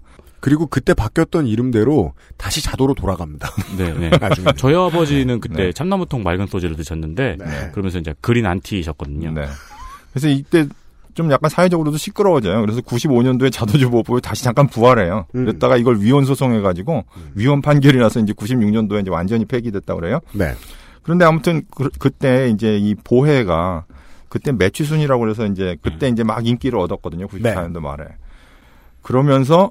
그리고 0.45 0.67
그때 0.67 0.93
바뀌었던 0.93 1.47
이름대로 1.47 2.13
다시 2.37 2.63
자도로 2.63 2.93
돌아갑니다. 2.93 3.49
네, 3.79 3.95
네. 3.95 4.11
저희 4.59 4.75
아버지는 4.75 5.41
그때 5.41 5.65
네. 5.65 5.73
참나무통 5.73 6.23
맑은 6.23 6.49
소주를 6.49 6.77
드셨는데 6.77 7.37
네. 7.39 7.71
그러면서 7.73 7.99
이제 7.99 8.15
그린 8.21 8.45
안티셨거든요. 8.45 9.31
네. 9.33 9.47
그래서 10.11 10.29
이때 10.29 10.67
좀 11.15 11.33
약간 11.33 11.49
사회적으로도 11.49 11.97
시끄러워져요. 11.97 12.61
그래서 12.61 12.83
95년도에 12.83 13.51
자도주 13.51 13.89
보호법이 13.89 14.21
다시 14.21 14.45
잠깐 14.45 14.67
부활해요. 14.67 15.25
음. 15.35 15.47
그랬다가 15.47 15.79
이걸 15.79 15.99
위헌 16.03 16.27
소송해가지고 16.27 17.07
위헌 17.37 17.63
판결이 17.63 17.97
나서 17.97 18.21
이제 18.21 18.35
96년도에 18.35 19.01
이제 19.01 19.11
완전히 19.11 19.47
폐기됐다 19.47 19.95
그래요. 19.95 20.21
네. 20.35 20.53
그런데 21.05 21.25
아무튼 21.25 21.63
그, 21.71 22.11
때 22.11 22.51
이제 22.51 22.77
이 22.77 22.95
보혜가 22.97 23.87
그때 24.29 24.53
매취순이라고 24.53 25.21
그래서 25.21 25.47
이제 25.47 25.79
그때 25.81 26.07
이제 26.09 26.23
막 26.23 26.47
인기를 26.47 26.79
얻었거든요. 26.79 27.29
94년도 27.29 27.81
말에. 27.81 28.05
그러면서 29.01 29.71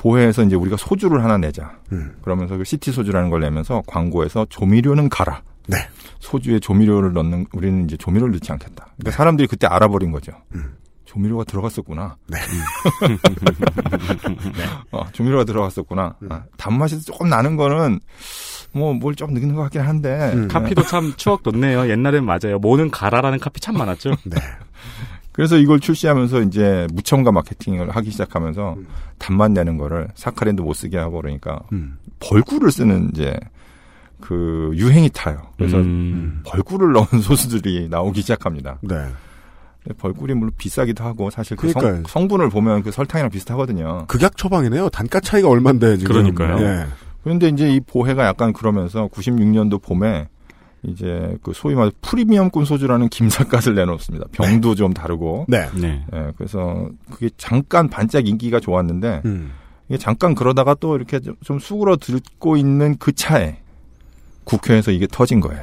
보혜에서 0.00 0.42
이제 0.44 0.56
우리가 0.56 0.78
소주를 0.78 1.22
하나 1.22 1.36
내자. 1.36 1.76
음. 1.92 2.16
그러면서 2.22 2.56
그 2.56 2.64
시티 2.64 2.90
소주라는 2.90 3.28
걸 3.28 3.42
내면서 3.42 3.82
광고에서 3.86 4.46
조미료는 4.48 5.10
가라. 5.10 5.42
네. 5.66 5.76
소주에 6.20 6.58
조미료를 6.58 7.12
넣는 7.12 7.46
우리는 7.52 7.84
이제 7.84 7.98
조미료를 7.98 8.32
넣지 8.32 8.50
않겠다. 8.50 8.86
그러니까 8.96 9.10
사람들이 9.16 9.46
그때 9.46 9.66
알아버린 9.66 10.10
거죠. 10.10 10.32
음. 10.54 10.74
조미료가 11.04 11.44
들어갔었구나. 11.44 12.16
네. 12.28 12.38
어, 14.90 15.04
조미료가 15.12 15.44
들어갔었구나. 15.44 16.16
음. 16.22 16.32
아, 16.32 16.44
단맛이 16.56 17.02
조금 17.02 17.28
나는 17.28 17.56
거는 17.56 18.00
뭐 18.72 18.94
뭘좀 18.94 19.34
넣는 19.34 19.54
것 19.54 19.62
같긴 19.64 19.82
한데. 19.82 20.32
음. 20.32 20.42
네. 20.42 20.48
카피도 20.48 20.82
참 20.84 21.12
추억 21.18 21.42
돋네요. 21.42 21.90
옛날엔 21.90 22.24
맞아요. 22.24 22.58
뭐는 22.58 22.90
가라라는 22.90 23.38
카피 23.38 23.60
참 23.60 23.76
많았죠. 23.76 24.16
네. 24.24 24.36
그래서 25.32 25.56
이걸 25.56 25.80
출시하면서 25.80 26.42
이제 26.42 26.86
무첨가 26.92 27.32
마케팅을 27.32 27.90
하기 27.90 28.10
시작하면서 28.10 28.74
음. 28.78 28.86
단맛 29.18 29.50
내는 29.52 29.76
거를 29.78 30.08
사카린도 30.14 30.62
못 30.62 30.74
쓰게 30.74 30.98
하고 30.98 31.20
그러니까 31.20 31.60
음. 31.72 31.98
벌꿀을 32.18 32.70
쓰는 32.70 33.10
이제 33.12 33.38
그 34.20 34.70
유행이 34.74 35.10
타요. 35.10 35.40
그래서 35.56 35.78
음. 35.78 36.42
벌꿀을 36.44 36.92
넣은 36.92 37.06
소스들이 37.22 37.88
나오기 37.88 38.22
시작합니다. 38.22 38.78
네. 38.82 38.96
벌꿀이 39.96 40.34
물론 40.34 40.52
비싸기도 40.58 41.04
하고 41.04 41.30
사실 41.30 41.56
그 41.56 41.70
성, 41.70 41.80
그러니까요. 41.80 42.04
성 42.08 42.28
분을 42.28 42.50
보면 42.50 42.82
그 42.82 42.90
설탕이랑 42.90 43.30
비슷하거든요. 43.30 44.04
극약 44.08 44.36
처방이네요. 44.36 44.90
단가 44.90 45.20
차이가 45.20 45.48
얼만데 45.48 45.96
지금. 45.96 46.12
그러니까요. 46.12 46.60
예. 46.62 46.86
그런데 47.22 47.48
이제 47.48 47.70
이 47.70 47.80
보해가 47.80 48.26
약간 48.26 48.52
그러면서 48.52 49.08
96년도 49.08 49.82
봄에 49.82 50.28
이제 50.82 51.36
그 51.42 51.52
소위 51.52 51.74
말해 51.74 51.90
프리미엄급 52.00 52.66
소주라는 52.66 53.08
김삿갓을 53.08 53.74
내놓습니다. 53.74 54.26
병도 54.32 54.74
좀 54.74 54.92
다르고. 54.92 55.46
네. 55.48 55.68
네. 55.74 56.04
예, 56.12 56.32
그래서 56.36 56.88
그게 57.10 57.28
잠깐 57.36 57.88
반짝 57.88 58.26
인기가 58.26 58.60
좋았는데 58.60 59.22
음. 59.24 59.52
이게 59.88 59.98
잠깐 59.98 60.34
그러다가 60.34 60.74
또 60.74 60.96
이렇게 60.96 61.20
좀, 61.20 61.34
좀 61.44 61.58
수그러 61.58 61.96
들고 61.96 62.56
있는 62.56 62.96
그 62.98 63.12
차에 63.12 63.58
국회에서 64.44 64.90
이게 64.90 65.06
터진 65.06 65.40
거예요. 65.40 65.62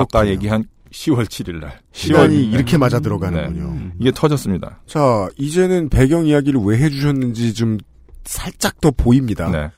아까 0.00 0.26
얘기한 0.28 0.64
10월 0.90 1.24
7일 1.24 1.60
날. 1.60 1.80
시간이 1.92 2.44
이렇게 2.44 2.78
맞아 2.78 3.00
들어가는군요. 3.00 3.74
네. 3.74 3.90
이게 3.98 4.12
터졌습니다. 4.12 4.80
자, 4.86 5.28
이제는 5.36 5.88
배경 5.88 6.26
이야기를 6.26 6.60
왜 6.64 6.78
해주셨는지 6.78 7.54
좀 7.54 7.78
살짝 8.24 8.80
더 8.80 8.90
보입니다. 8.90 9.50
네. 9.50 9.70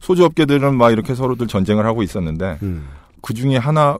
소주업계들은 0.00 0.76
막 0.76 0.90
이렇게 0.90 1.14
서로들 1.14 1.46
전쟁을 1.46 1.84
하고 1.84 2.02
있었는데 2.02 2.58
음. 2.62 2.88
그 3.20 3.34
중에 3.34 3.56
하나 3.56 3.98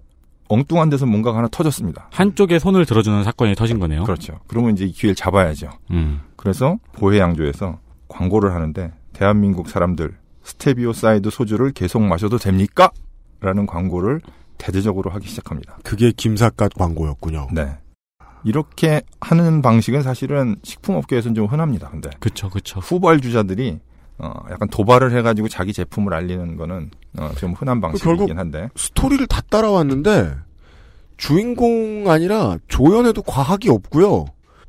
엉뚱한 0.50 0.90
데서 0.90 1.06
뭔가가 1.06 1.38
하나 1.38 1.48
터졌습니다. 1.48 2.08
한쪽에 2.10 2.58
손을 2.58 2.84
들어주는 2.84 3.22
사건이 3.22 3.54
터진 3.54 3.78
거네요. 3.78 4.02
그렇죠. 4.02 4.40
그러면 4.48 4.72
이제 4.72 4.84
이 4.84 4.90
기회를 4.90 5.14
잡아야죠. 5.14 5.70
음. 5.92 6.20
그래서 6.34 6.78
보혜양조에서 6.92 7.78
광고를 8.08 8.52
하는데 8.52 8.92
대한민국 9.12 9.68
사람들 9.68 10.16
스테비오 10.42 10.92
사이드 10.92 11.30
소주를 11.30 11.70
계속 11.70 12.02
마셔도 12.02 12.38
됩니까? 12.38 12.90
라는 13.40 13.64
광고를 13.64 14.20
대대적으로 14.58 15.10
하기 15.12 15.28
시작합니다. 15.28 15.78
그게 15.84 16.12
김삿갓 16.14 16.74
광고였군요. 16.74 17.48
네. 17.52 17.78
이렇게 18.42 19.02
하는 19.20 19.62
방식은 19.62 20.02
사실은 20.02 20.56
식품업계에서는 20.64 21.34
좀 21.36 21.46
흔합니다. 21.46 21.90
근데 21.90 22.10
그쵸, 22.18 22.50
그쵸. 22.50 22.80
후발주자들이 22.80 23.78
어, 24.22 24.32
약간 24.50 24.68
도발을 24.68 25.12
해가지고 25.16 25.48
자기 25.48 25.72
제품을 25.72 26.12
알리는 26.12 26.56
거는 26.56 26.90
어, 27.18 27.30
좀 27.36 27.52
흔한 27.52 27.80
방식이긴 27.80 28.16
결국 28.16 28.38
한데 28.38 28.68
스토리를 28.76 29.26
다 29.26 29.40
따라왔는데 29.48 30.34
주인공 31.16 32.10
아니라 32.10 32.58
조연에도 32.68 33.22
과학이 33.22 33.68
없고요. 33.70 34.26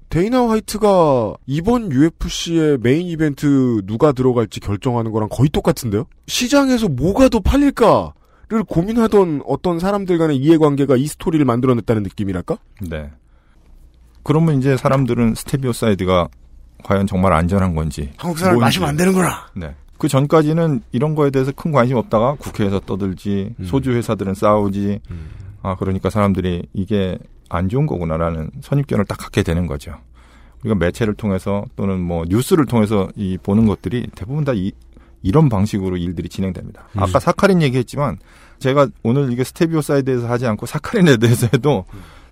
데이나 0.10 0.50
화이트가 0.50 1.36
이번 1.48 1.92
UFC의 1.92 2.80
메인 2.82 3.08
이벤트 3.08 3.82
누가 3.86 4.12
들어갈지 4.12 4.60
결정하는 4.60 5.12
거랑 5.12 5.30
거의 5.32 5.50
똑같은데요? 5.50 6.06
시장에서 6.28 6.90
뭐가 6.90 7.30
더 7.30 7.40
팔릴까를 7.40 8.64
고민하던 8.68 9.44
어떤 9.46 9.80
사람들 9.80 10.18
간의 10.18 10.36
이해관계가 10.38 10.98
이 10.98 11.08
스토리를 11.08 11.44
만들어냈다는 11.46 12.04
느낌이랄까? 12.04 12.58
네. 12.90 13.10
그러면 14.24 14.60
이제 14.60 14.76
사람들은 14.76 15.36
스테비오 15.36 15.72
사이드가 15.72 16.28
과연 16.84 17.08
정말 17.08 17.34
안전한 17.34 17.76
건지 17.76 18.12
한국 18.18 18.38
사람. 18.40 18.60
마시면 18.60 18.90
안 18.90 18.98
되는구나. 18.98 19.48
네. 19.56 19.76
그 19.98 20.08
전까지는 20.08 20.82
이런 20.92 21.14
거에 21.16 21.30
대해서 21.30 21.52
큰 21.56 21.72
관심 21.72 21.98
없다가 21.98 22.36
국회에서 22.36 22.80
떠들지 22.80 23.54
음. 23.60 23.66
소주 23.66 23.92
회사들은 23.92 24.34
싸우지 24.34 25.00
음. 25.12 25.30
아 25.62 25.76
그러니까 25.76 26.10
사람들이 26.10 26.64
이게 26.74 27.18
안 27.50 27.70
좋은 27.70 27.86
거구나라는 27.86 28.50
선입견을 28.62 29.06
딱 29.06 29.18
갖게 29.18 29.44
되는 29.44 29.68
거죠. 29.68 29.94
우리가 30.62 30.76
매체를 30.76 31.14
통해서 31.16 31.66
또는 31.76 32.00
뭐 32.00 32.24
뉴스를 32.28 32.66
통해서 32.66 33.10
이 33.16 33.38
보는 33.42 33.66
것들이 33.68 34.08
대부분 34.16 34.44
다 34.44 34.54
이, 34.56 34.72
이런 35.22 35.50
방식으로 35.50 35.98
일들이 35.98 36.30
진행됩니다. 36.30 36.88
음. 36.96 37.04
아까 37.04 37.20
사카린 37.20 37.62
얘기했지만 37.62 38.18
제가 38.60 38.88
오늘 39.04 39.32
이게 39.32 39.44
스테비오 39.44 39.82
사이드에서 39.82 40.28
하지 40.28 40.48
않고 40.48 40.66
사카린에 40.66 41.18
대해서 41.22 41.48
해도 41.54 41.86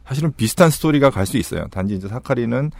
사실은 0.05 0.31
비슷한 0.35 0.69
스토리가 0.71 1.11
갈 1.11 1.25
수 1.27 1.37
있어요. 1.37 1.67
단지 1.69 1.93
이제 1.95 2.07
사카린은 2.07 2.71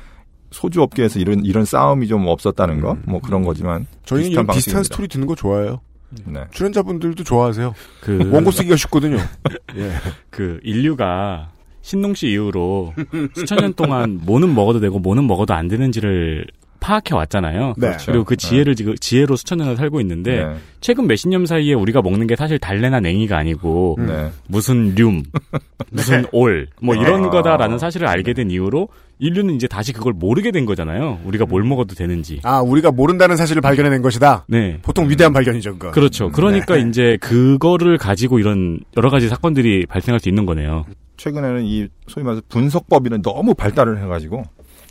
소주 0.51 0.81
업계에서 0.81 1.19
이런 1.19 1.45
이런 1.45 1.65
싸움이 1.65 2.07
좀 2.07 2.27
없었다는 2.27 2.81
거, 2.81 2.97
뭐 3.05 3.19
그런 3.19 3.43
거지만 3.43 3.85
저희는 4.05 4.29
비슷한 4.29 4.43
이런 4.45 4.55
비슷한. 4.55 4.83
스토리 4.83 5.07
듣는 5.07 5.27
거 5.27 5.35
좋아해요. 5.35 5.81
네. 6.25 6.41
출연자분들도 6.51 7.23
좋아하세요. 7.23 7.73
그, 8.01 8.29
원고 8.33 8.51
쓰기가 8.51 8.75
쉽거든요. 8.75 9.17
예. 9.77 9.91
그 10.29 10.59
인류가 10.63 11.51
신농 11.81 12.13
씨 12.13 12.29
이후로 12.29 12.93
수천 13.35 13.59
년 13.59 13.73
동안 13.73 14.19
뭐는 14.23 14.53
먹어도 14.53 14.79
되고 14.79 14.99
뭐는 14.99 15.27
먹어도 15.27 15.53
안 15.53 15.67
되는지를 15.67 16.45
파악해 16.79 17.13
왔잖아요. 17.13 17.73
네. 17.77 17.91
그리고 18.05 18.23
그 18.23 18.35
지혜를 18.37 18.75
지금 18.75 18.95
지혜로 18.95 19.35
수천 19.35 19.57
년을 19.57 19.75
살고 19.75 19.99
있는데 20.01 20.45
네. 20.45 20.55
최근 20.81 21.07
몇십 21.07 21.29
년 21.29 21.45
사이에 21.45 21.73
우리가 21.73 22.01
먹는 22.01 22.25
게 22.25 22.35
사실 22.35 22.57
달래나 22.57 22.99
냉이가 23.01 23.37
아니고 23.37 23.97
네. 23.99 24.31
무슨 24.47 24.95
륨, 24.95 25.23
무슨 25.91 26.25
올, 26.31 26.67
뭐 26.81 26.95
이런 26.95 27.25
아. 27.25 27.29
거다라는 27.29 27.79
사실을 27.79 28.07
알게 28.07 28.33
된 28.33 28.49
이후로 28.49 28.87
인류는 29.19 29.55
이제 29.55 29.67
다시 29.67 29.91
그걸 29.91 30.13
모르게 30.13 30.51
된 30.51 30.65
거잖아요. 30.65 31.19
우리가 31.25 31.45
뭘 31.45 31.63
먹어도 31.63 31.93
되는지. 31.93 32.39
아, 32.43 32.61
우리가 32.61 32.91
모른다는 32.91 33.35
사실을 33.35 33.61
발견해낸 33.61 34.01
것이다. 34.01 34.45
네. 34.47 34.79
보통 34.81 35.09
위대한 35.09 35.33
발견이죠, 35.33 35.73
그거. 35.73 35.91
그렇죠. 35.91 36.31
그러니까 36.31 36.75
네. 36.75 36.87
이제 36.87 37.17
그거를 37.19 37.97
가지고 37.97 38.39
이런 38.39 38.79
여러 38.97 39.09
가지 39.09 39.27
사건들이 39.27 39.85
발생할 39.85 40.19
수 40.21 40.29
있는 40.29 40.45
거네요. 40.45 40.85
최근에는 41.17 41.65
이 41.65 41.87
소위 42.07 42.23
말해서 42.23 42.41
분석법이는 42.47 43.21
너무 43.21 43.53
발달을 43.53 44.01
해가지고 44.01 44.43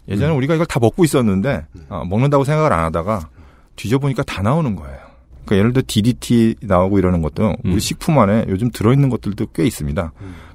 예전에 0.09 0.35
우리가 0.35 0.55
이걸 0.55 0.66
다 0.66 0.79
먹고 0.79 1.05
있었는데 1.05 1.64
어, 1.89 2.05
먹는다고 2.05 2.45
생각을 2.45 2.72
안 2.72 2.85
하다가 2.85 3.31
뒤져보니까 3.76 4.22
다 4.24 4.43
나오는 4.43 4.76
거예요. 4.76 4.99
그러니까 5.47 5.57
예를 5.57 5.72
들어 5.72 5.83
DDT 5.87 6.57
나오고 6.61 6.99
이러는 6.99 7.22
것도 7.22 7.55
우리 7.64 7.81
식품 7.81 8.18
안에 8.18 8.45
요즘 8.49 8.70
들어있는 8.70 9.09
것들도 9.09 9.47
꽤 9.55 9.64
있습니다. 9.64 10.12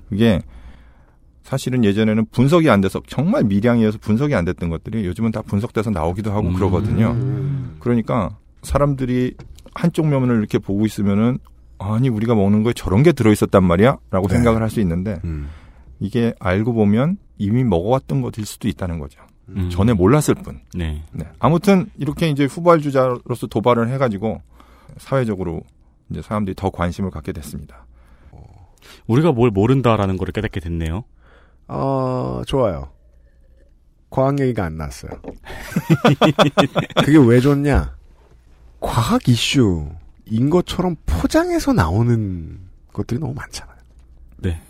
그게 0.10 0.42
사실은 1.54 1.84
예전에는 1.86 2.26
분석이 2.32 2.68
안 2.72 2.82
돼서 2.82 3.00
정말 3.06 3.44
미량이어서 3.44 4.00
분석이 4.00 4.34
안 4.34 4.44
됐던 4.44 4.70
것들이 4.70 5.06
요즘은 5.06 5.32
다 5.32 5.44
분석돼서 5.44 5.92
나오기도 5.92 6.32
하고 6.32 6.52
그러거든요. 6.52 7.16
그러니까 7.78 8.36
사람들이 8.64 9.36
한쪽 9.76 10.08
면을 10.08 10.40
이렇게 10.40 10.58
보고 10.58 10.84
있으면은 10.88 11.38
아니 11.78 12.10
우리가 12.10 12.34
먹는 12.34 12.64
거에 12.64 12.74
저런 12.74 13.04
게 13.04 13.12
들어 13.12 13.32
있었단 13.32 13.64
말이야라고 13.64 14.28
네. 14.30 14.34
생각을 14.34 14.64
할 14.64 14.70
수 14.72 14.80
있는데 14.80 15.20
음. 15.26 15.50
이게 16.00 16.34
알고 16.40 16.74
보면 16.74 17.18
이미 17.38 17.64
먹어왔던 17.64 18.24
것일 18.24 18.48
수도 18.48 18.68
있다는 18.68 18.98
거죠. 18.98 19.22
음. 19.50 19.70
전에 19.70 19.94
몰랐을 19.94 20.34
뿐. 20.44 20.60
네. 20.74 21.04
네. 21.12 21.26
아무튼 21.38 21.86
이렇게 22.00 22.30
이제 22.30 22.46
후발 22.46 22.82
주자로서 22.82 23.46
도발을 23.46 23.90
해가지고 23.90 24.42
사회적으로 24.98 25.62
이제 26.10 26.24
사람들이 26.24 26.56
더 26.56 26.72
관심을 26.72 27.12
갖게 27.12 27.32
됐습니다. 27.32 27.86
우리가 29.06 29.32
뭘 29.34 29.52
모른다라는 29.52 30.18
걸 30.18 30.32
깨닫게 30.32 30.60
됐네요. 30.60 31.04
어, 31.68 32.42
좋아요. 32.46 32.90
과학 34.10 34.40
얘기가 34.40 34.66
안 34.66 34.78
나왔어요. 34.78 35.12
그게 37.04 37.18
왜 37.18 37.40
좋냐? 37.40 37.96
과학 38.80 39.28
이슈인 39.28 40.50
것처럼 40.52 40.96
포장해서 41.06 41.74
나오는 41.74 42.60
것들이 42.92 43.20
너무 43.20 43.34
많잖아요. 43.34 43.78
네. 44.38 44.62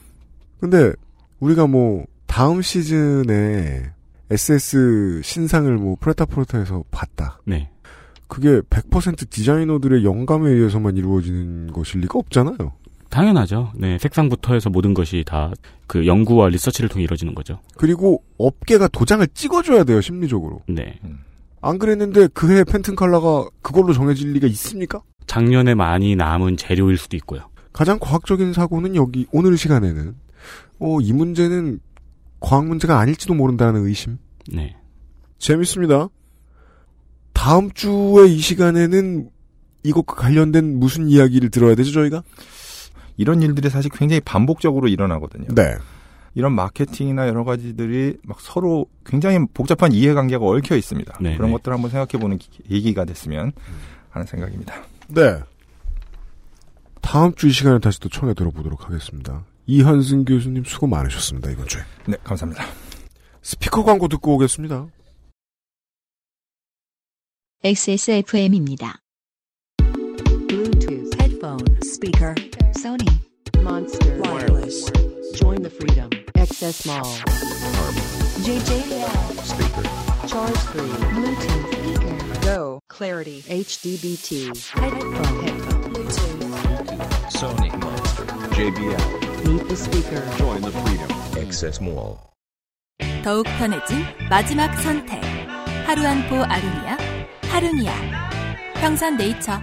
근데 0.59 0.93
우리가 1.39 1.67
뭐 1.67 2.05
다음 2.25 2.61
시즌에 2.61 3.91
SS 4.29 5.21
신상을 5.23 5.75
뭐 5.77 5.97
프레타프로타에서 5.99 6.85
봤다. 6.89 7.39
네. 7.45 7.69
그게 8.27 8.61
100% 8.61 9.29
디자이너들의 9.29 10.05
영감에 10.05 10.49
의해서만 10.49 10.95
이루어지는 10.95 11.71
것일 11.71 12.01
리가 12.01 12.17
없잖아요. 12.17 12.71
당연하죠. 13.13 13.71
네, 13.75 13.97
색상부터 13.99 14.53
해서 14.53 14.69
모든 14.69 14.93
것이 14.93 15.23
다 15.25 15.51
그 15.93 16.07
연구와 16.07 16.49
리서치를 16.49 16.89
통해 16.89 17.03
이루어지는 17.03 17.35
거죠. 17.35 17.59
그리고 17.77 18.23
업계가 18.39 18.87
도장을 18.87 19.27
찍어줘야 19.35 19.83
돼요, 19.83 20.01
심리적으로. 20.01 20.61
네. 20.67 20.99
안 21.61 21.77
그랬는데 21.77 22.27
그해 22.33 22.63
팬튼 22.63 22.95
컬러가 22.95 23.47
그걸로 23.61 23.93
정해질 23.93 24.33
리가 24.33 24.47
있습니까? 24.47 25.01
작년에 25.27 25.75
많이 25.75 26.15
남은 26.15 26.57
재료일 26.57 26.97
수도 26.97 27.15
있고요. 27.17 27.47
가장 27.71 27.99
과학적인 27.99 28.53
사고는 28.53 28.95
여기 28.95 29.27
오늘 29.31 29.55
시간에는 29.55 30.15
어, 30.79 30.99
이 30.99 31.13
문제는 31.13 31.79
과학 32.39 32.65
문제가 32.65 32.99
아닐지도 32.99 33.35
모른다는 33.35 33.85
의심. 33.85 34.17
네. 34.51 34.75
재밌습니다. 35.37 36.09
다음 37.33 37.71
주에 37.71 38.25
이 38.27 38.39
시간에는 38.39 39.29
이것과 39.83 40.15
관련된 40.15 40.79
무슨 40.79 41.07
이야기를 41.07 41.51
들어야 41.51 41.75
되죠, 41.75 41.91
저희가? 41.91 42.23
이런 43.17 43.41
일들이 43.41 43.69
사실 43.69 43.91
굉장히 43.91 44.19
반복적으로 44.21 44.87
일어나거든요. 44.87 45.47
네. 45.53 45.75
이런 46.35 46.53
마케팅이나 46.53 47.27
여러 47.27 47.43
가지들이 47.43 48.17
막 48.23 48.39
서로 48.41 48.87
굉장히 49.05 49.39
복잡한 49.53 49.91
이해관계가 49.91 50.43
얽혀 50.43 50.75
있습니다. 50.75 51.17
네, 51.21 51.35
그런 51.35 51.49
네. 51.51 51.57
것들을 51.57 51.73
한번 51.75 51.91
생각해보는 51.91 52.39
기- 52.39 52.49
얘기가 52.71 53.05
됐으면 53.05 53.51
하는 54.09 54.25
생각입니다. 54.25 54.73
네. 55.09 55.39
다음 57.01 57.33
주 57.35 57.47
이 57.47 57.51
시간에 57.51 57.77
다시 57.79 57.99
또 57.99 58.09
청해 58.09 58.33
들어보도록 58.33 58.85
하겠습니다. 58.85 59.43
이한승 59.67 60.25
교수님 60.25 60.63
수고 60.63 60.87
많으셨습니다, 60.87 61.51
이번 61.51 61.67
주에. 61.67 61.81
네, 62.07 62.15
감사합니다. 62.23 62.65
스피커 63.43 63.83
광고 63.83 64.07
듣고 64.07 64.33
오겠습니다. 64.35 64.87
XSFM입니다. 67.63 68.99
Bluetooth, 70.47 71.15
headphone, 71.19 71.63
speaker, 71.83 72.33
Sony, 72.83 73.07
Monster, 73.63 74.19
wireless. 74.19 74.91
Join 75.35 75.61
the 75.61 75.69
freedom. 75.69 76.09
XS 76.35 76.85
Mall. 76.85 77.05
JJL. 78.43 79.07
Speaker. 79.39 80.27
Charge 80.27 80.57
3. 80.75 80.81
Bluetooth 81.15 81.71
speaker. 81.71 82.41
Go. 82.41 82.81
Clarity. 82.89 83.41
HDBT. 83.47 84.47
Headphone. 84.67 85.43
Headphone. 85.45 85.93
Bluetooth. 85.93 86.99
Sony 87.31 87.71
Monster. 87.79 88.25
JBL. 88.51 89.47
Meet 89.47 89.69
the 89.69 89.77
speaker. 89.77 90.21
Join 90.37 90.61
the 90.61 90.71
freedom. 90.71 91.09
Access 91.41 91.79
Mall. 91.79 92.19
더욱 93.23 93.45
편해진 93.57 94.03
마지막 94.29 94.75
선택. 94.81 95.23
하루 95.85 96.05
한포 96.05 96.35
아루니아, 96.35 96.97
하루니아. 97.43 97.93
평산 98.81 99.15
네이처. 99.15 99.61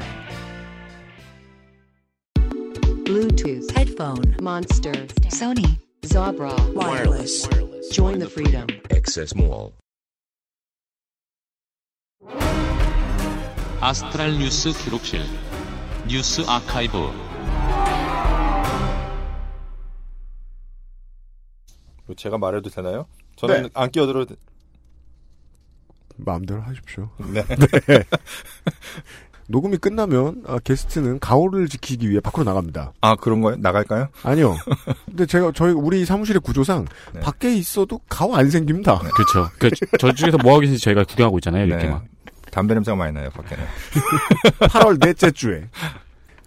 Bluetooth, 3.11 3.69
headphone, 3.77 4.37
Monster, 4.41 4.93
Sony, 5.35 5.81
Zabra, 6.03 6.55
wireless. 6.75 7.45
Join 7.91 8.21
the 8.21 8.29
freedom. 8.29 8.69
Access 8.93 9.35
Mall. 9.35 9.73
아스트랄 13.81 14.39
뉴스 14.39 14.71
기록실 14.85 15.23
뉴스 16.07 16.43
아카이브 16.47 17.11
제가 22.17 22.39
말해도 22.39 22.71
되나요? 22.71 23.09
저는 23.35 23.63
네. 23.65 23.69
안 23.75 23.91
끼어들어도 23.91 24.35
돼- 24.37 24.41
마음대로 26.17 26.61
하십시오. 26.63 27.11
네. 27.33 27.43
녹음이 29.51 29.77
끝나면 29.79 30.43
아, 30.47 30.59
게스트는 30.63 31.19
가오를 31.19 31.69
지키기 31.69 32.09
위해 32.09 32.21
밖으로 32.21 32.45
나갑니다. 32.45 32.93
아 33.01 33.17
그런 33.17 33.41
거요? 33.41 33.57
나갈까요? 33.59 34.09
아니요. 34.23 34.57
근데 35.07 35.27
제가 35.27 35.53
저희 35.55 35.73
우리 35.73 36.05
사무실의 36.05 36.41
구조상 36.41 36.87
네. 37.13 37.21
밖에 37.21 37.55
있어도 37.55 38.01
가오 38.09 38.35
안 38.35 38.49
생깁니다. 38.49 38.99
그렇죠. 38.99 39.51
그 39.59 39.71
저쪽에서 39.99 40.39
뭐 40.39 40.53
하고 40.53 40.61
계신지 40.61 40.81
저희가 40.83 41.05
구경하고 41.05 41.39
있잖아요. 41.39 41.67
이렇게 41.67 41.85
네. 41.85 41.91
막. 41.91 42.05
담배 42.51 42.75
냄새가 42.75 42.97
많이 42.97 43.13
나요 43.13 43.31
밖에는. 43.31 43.65
8월 44.71 44.99
넷째 45.05 45.31
주에 45.31 45.69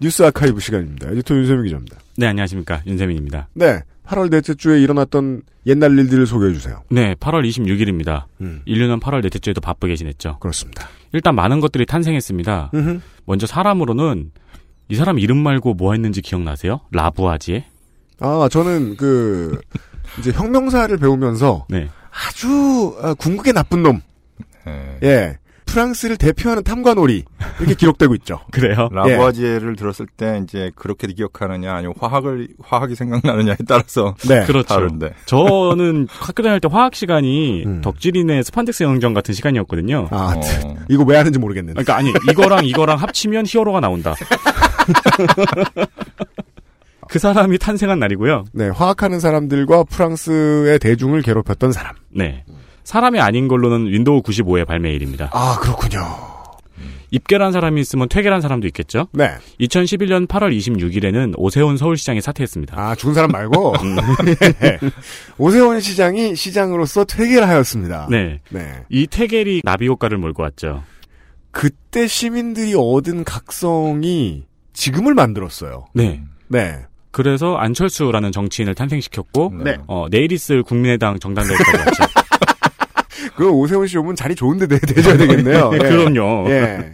뉴스 0.01 0.23
아카이브 0.23 0.59
시간입니다. 0.59 1.09
에디터 1.11 1.35
윤세민 1.35 1.63
기자입니다. 1.63 1.97
네, 2.17 2.27
안녕하십니까. 2.27 2.81
윤세민입니다. 2.85 3.47
네. 3.53 3.81
8월 4.05 4.29
넷째 4.29 4.53
주에 4.53 4.81
일어났던 4.81 5.43
옛날 5.65 5.97
일들을 5.97 6.25
소개해 6.27 6.53
주세요. 6.53 6.83
네, 6.89 7.15
8월 7.15 7.47
26일입니다. 7.47 8.25
음. 8.41 8.61
인류는 8.65 8.99
8월 8.99 9.21
넷째 9.21 9.39
주에도 9.39 9.61
바쁘게 9.61 9.95
지냈죠. 9.95 10.39
그렇습니다. 10.39 10.89
일단 11.13 11.35
많은 11.35 11.59
것들이 11.59 11.85
탄생했습니다. 11.85 12.71
음흠. 12.73 12.99
먼저 13.25 13.47
사람으로는 13.47 14.31
이 14.89 14.95
사람 14.95 15.19
이름 15.19 15.37
말고 15.37 15.75
뭐 15.75 15.93
했는지 15.93 16.21
기억나세요? 16.21 16.81
라부아지에? 16.91 17.65
아, 18.19 18.47
저는 18.51 18.97
그 18.97 19.59
이제 20.19 20.31
혁명사를 20.31 20.95
배우면서 20.97 21.65
네. 21.69 21.89
아주 22.11 22.97
아, 23.01 23.13
궁극의 23.13 23.53
나쁜 23.53 23.83
놈. 23.83 24.01
네. 24.65 24.99
예. 25.03 25.37
프랑스를 25.73 26.17
대표하는 26.17 26.63
탐관오리 26.63 27.23
이렇게 27.59 27.73
기록되고 27.73 28.13
있죠. 28.15 28.41
그래요? 28.53 28.89
라부아지에를 28.91 29.75
들었을 29.75 30.05
때 30.05 30.39
이제 30.43 30.71
그렇게 30.75 31.07
기억하느냐 31.07 31.73
아니면 31.73 31.95
화학을 31.99 32.49
화학이 32.61 32.93
생각나느냐에 32.93 33.57
따라서 33.67 34.13
네. 34.27 34.45
그렇죠. 34.45 34.67
다른데. 34.67 35.13
저는 35.25 36.07
학교 36.09 36.43
다닐 36.43 36.59
때 36.59 36.67
화학 36.71 36.93
시간이 36.95 37.65
덕질인의 37.81 38.43
스판덱스 38.43 38.83
영정 38.83 39.15
같은 39.15 39.33
시간이었거든요. 39.33 40.09
음. 40.11 40.15
아, 40.15 40.35
어. 40.37 40.75
이거 40.89 41.03
왜 41.03 41.17
하는지 41.17 41.39
모르겠는데. 41.39 41.83
그러니까 41.83 41.97
아니 41.97 42.13
이거랑 42.31 42.65
이거랑 42.65 42.97
합치면 42.99 43.45
히어로가 43.47 43.79
나온다. 43.79 44.13
그 47.09 47.17
사람이 47.19 47.57
탄생한 47.57 47.97
날이고요. 47.99 48.45
네, 48.53 48.69
화학하는 48.69 49.19
사람들과 49.19 49.85
프랑스의 49.85 50.77
대중을 50.79 51.23
괴롭혔던 51.23 51.71
사람. 51.71 51.95
네. 52.09 52.43
사람이 52.83 53.19
아닌 53.19 53.47
걸로는 53.47 53.87
윈도우 53.87 54.21
95의 54.21 54.65
발매일입니다. 54.65 55.29
아, 55.33 55.57
그렇군요. 55.59 56.33
입궐한 57.13 57.51
사람이 57.51 57.79
있으면 57.79 58.09
퇴궐한 58.09 58.41
사람도 58.41 58.65
있겠죠. 58.67 59.07
네. 59.11 59.29
2011년 59.59 60.27
8월 60.27 60.57
26일에는 60.57 61.35
오세훈 61.37 61.77
서울시장이 61.77 62.21
사퇴했습니다. 62.21 62.75
아, 62.75 62.95
죽은 62.95 63.13
사람 63.13 63.29
말고 63.29 63.73
네. 64.59 64.79
오세훈 65.37 65.79
시장이 65.79 66.35
시장으로서 66.35 67.05
퇴계하였습니다. 67.05 68.07
네. 68.09 68.41
네. 68.49 68.73
이 68.89 69.05
퇴결이 69.05 69.61
나비 69.63 69.87
효과를 69.87 70.17
몰고 70.17 70.41
왔죠. 70.41 70.83
그때 71.51 72.07
시민들이 72.07 72.73
얻은 72.75 73.25
각성이 73.25 74.45
지금을 74.73 75.13
만들었어요. 75.13 75.85
네. 75.93 76.23
네. 76.47 76.79
그래서 77.11 77.57
안철수라는 77.57 78.31
정치인을 78.31 78.73
탄생시켰고 78.73 79.53
네. 79.63 79.77
어, 79.85 80.07
내일 80.09 80.31
있을 80.31 80.63
국민의당 80.63 81.19
정당대회까지 81.19 81.77
왔죠. 81.77 82.03
그 83.35 83.49
오세훈 83.49 83.87
씨 83.87 83.97
오면 83.97 84.15
자리 84.15 84.35
좋은데 84.35 84.67
내, 84.67 84.79
내줘야 84.79 85.17
되겠네요. 85.17 85.71
예. 85.73 85.77
그럼요. 85.77 86.49
예. 86.49 86.91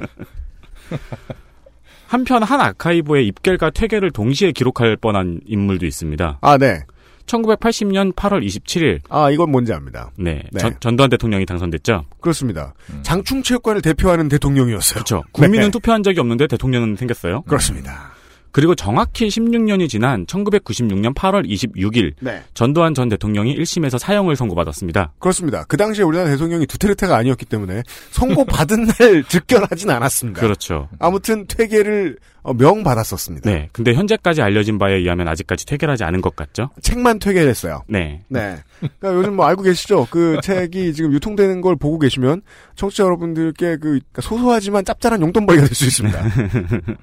한편 2.07 2.41
한 2.41 2.59
아카이브의 2.59 3.27
입결과 3.27 3.69
퇴결을 3.69 4.11
동시에 4.11 4.51
기록할 4.51 4.97
뻔한 4.97 5.39
인물도 5.45 5.85
있습니다. 5.85 6.39
아, 6.41 6.57
네. 6.57 6.81
1980년 7.27 8.13
8월 8.15 8.43
27일. 8.43 9.01
아, 9.09 9.29
이건 9.29 9.51
뭔지 9.51 9.71
압니다. 9.71 10.11
네. 10.17 10.41
네. 10.51 10.59
전, 10.59 10.75
전두환 10.79 11.11
대통령이 11.11 11.45
당선됐죠. 11.45 12.05
그렇습니다. 12.19 12.73
장충체육관을 13.03 13.83
대표하는 13.83 14.27
대통령이었어요. 14.29 14.95
그렇죠. 14.95 15.23
국민은 15.31 15.65
네. 15.65 15.71
투표한 15.71 16.01
적이 16.01 16.21
없는데 16.21 16.47
대통령은 16.47 16.95
생겼어요. 16.95 17.43
그렇습니다. 17.43 18.11
그리고 18.51 18.75
정확히 18.75 19.27
16년이 19.27 19.89
지난 19.89 20.25
1996년 20.25 21.13
8월 21.13 21.47
26일 21.47 22.13
네. 22.19 22.41
전두환 22.53 22.93
전 22.93 23.09
대통령이 23.09 23.57
1심에서 23.57 23.99
사형을 23.99 24.35
선고받았습니다. 24.35 25.13
그렇습니다. 25.19 25.65
그 25.67 25.77
당시에 25.77 26.03
우리나라 26.03 26.29
대통령이 26.29 26.65
두테르테가 26.65 27.15
아니었기 27.15 27.45
때문에 27.45 27.83
선고 28.11 28.45
받은 28.45 28.87
날 28.99 29.23
즉결하진 29.23 29.89
않았습니다. 29.89 30.41
그렇죠. 30.41 30.89
아무튼 30.99 31.45
퇴계를 31.47 32.17
어, 32.38 32.38
명 32.57 32.83
받았었습니다. 32.83 33.49
네. 33.49 33.69
근데 33.71 33.93
현재까지 33.93 34.41
알려진 34.41 34.77
바에 34.77 34.95
의하면 34.95 35.27
아직까지 35.27 35.65
퇴결하지 35.65 36.03
않은 36.03 36.21
것 36.21 36.35
같죠? 36.35 36.69
책만 36.81 37.19
퇴계했어요. 37.19 37.83
네. 37.87 38.23
네. 38.27 38.57
그러니까 38.79 39.13
요즘 39.13 39.35
뭐 39.35 39.45
알고 39.45 39.63
계시죠? 39.63 40.07
그 40.09 40.39
책이 40.43 40.93
지금 40.93 41.13
유통되는 41.13 41.61
걸 41.61 41.75
보고 41.75 41.99
계시면 41.99 42.41
청취자 42.75 43.03
여러분들께 43.03 43.77
그 43.77 43.99
소소하지만 44.21 44.85
짭짤한 44.85 45.21
용돈벌이가 45.21 45.65
될 45.65 45.75
수 45.75 45.85
있습니다. 45.85 46.19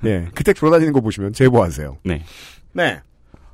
예. 0.06 0.26
그책 0.34 0.56
돌아다니는 0.56 0.92
거 0.92 1.00
보시면 1.00 1.32
제보하세요. 1.32 1.98
네. 2.04 2.22
네. 2.72 3.00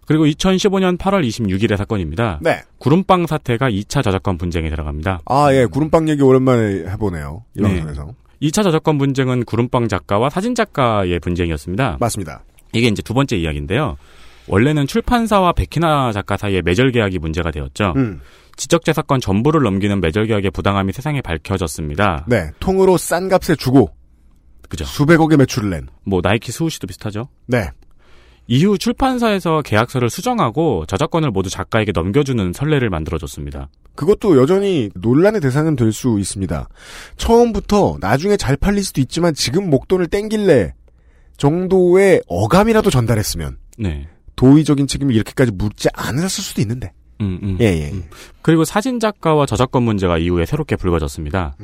그리고 0.07 0.25
2015년 0.27 0.99
8월 0.99 1.27
26일의 1.27 1.77
사건입니다. 1.77 2.41
네. 2.43 2.63
구름빵 2.79 3.27
사태가 3.29 3.71
2차 3.71 4.03
저작권 4.03 4.37
분쟁에 4.37 4.69
들어갑니다. 4.69 5.21
아, 5.27 5.49
예. 5.55 5.65
구름빵 5.67 6.09
얘기 6.09 6.23
오랜만에 6.23 6.85
해보네요. 6.91 7.45
이 7.57 7.63
네. 7.63 7.69
방송에서. 7.69 8.13
2차 8.43 8.65
저작권 8.65 8.99
분쟁은 8.99 9.45
구름빵 9.45 9.89
작가와 9.89 10.29
사진 10.29 10.55
작가의 10.55 11.21
분쟁이었습니다. 11.21 11.99
맞습니다. 12.01 12.43
이게 12.73 12.89
이제 12.89 13.01
두 13.01 13.15
번째 13.15 13.37
이야기인데요. 13.37 13.97
원래는 14.49 14.89
출판사와 14.89 15.53
백희나 15.53 16.11
작가 16.13 16.37
사이의 16.37 16.63
매절 16.63 16.91
계약이 16.91 17.21
문제가 17.21 17.53
되었죠. 17.53 17.95
음. 17.97 18.21
지적재산권 18.57 19.21
전부를 19.21 19.63
넘기는 19.63 20.01
매절 20.01 20.27
계약의 20.27 20.51
부당함이 20.51 20.93
세상에 20.93 21.23
밝혀졌습니다. 21.23 22.27
네. 22.29 22.51
통으로 22.59 22.97
싼 22.97 23.29
값에 23.29 23.55
주고 23.55 23.95
그죠. 24.69 24.85
수백억의 24.85 25.39
매출을 25.39 25.71
낸. 25.71 25.87
뭐 26.05 26.21
나이키 26.23 26.51
수우시도 26.51 26.87
비슷하죠. 26.87 27.29
네. 27.47 27.71
이후 28.47 28.77
출판사에서 28.77 29.63
계약서를 29.63 30.11
수정하고 30.11 30.85
저작권을 30.87 31.31
모두 31.31 31.49
작가에게 31.49 31.93
넘겨주는 31.93 32.53
선례를 32.53 32.91
만들어줬습니다. 32.91 33.69
그것도 33.95 34.37
여전히 34.41 34.91
논란의 34.95 35.41
대상은 35.41 35.77
될 35.77 35.93
수 35.93 36.19
있습니다. 36.19 36.69
처음부터 37.17 37.99
나중에 38.01 38.37
잘 38.37 38.57
팔릴 38.57 38.83
수도 38.83 39.01
있지만 39.01 39.35
지금 39.35 39.69
목돈을 39.71 40.09
땡길래 40.09 40.75
정도의 41.37 42.23
어감이라도 42.29 42.91
전달했으면 42.91 43.59
네. 43.79 44.09
도의적인 44.37 44.87
책임을 44.87 45.15
이렇게까지 45.15 45.53
묻지 45.53 45.89
않았을 45.93 46.29
수도 46.43 46.61
있는데. 46.63 46.93
음, 47.21 47.39
음. 47.43 47.59
예, 47.61 47.67
예. 47.67 47.93
그리고 48.41 48.65
사진 48.65 48.99
작가와 48.99 49.47
저작권 49.47 49.83
문제가 49.85 50.19
이후에 50.19 50.45
새롭게 50.47 50.77
불거졌습니다. 50.77 51.55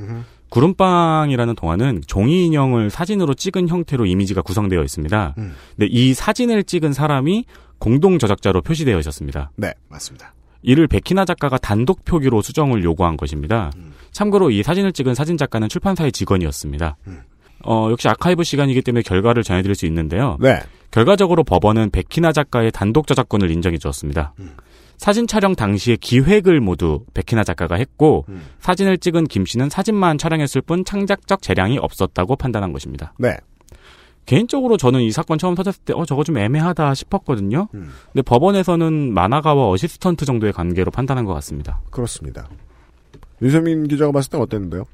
구름빵이라는 0.50 1.54
동화는 1.54 2.02
종이 2.06 2.46
인형을 2.46 2.90
사진으로 2.90 3.34
찍은 3.34 3.68
형태로 3.68 4.06
이미지가 4.06 4.42
구성되어 4.42 4.82
있습니다. 4.82 5.34
음. 5.38 5.54
근데 5.76 5.86
이 5.90 6.14
사진을 6.14 6.64
찍은 6.64 6.92
사람이 6.92 7.44
공동 7.78 8.18
저작자로 8.18 8.62
표시되어 8.62 8.98
있었습니다. 9.00 9.50
네, 9.56 9.72
맞습니다. 9.88 10.34
이를 10.62 10.88
백희나 10.88 11.24
작가가 11.24 11.56
단독 11.58 12.04
표기로 12.04 12.42
수정을 12.42 12.82
요구한 12.82 13.16
것입니다. 13.16 13.70
음. 13.76 13.92
참고로 14.10 14.50
이 14.50 14.62
사진을 14.62 14.92
찍은 14.92 15.14
사진 15.14 15.36
작가는 15.36 15.68
출판사의 15.68 16.12
직원이었습니다. 16.12 16.96
어, 17.64 17.88
역시 17.90 18.08
아카이브 18.08 18.44
시간이기 18.44 18.82
때문에 18.82 19.02
결과를 19.02 19.42
전해드릴 19.42 19.74
수 19.74 19.86
있는데요. 19.86 20.36
네. 20.40 20.60
결과적으로 20.90 21.44
법원은 21.44 21.90
백희나 21.90 22.32
작가의 22.32 22.72
단독 22.72 23.06
저작권을 23.06 23.50
인정해 23.50 23.78
주었습니다. 23.78 24.32
사진 24.98 25.26
촬영 25.26 25.54
당시에 25.54 25.96
기획을 25.96 26.60
모두 26.60 27.04
백희나 27.14 27.44
작가가 27.44 27.76
했고 27.76 28.26
사진을 28.60 28.98
찍은 28.98 29.24
김 29.24 29.46
씨는 29.46 29.70
사진만 29.70 30.18
촬영했을 30.18 30.60
뿐 30.60 30.84
창작적 30.84 31.40
재량이 31.40 31.78
없었다고 31.78 32.36
판단한 32.36 32.72
것입니다. 32.72 33.14
네. 33.18 33.36
개인적으로 34.26 34.76
저는 34.76 35.00
이 35.00 35.10
사건 35.10 35.38
처음 35.38 35.54
터졌을 35.54 35.82
때, 35.86 35.94
어, 35.96 36.04
저거 36.04 36.22
좀 36.22 36.36
애매하다 36.36 36.92
싶었거든요. 36.92 37.68
음. 37.72 37.90
근데 38.12 38.20
법원에서는 38.20 39.14
만화가와 39.14 39.70
어시스턴트 39.70 40.26
정도의 40.26 40.52
관계로 40.52 40.90
판단한 40.90 41.24
것 41.24 41.32
같습니다. 41.32 41.80
그렇습니다. 41.90 42.46
유세민 43.40 43.88
기자가 43.88 44.12
봤을 44.12 44.30
땐 44.30 44.42
어땠는데요? 44.42 44.84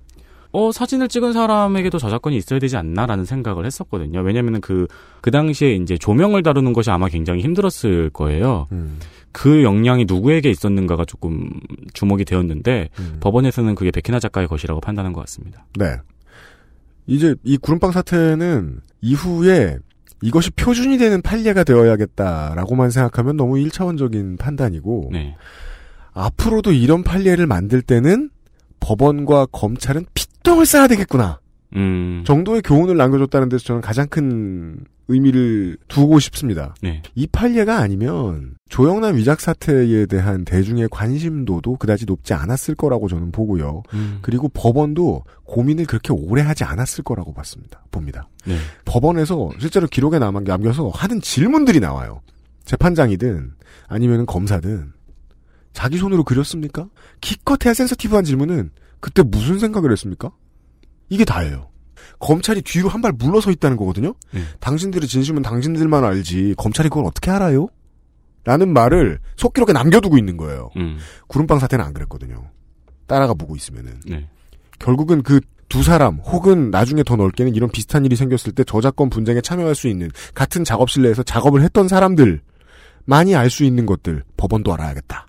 어, 0.53 0.71
사진을 0.71 1.09
찍은 1.09 1.33
사람에게도 1.33 1.99
저작권이 1.99 2.37
있어야 2.37 2.61
되지 2.61 2.77
않나라는 2.77 3.25
생각을 3.25 3.67
했었거든요. 3.67 4.21
왜냐면은 4.21 4.61
그, 4.61 4.87
그 5.21 5.33
당시에 5.33 5.75
이제 5.75 5.99
조명을 5.99 6.45
다루는 6.45 6.73
것이 6.73 6.93
아마 6.93 7.09
굉장히 7.09 7.43
힘들었을 7.43 8.11
거예요. 8.11 8.69
음. 8.71 9.01
그 9.35 9.65
역량이 9.65 10.05
누구에게 10.07 10.49
있었는가가 10.49 11.05
조금 11.05 11.51
주목이 11.93 12.25
되었는데, 12.25 12.89
법원에서는 13.21 13.75
그게 13.75 13.91
백희나 13.91 14.21
작가의 14.21 14.47
것이라고 14.47 14.81
판단한 14.81 15.13
것 15.13 15.21
같습니다. 15.23 15.67
네. 15.77 15.97
이제 17.07 17.35
이 17.43 17.57
구름빵 17.59 17.93
사태는 17.93 18.81
이후에 19.03 19.79
이것이 20.23 20.51
표준이 20.53 20.97
되는 20.97 21.21
판례가 21.21 21.65
되어야겠다라고만 21.65 22.91
생각하면 22.91 23.37
너무 23.37 23.57
1차원적인 23.57 24.39
판단이고 24.39 25.11
네. 25.13 25.37
앞으로도 26.13 26.73
이런 26.73 27.03
판례를 27.03 27.47
만들 27.47 27.83
때는 27.83 28.31
법원과 28.81 29.47
검찰은 29.53 30.07
피똥을 30.15 30.65
써야 30.65 30.87
되겠구나 30.87 31.41
음. 31.77 32.23
정도의 32.27 32.63
교훈을 32.63 32.97
남겨줬다는 32.97 33.49
데서 33.49 33.65
저는 33.65 33.81
가장 33.83 34.07
큰 34.09 34.79
의미를 35.09 35.77
두고 35.89 36.19
싶습니다. 36.19 36.75
네. 36.83 37.03
이 37.15 37.27
판례가 37.27 37.79
아니면 37.79 38.55
조영남 38.69 39.17
위작 39.17 39.41
사태에 39.41 40.07
대한 40.07 40.45
대중의 40.45 40.89
관심도도 40.91 41.77
그다지 41.77 42.07
높지 42.07 42.33
않았을 42.33 42.75
거라고 42.75 43.09
저는 43.09 43.31
보고요. 43.31 43.83
음. 43.93 44.19
그리고 44.23 44.49
법원도 44.49 45.25
고민을 45.45 45.87
그렇게 45.87 46.13
오래 46.13 46.43
하지 46.43 46.65
않았을 46.65 47.05
거라고 47.05 47.35
봤습니다. 47.35 47.85
봅니다. 47.91 48.29
네. 48.47 48.57
법원에서 48.85 49.51
실제로 49.59 49.87
기록에 49.87 50.19
남은 50.19 50.45
게 50.45 50.53
남겨서 50.53 50.89
하는 50.89 51.21
질문들이 51.21 51.81
나와요. 51.81 52.23
재판장이든 52.65 53.53
아니면 53.89 54.27
검사든 54.27 54.93
자기 55.73 55.99
손으로 55.99 56.25
그렸습니까? 56.25 56.89
기껏해야 57.21 57.75
센서티브한 57.75 58.25
질문은 58.25 58.71
그때 59.01 59.23
무슨 59.23 59.59
생각을 59.59 59.93
했습니까? 59.93 60.33
이게 61.11 61.25
다예요. 61.25 61.69
검찰이 62.19 62.63
뒤로 62.63 62.89
한 62.89 63.03
발 63.03 63.13
물러서 63.13 63.51
있다는 63.51 63.77
거거든요. 63.77 64.15
네. 64.33 64.43
당신들의 64.61 65.09
진심은 65.09 65.43
당신들만 65.43 66.05
알지 66.05 66.55
검찰이 66.57 66.89
그걸 66.89 67.05
어떻게 67.05 67.31
알아요? 67.31 67.69
라는 68.45 68.73
말을 68.73 69.19
속기록에 69.37 69.73
남겨두고 69.73 70.17
있는 70.19 70.37
거예요. 70.37 70.71
음. 70.77 70.99
구름빵 71.29 71.59
사태는 71.59 71.85
안 71.85 71.93
그랬거든요. 71.95 72.51
따라가 73.07 73.35
보고 73.35 73.57
있으면은. 73.57 74.01
네. 74.07 74.29
결국은 74.79 75.23
그 75.23 75.41
두 75.69 75.83
사람 75.83 76.17
혹은 76.19 76.71
나중에 76.71 77.03
더 77.03 77.17
넓게는 77.17 77.55
이런 77.55 77.71
비슷한 77.71 78.05
일이 78.05 78.17
생겼을 78.17 78.53
때 78.53 78.63
저작권 78.65 79.11
분쟁에 79.11 79.41
참여할 79.41 79.75
수 79.75 79.89
있는 79.89 80.11
같은 80.35 80.63
작업실 80.63 81.03
내에서 81.03 81.23
작업을 81.23 81.63
했던 81.63 81.89
사람들 81.89 82.43
많이 83.07 83.35
알 83.35 83.51
수 83.51 83.65
있는 83.65 83.87
것들 83.87 84.23
법원도 84.37 84.73
알아야겠다. 84.75 85.27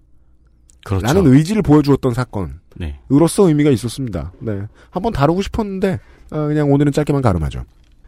그렇죠. 0.86 1.06
라는 1.06 1.26
의지를 1.34 1.62
보여주었던 1.62 2.14
사건. 2.14 2.60
네. 2.76 3.00
으로서 3.12 3.48
의미가 3.48 3.72
있었습니다. 3.72 4.34
네. 4.40 4.62
한번 4.92 5.14
다루고 5.14 5.42
싶었는데 5.42 6.00
아, 6.32 6.48
그냥 6.48 6.72
오늘은 6.72 6.92
짧게만 6.92 7.22
가름하죠. 7.22 7.64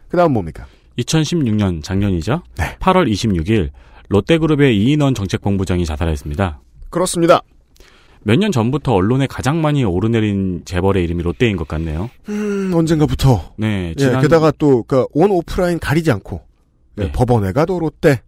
그 0.08 0.16
다음 0.16 0.32
뭡니까? 0.32 0.66
2016년 0.98 1.82
작년이죠. 1.82 2.42
네. 2.56 2.76
8월 2.80 3.10
26일 3.10 3.70
롯데그룹의 4.08 4.76
이인원 4.76 5.14
정책본부장이 5.14 5.84
자살했습니다. 5.84 6.60
그렇습니다. 6.90 7.42
몇 8.22 8.36
년 8.38 8.50
전부터 8.50 8.92
언론에 8.94 9.26
가장 9.26 9.62
많이 9.62 9.84
오르내린 9.84 10.62
재벌의 10.64 11.04
이름이 11.04 11.22
롯데인 11.22 11.56
것 11.56 11.68
같네요. 11.68 12.10
음, 12.28 12.72
언젠가부터. 12.74 13.54
네, 13.56 13.90
예, 13.90 13.94
지난 13.94 14.20
게다가 14.22 14.50
또, 14.58 14.82
그, 14.82 15.06
온 15.12 15.30
오프라인 15.30 15.78
가리지 15.78 16.10
않고. 16.10 16.42
네, 16.96 17.04
네. 17.06 17.12
법원에 17.12 17.52
가도 17.52 17.78
롯데, 17.78 18.20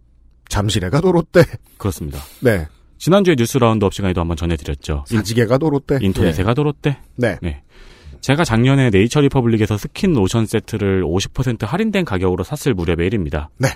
잠실에 0.47 0.89
가도 0.89 1.11
롯데, 1.11 1.43
그렇습니다. 1.77 2.19
네, 2.39 2.67
지난주에 2.97 3.35
뉴스 3.35 3.57
roundup 3.57 3.93
시간에도 3.93 4.21
한번 4.21 4.37
전해드렸죠. 4.37 5.03
인- 5.11 5.17
사직에 5.17 5.45
가도 5.45 5.69
롯데. 5.69 5.99
인터넷에 6.01 6.39
예. 6.41 6.45
가도 6.45 6.63
롯데. 6.63 6.97
네. 7.17 7.37
네. 7.41 7.61
제가 8.21 8.43
작년에 8.43 8.89
네이처 8.91 9.21
리퍼블릭에서 9.21 9.77
스킨 9.77 10.13
로션 10.13 10.45
세트를 10.45 11.03
50% 11.03 11.65
할인된 11.65 12.05
가격으로 12.05 12.43
샀을 12.43 12.73
무렵의 12.75 13.07
일입니다. 13.07 13.49
네. 13.57 13.69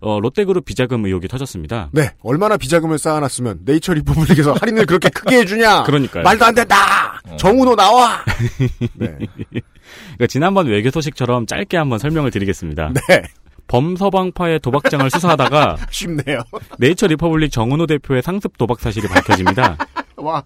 어, 0.00 0.20
롯데그룹 0.20 0.64
비자금 0.64 1.04
의혹이 1.06 1.26
터졌습니다. 1.26 1.88
네, 1.92 2.10
얼마나 2.22 2.56
비자금을 2.56 2.98
쌓아놨으면 2.98 3.60
네이처 3.64 3.94
리퍼블릭에서 3.94 4.52
할인을 4.52 4.86
그렇게 4.86 5.08
크게 5.08 5.38
해주냐? 5.38 5.84
그러니까요. 5.90 6.22
말도 6.22 6.44
안 6.44 6.54
된다. 6.54 7.20
정운호 7.36 7.74
나와. 7.74 8.24
네. 8.94 9.16
그러니까 9.48 10.26
지난번 10.28 10.66
외교 10.66 10.90
소식처럼 10.90 11.46
짧게 11.46 11.76
한번 11.76 11.98
설명을 11.98 12.30
드리겠습니다. 12.30 12.92
네. 13.08 13.22
범서방파의 13.66 14.60
도박장을 14.60 15.10
수사하다가 15.10 15.76
쉽네요. 15.90 16.40
네이처 16.78 17.06
리퍼블릭 17.08 17.50
정운호 17.52 17.86
대표의 17.86 18.22
상습 18.22 18.56
도박 18.56 18.80
사실이 18.80 19.08
밝혀집니다. 19.08 19.76
와, 20.18 20.42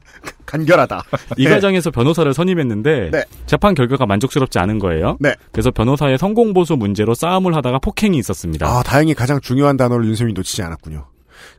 간결하다. 0.46 1.04
이 1.38 1.44
네. 1.44 1.50
과정에서 1.50 1.90
변호사를 1.90 2.32
선임했는데 2.32 3.10
네. 3.10 3.24
재판 3.46 3.74
결과가 3.74 4.06
만족스럽지 4.06 4.58
않은 4.58 4.78
거예요. 4.78 5.16
네. 5.20 5.34
그래서 5.50 5.70
변호사의 5.70 6.18
성공 6.18 6.52
보수 6.52 6.76
문제로 6.76 7.14
싸움을 7.14 7.54
하다가 7.56 7.78
폭행이 7.78 8.18
있었습니다. 8.18 8.66
아, 8.66 8.82
다행히 8.82 9.14
가장 9.14 9.40
중요한 9.40 9.76
단어를 9.76 10.04
윤세민이 10.06 10.34
놓치지 10.34 10.62
않았군요. 10.62 11.06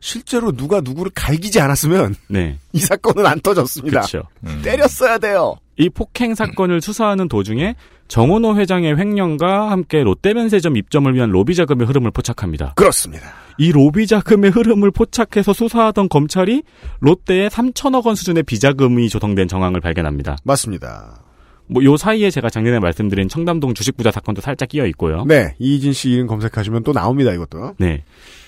실제로 0.00 0.52
누가 0.52 0.80
누구를 0.80 1.12
갈기지 1.14 1.60
않았으면 1.60 2.14
네. 2.28 2.58
이 2.72 2.80
사건은 2.80 3.26
안 3.26 3.40
터졌습니다. 3.40 4.00
그렇죠. 4.00 4.22
때렸어야 4.62 5.18
돼요. 5.18 5.56
이 5.76 5.88
폭행 5.88 6.34
사건을 6.34 6.80
수사하는 6.80 7.28
도중에 7.28 7.74
정원호 8.08 8.56
회장의 8.56 8.96
횡령과 8.98 9.70
함께 9.70 10.02
롯데면세점 10.02 10.76
입점을 10.76 11.12
위한 11.14 11.30
로비 11.30 11.54
자금의 11.54 11.86
흐름을 11.86 12.10
포착합니다. 12.10 12.74
그렇습니다. 12.76 13.32
이 13.58 13.72
로비 13.72 14.06
자금의 14.06 14.50
흐름을 14.50 14.90
포착해서 14.90 15.52
수사하던 15.52 16.08
검찰이 16.08 16.62
롯데에 17.00 17.48
3천억 17.48 18.06
원 18.06 18.14
수준의 18.14 18.42
비자금이 18.44 19.08
조성된 19.08 19.48
정황을 19.48 19.80
발견합니다. 19.80 20.36
맞습니다. 20.44 21.24
뭐 21.66 21.82
요 21.82 21.96
사이에 21.96 22.30
제가 22.30 22.50
작년에 22.50 22.78
말씀드린 22.78 23.28
청담동 23.28 23.74
주식 23.74 23.96
부자 23.96 24.10
사건도 24.10 24.42
살짝 24.42 24.68
끼어 24.68 24.86
있고요. 24.86 25.24
네, 25.24 25.54
이희진 25.58 25.92
씨 25.92 26.10
이름 26.10 26.26
검색하시면 26.26 26.82
또 26.82 26.92
나옵니다, 26.92 27.32
이것도. 27.32 27.74
네. 27.78 28.04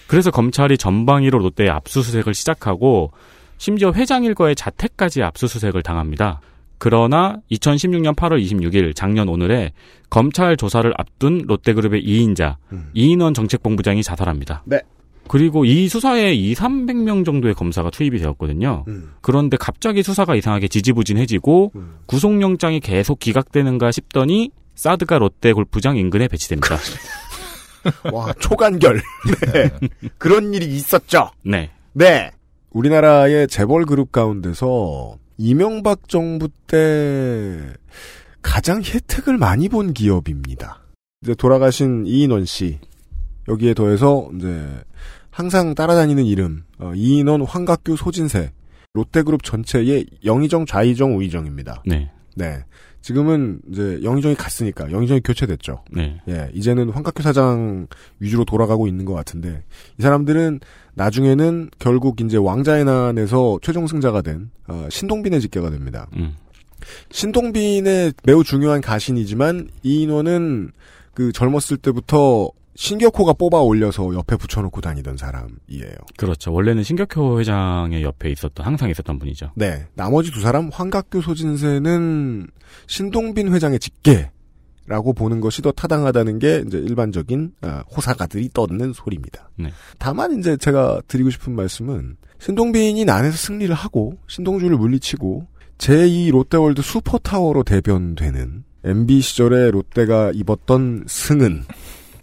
그래서 0.07 0.31
검찰이 0.31 0.79
전방위로 0.79 1.39
롯데의 1.39 1.70
압수수색을 1.70 2.35
시작하고 2.35 3.12
심지어 3.59 3.93
회장 3.93 4.24
일거의 4.24 4.55
자택까지 4.55 5.22
압수수색을 5.22 5.83
당합니다. 5.83 6.41
그러나 6.79 7.37
2016년 7.51 8.14
8월 8.14 8.43
26일 8.43 8.95
작년 8.95 9.29
오늘에 9.29 9.72
검찰 10.11 10.57
조사를 10.57 10.93
앞둔 10.97 11.43
롯데그룹의 11.47 12.03
2인자 12.03 12.57
이인원 12.95 13.35
정책본부장이 13.35 14.03
자살합니다. 14.03 14.62
네. 14.66 14.81
그리고 15.29 15.64
이 15.64 15.89
수사에 15.89 16.35
2, 16.35 16.55
300명 16.55 17.24
정도의 17.24 17.55
검사가 17.55 17.91
투입이 17.91 18.18
되었거든요. 18.18 18.85
그런데 19.20 19.57
갑자기 19.57 20.03
수사가 20.03 20.37
이상하게 20.37 20.68
지지부진해지고 20.68 21.72
구속영장이 22.07 22.81
계속 22.81 23.18
기각되는가 23.18 23.91
싶더니 23.91 24.51
사드가 24.77 25.18
롯데 25.18 25.53
골프장 25.53 25.97
인근에 25.97 26.29
배치됩니다. 26.29 26.77
와, 28.12 28.33
초간결. 28.35 29.03
네. 29.53 29.70
그런 30.18 30.55
일이 30.55 30.66
있었죠. 30.66 31.31
네. 31.45 31.70
네. 31.93 32.31
우리나라의 32.70 33.49
재벌 33.49 33.85
그룹 33.85 34.12
가운데서 34.12 35.16
이명박 35.39 36.09
정부 36.09 36.49
때 36.66 37.72
가장 38.43 38.82
혜택을 38.82 39.39
많이 39.39 39.68
본 39.68 39.93
기업입니다. 39.93 40.80
이제 41.22 41.34
돌아가신 41.34 42.07
이인원 42.07 42.45
씨. 42.45 42.78
여기에 43.49 43.74
더해서 43.74 44.28
이제 44.37 44.66
항상 45.30 45.74
따라다니는 45.74 46.24
이름 46.24 46.64
어, 46.78 46.93
이인원, 46.95 47.43
황각규, 47.43 47.97
소진세. 47.97 48.53
롯데그룹 48.95 49.43
전체의 49.43 50.07
영의정, 50.24 50.64
좌의정, 50.64 51.16
우의정입니다. 51.16 51.82
네. 51.87 52.11
네. 52.34 52.64
지금은 53.07 53.61
이제 53.71 54.01
영의정이 54.03 54.35
갔으니까 54.35 54.91
영의정이 54.91 55.21
교체됐죠. 55.21 55.85
네. 55.93 56.21
예, 56.27 56.51
이제는 56.53 56.91
황각규 56.91 57.23
사장 57.23 57.87
위주로 58.19 58.45
돌아가고 58.45 58.89
있는 58.89 59.05
것 59.05 59.15
같은데 59.15 59.63
이 59.97 60.03
사람들은 60.03 60.59
나중에는 60.95 61.71
결국 61.79 62.21
이제 62.21 62.37
왕자의 62.37 62.85
난에서 62.85 63.61
최종 63.63 63.87
승자가 63.87 64.23
된 64.23 64.51
어, 64.67 64.89
신동빈의 64.91 65.41
직계가 65.41 65.71
됩니다. 65.71 66.09
음. 66.17 66.35
신동빈의 67.13 68.15
매우 68.25 68.43
중요한 68.43 68.81
가신이지만 68.81 69.69
이 69.85 70.03
인원은 70.03 70.73
그 71.15 71.31
젊었을 71.31 71.77
때부터 71.77 72.51
신격호가 72.77 73.33
뽑아 73.33 73.61
올려서 73.61 74.14
옆에 74.14 74.37
붙여놓고 74.37 74.81
다니던 74.81 75.16
사람이에요. 75.16 75.97
그렇죠. 76.16 76.53
원래는 76.53 76.83
신격효 76.83 77.41
회장의 77.41 78.03
옆에 78.03 78.31
있었던 78.31 78.64
항상 78.64 78.91
있었던 78.91 79.18
분이죠. 79.18 79.53
네. 79.57 79.87
나머지 79.95 80.31
두 80.31 80.41
사람 80.41 80.68
황각규 80.72 81.22
소진세는 81.22 82.47
신동빈 82.87 83.53
회장의 83.53 83.79
직계라고 83.79 85.14
보는 85.16 85.41
것이 85.41 85.62
더 85.62 85.72
타당하다는 85.72 86.39
게 86.39 86.62
이제 86.66 86.79
일반적인 86.79 87.53
아, 87.62 87.83
호사가들이 87.97 88.51
떠드는 88.53 88.93
소리입니다. 88.93 89.51
네. 89.57 89.72
다만 89.99 90.39
이제 90.39 90.57
제가 90.59 91.01
드리고 91.09 91.31
싶은 91.31 91.55
말씀은 91.57 92.16
신동빈이 92.39 93.07
난에서 93.07 93.37
승리를 93.37 93.74
하고 93.74 94.18
신동주를 94.29 94.77
물리치고 94.77 95.47
제2 95.79 96.31
롯데월드 96.31 96.83
슈퍼타워로 96.83 97.62
대변되는 97.62 98.64
MB 98.85 99.20
시절에 99.20 99.70
롯데가 99.70 100.31
입었던 100.33 101.05
승은 101.09 101.64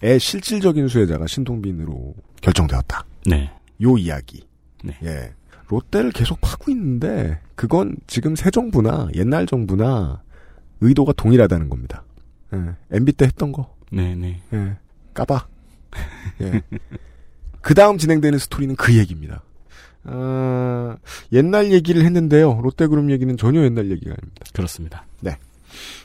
의 0.04 0.20
실질적인 0.20 0.89
수혜자가 0.89 1.28
신동빈으로 1.28 2.14
결정되었다. 2.41 3.06
네. 3.26 3.49
요 3.82 3.97
이야기. 3.97 4.45
네. 4.84 4.97
예. 5.04 5.34
롯데를 5.70 6.12
계속 6.12 6.41
파고 6.41 6.72
있는데 6.72 7.39
그건 7.56 7.95
지금 8.06 8.36
새 8.36 8.51
정부나 8.51 9.08
옛날 9.16 9.45
정부나 9.45 10.22
의도가 10.82 11.14
동일하다는 11.14 11.70
겁니다. 11.70 12.04
예. 12.54 12.76
MB 12.91 13.14
때 13.14 13.26
했던 13.26 13.54
거. 13.54 13.74
네, 13.91 14.14
네. 14.14 14.41
예. 14.51 14.76
까봐. 15.14 15.47
예. 16.41 16.62
그 17.62 17.74
다음 17.74 17.97
진행되는 17.97 18.38
스토리는 18.39 18.76
그 18.76 18.97
얘기입니다. 18.97 19.41
아, 20.04 20.97
옛날 21.32 21.72
얘기를 21.72 22.04
했는데요. 22.04 22.60
롯데그룹 22.62 23.10
얘기는 23.10 23.38
전혀 23.38 23.64
옛날 23.64 23.89
얘기가 23.89 24.12
아닙니다. 24.12 24.45
그렇습니다. 24.54 25.06
네. 25.22 25.38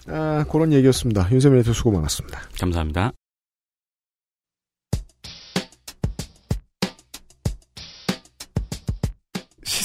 아, 0.07 0.44
그런 0.51 0.72
얘기였습니다. 0.72 1.28
윤세민 1.32 1.59
에서 1.59 1.72
수고 1.72 1.90
많았습니다. 1.90 2.40
감사합니다. 2.61 3.12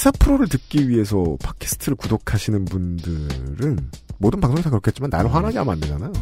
시사 0.04 0.12
프로를 0.18 0.48
듣기 0.48 0.90
위해서 0.90 1.38
팟캐스트를 1.42 1.96
구독하시는 1.96 2.66
분들은 2.66 3.90
모든 4.18 4.38
방송이 4.38 4.62
다 4.62 4.68
그렇겠지만 4.68 5.08
나를 5.08 5.34
화나게 5.34 5.56
하면 5.56 5.72
안 5.72 5.80
되잖아요. 5.80 6.12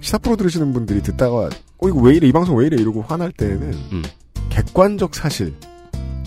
시사 0.00 0.16
프로 0.16 0.36
들으시는 0.36 0.72
분들이 0.72 1.02
듣다가 1.02 1.50
어 1.76 1.88
이거 1.88 2.00
왜 2.00 2.14
이래 2.14 2.28
이 2.28 2.32
방송 2.32 2.56
왜 2.56 2.68
이래 2.68 2.80
이러고 2.80 3.02
화날 3.02 3.30
때는 3.30 3.74
음. 3.92 4.02
객관적 4.48 5.14
사실 5.14 5.54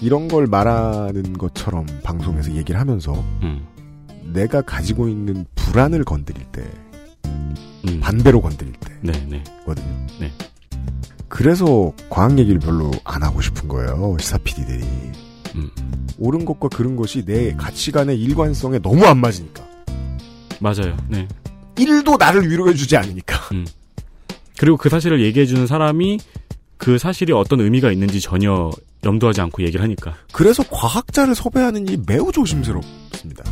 이런 0.01 0.27
걸 0.27 0.45
말하는 0.45 1.33
것처럼 1.33 1.87
방송에서 2.03 2.53
얘기를 2.53 2.79
하면서 2.79 3.11
음. 3.41 3.65
내가 4.31 4.61
가지고 4.61 5.07
있는 5.07 5.47
불안을 5.55 6.03
건드릴 6.03 6.45
때 6.51 6.63
음. 7.25 8.01
반대로 8.03 8.39
건드릴 8.39 8.73
네, 9.01 9.13
네. 9.27 9.43
때거든요. 9.43 10.07
네. 10.19 10.31
그래서 11.27 11.91
과학 12.11 12.37
얘기를 12.37 12.59
별로 12.59 12.91
안 13.03 13.23
하고 13.23 13.41
싶은 13.41 13.67
거예요. 13.67 14.15
시사 14.19 14.37
PD들이. 14.37 15.32
음. 15.55 15.69
옳은 16.17 16.45
것과 16.45 16.69
그른 16.69 16.95
것이 16.95 17.25
내 17.25 17.53
가치관의 17.53 18.19
일관성에 18.19 18.79
너무 18.79 19.05
안 19.05 19.19
맞으니까. 19.19 19.63
맞아요. 20.59 20.95
네. 21.09 21.27
1도 21.75 22.17
나를 22.17 22.49
위로해주지 22.49 22.97
않으니까. 22.97 23.35
음. 23.53 23.65
그리고 24.57 24.77
그 24.77 24.89
사실을 24.89 25.21
얘기해주는 25.23 25.65
사람이 25.67 26.19
그 26.77 26.97
사실이 26.97 27.33
어떤 27.33 27.61
의미가 27.61 27.91
있는지 27.91 28.21
전혀 28.21 28.71
염두하지 29.03 29.41
않고 29.41 29.63
얘기를 29.63 29.81
하니까. 29.81 30.15
그래서 30.31 30.63
과학자를 30.69 31.35
섭외하는 31.35 31.87
일이 31.87 32.01
매우 32.05 32.31
조심스럽습니다. 32.31 33.43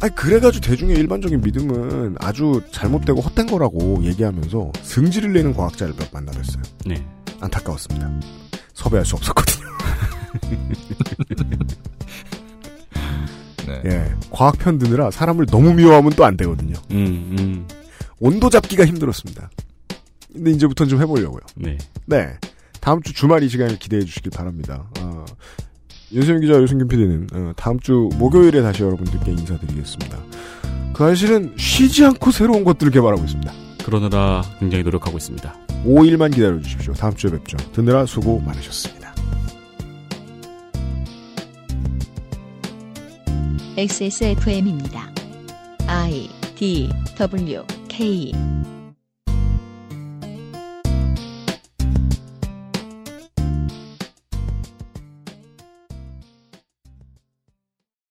아니, 0.00 0.14
그래가지고 0.14 0.66
대중의 0.66 0.96
일반적인 0.96 1.40
믿음은 1.42 2.16
아주 2.18 2.60
잘못되고 2.72 3.20
헛된 3.20 3.46
거라고 3.46 4.02
얘기하면서 4.02 4.72
승질을 4.82 5.32
내는 5.32 5.54
과학자를 5.54 5.94
몇 5.96 6.10
만나뵀어요. 6.10 6.62
네. 6.86 7.06
안타까웠습니다. 7.40 8.10
섭외할 8.74 9.06
수 9.06 9.14
없었거든요. 9.16 9.66
네. 13.66 13.82
예. 13.86 14.14
과학 14.30 14.58
편 14.58 14.78
드느라 14.78 15.10
사람을 15.10 15.46
너무 15.46 15.72
미워하면 15.74 16.10
또 16.12 16.24
안 16.24 16.36
되거든요. 16.36 16.74
음, 16.90 17.36
음. 17.38 17.68
온도 18.18 18.50
잡기가 18.50 18.84
힘들었습니다. 18.86 19.50
근데 20.32 20.50
이제부터는 20.52 20.88
좀 20.90 21.00
해보려고요. 21.00 21.40
네. 21.56 21.78
네. 22.06 22.36
다음 22.80 23.02
주 23.02 23.12
주말 23.12 23.42
이 23.42 23.48
시간을 23.48 23.78
기대해 23.78 24.02
주시길 24.04 24.30
바랍니다. 24.34 24.88
어, 25.00 25.24
윤세민 26.12 26.42
기자, 26.42 26.60
유승균 26.60 26.88
PD는 26.88 27.26
어, 27.32 27.52
다음 27.56 27.78
주 27.80 28.08
목요일에 28.18 28.62
다시 28.62 28.82
여러분들께 28.82 29.30
인사드리겠습니다. 29.30 30.18
그 30.94 31.04
사실은 31.08 31.54
쉬지 31.56 32.04
않고 32.04 32.30
새로운 32.32 32.64
것들을 32.64 32.90
개발하고 32.92 33.22
있습니다. 33.24 33.52
그러느라 33.84 34.42
굉장히 34.58 34.84
노력하고 34.84 35.16
있습니다. 35.16 35.54
5일만 35.84 36.34
기다려 36.34 36.60
주십시오. 36.60 36.92
다음 36.94 37.14
주에 37.14 37.30
뵙죠. 37.30 37.56
듣느라 37.72 38.06
수고 38.06 38.40
많으셨습니다. 38.40 39.01
XSFM입니다. 43.82 45.10
I 45.88 46.28
D 46.54 46.88
W 47.18 47.64
K 47.88 48.32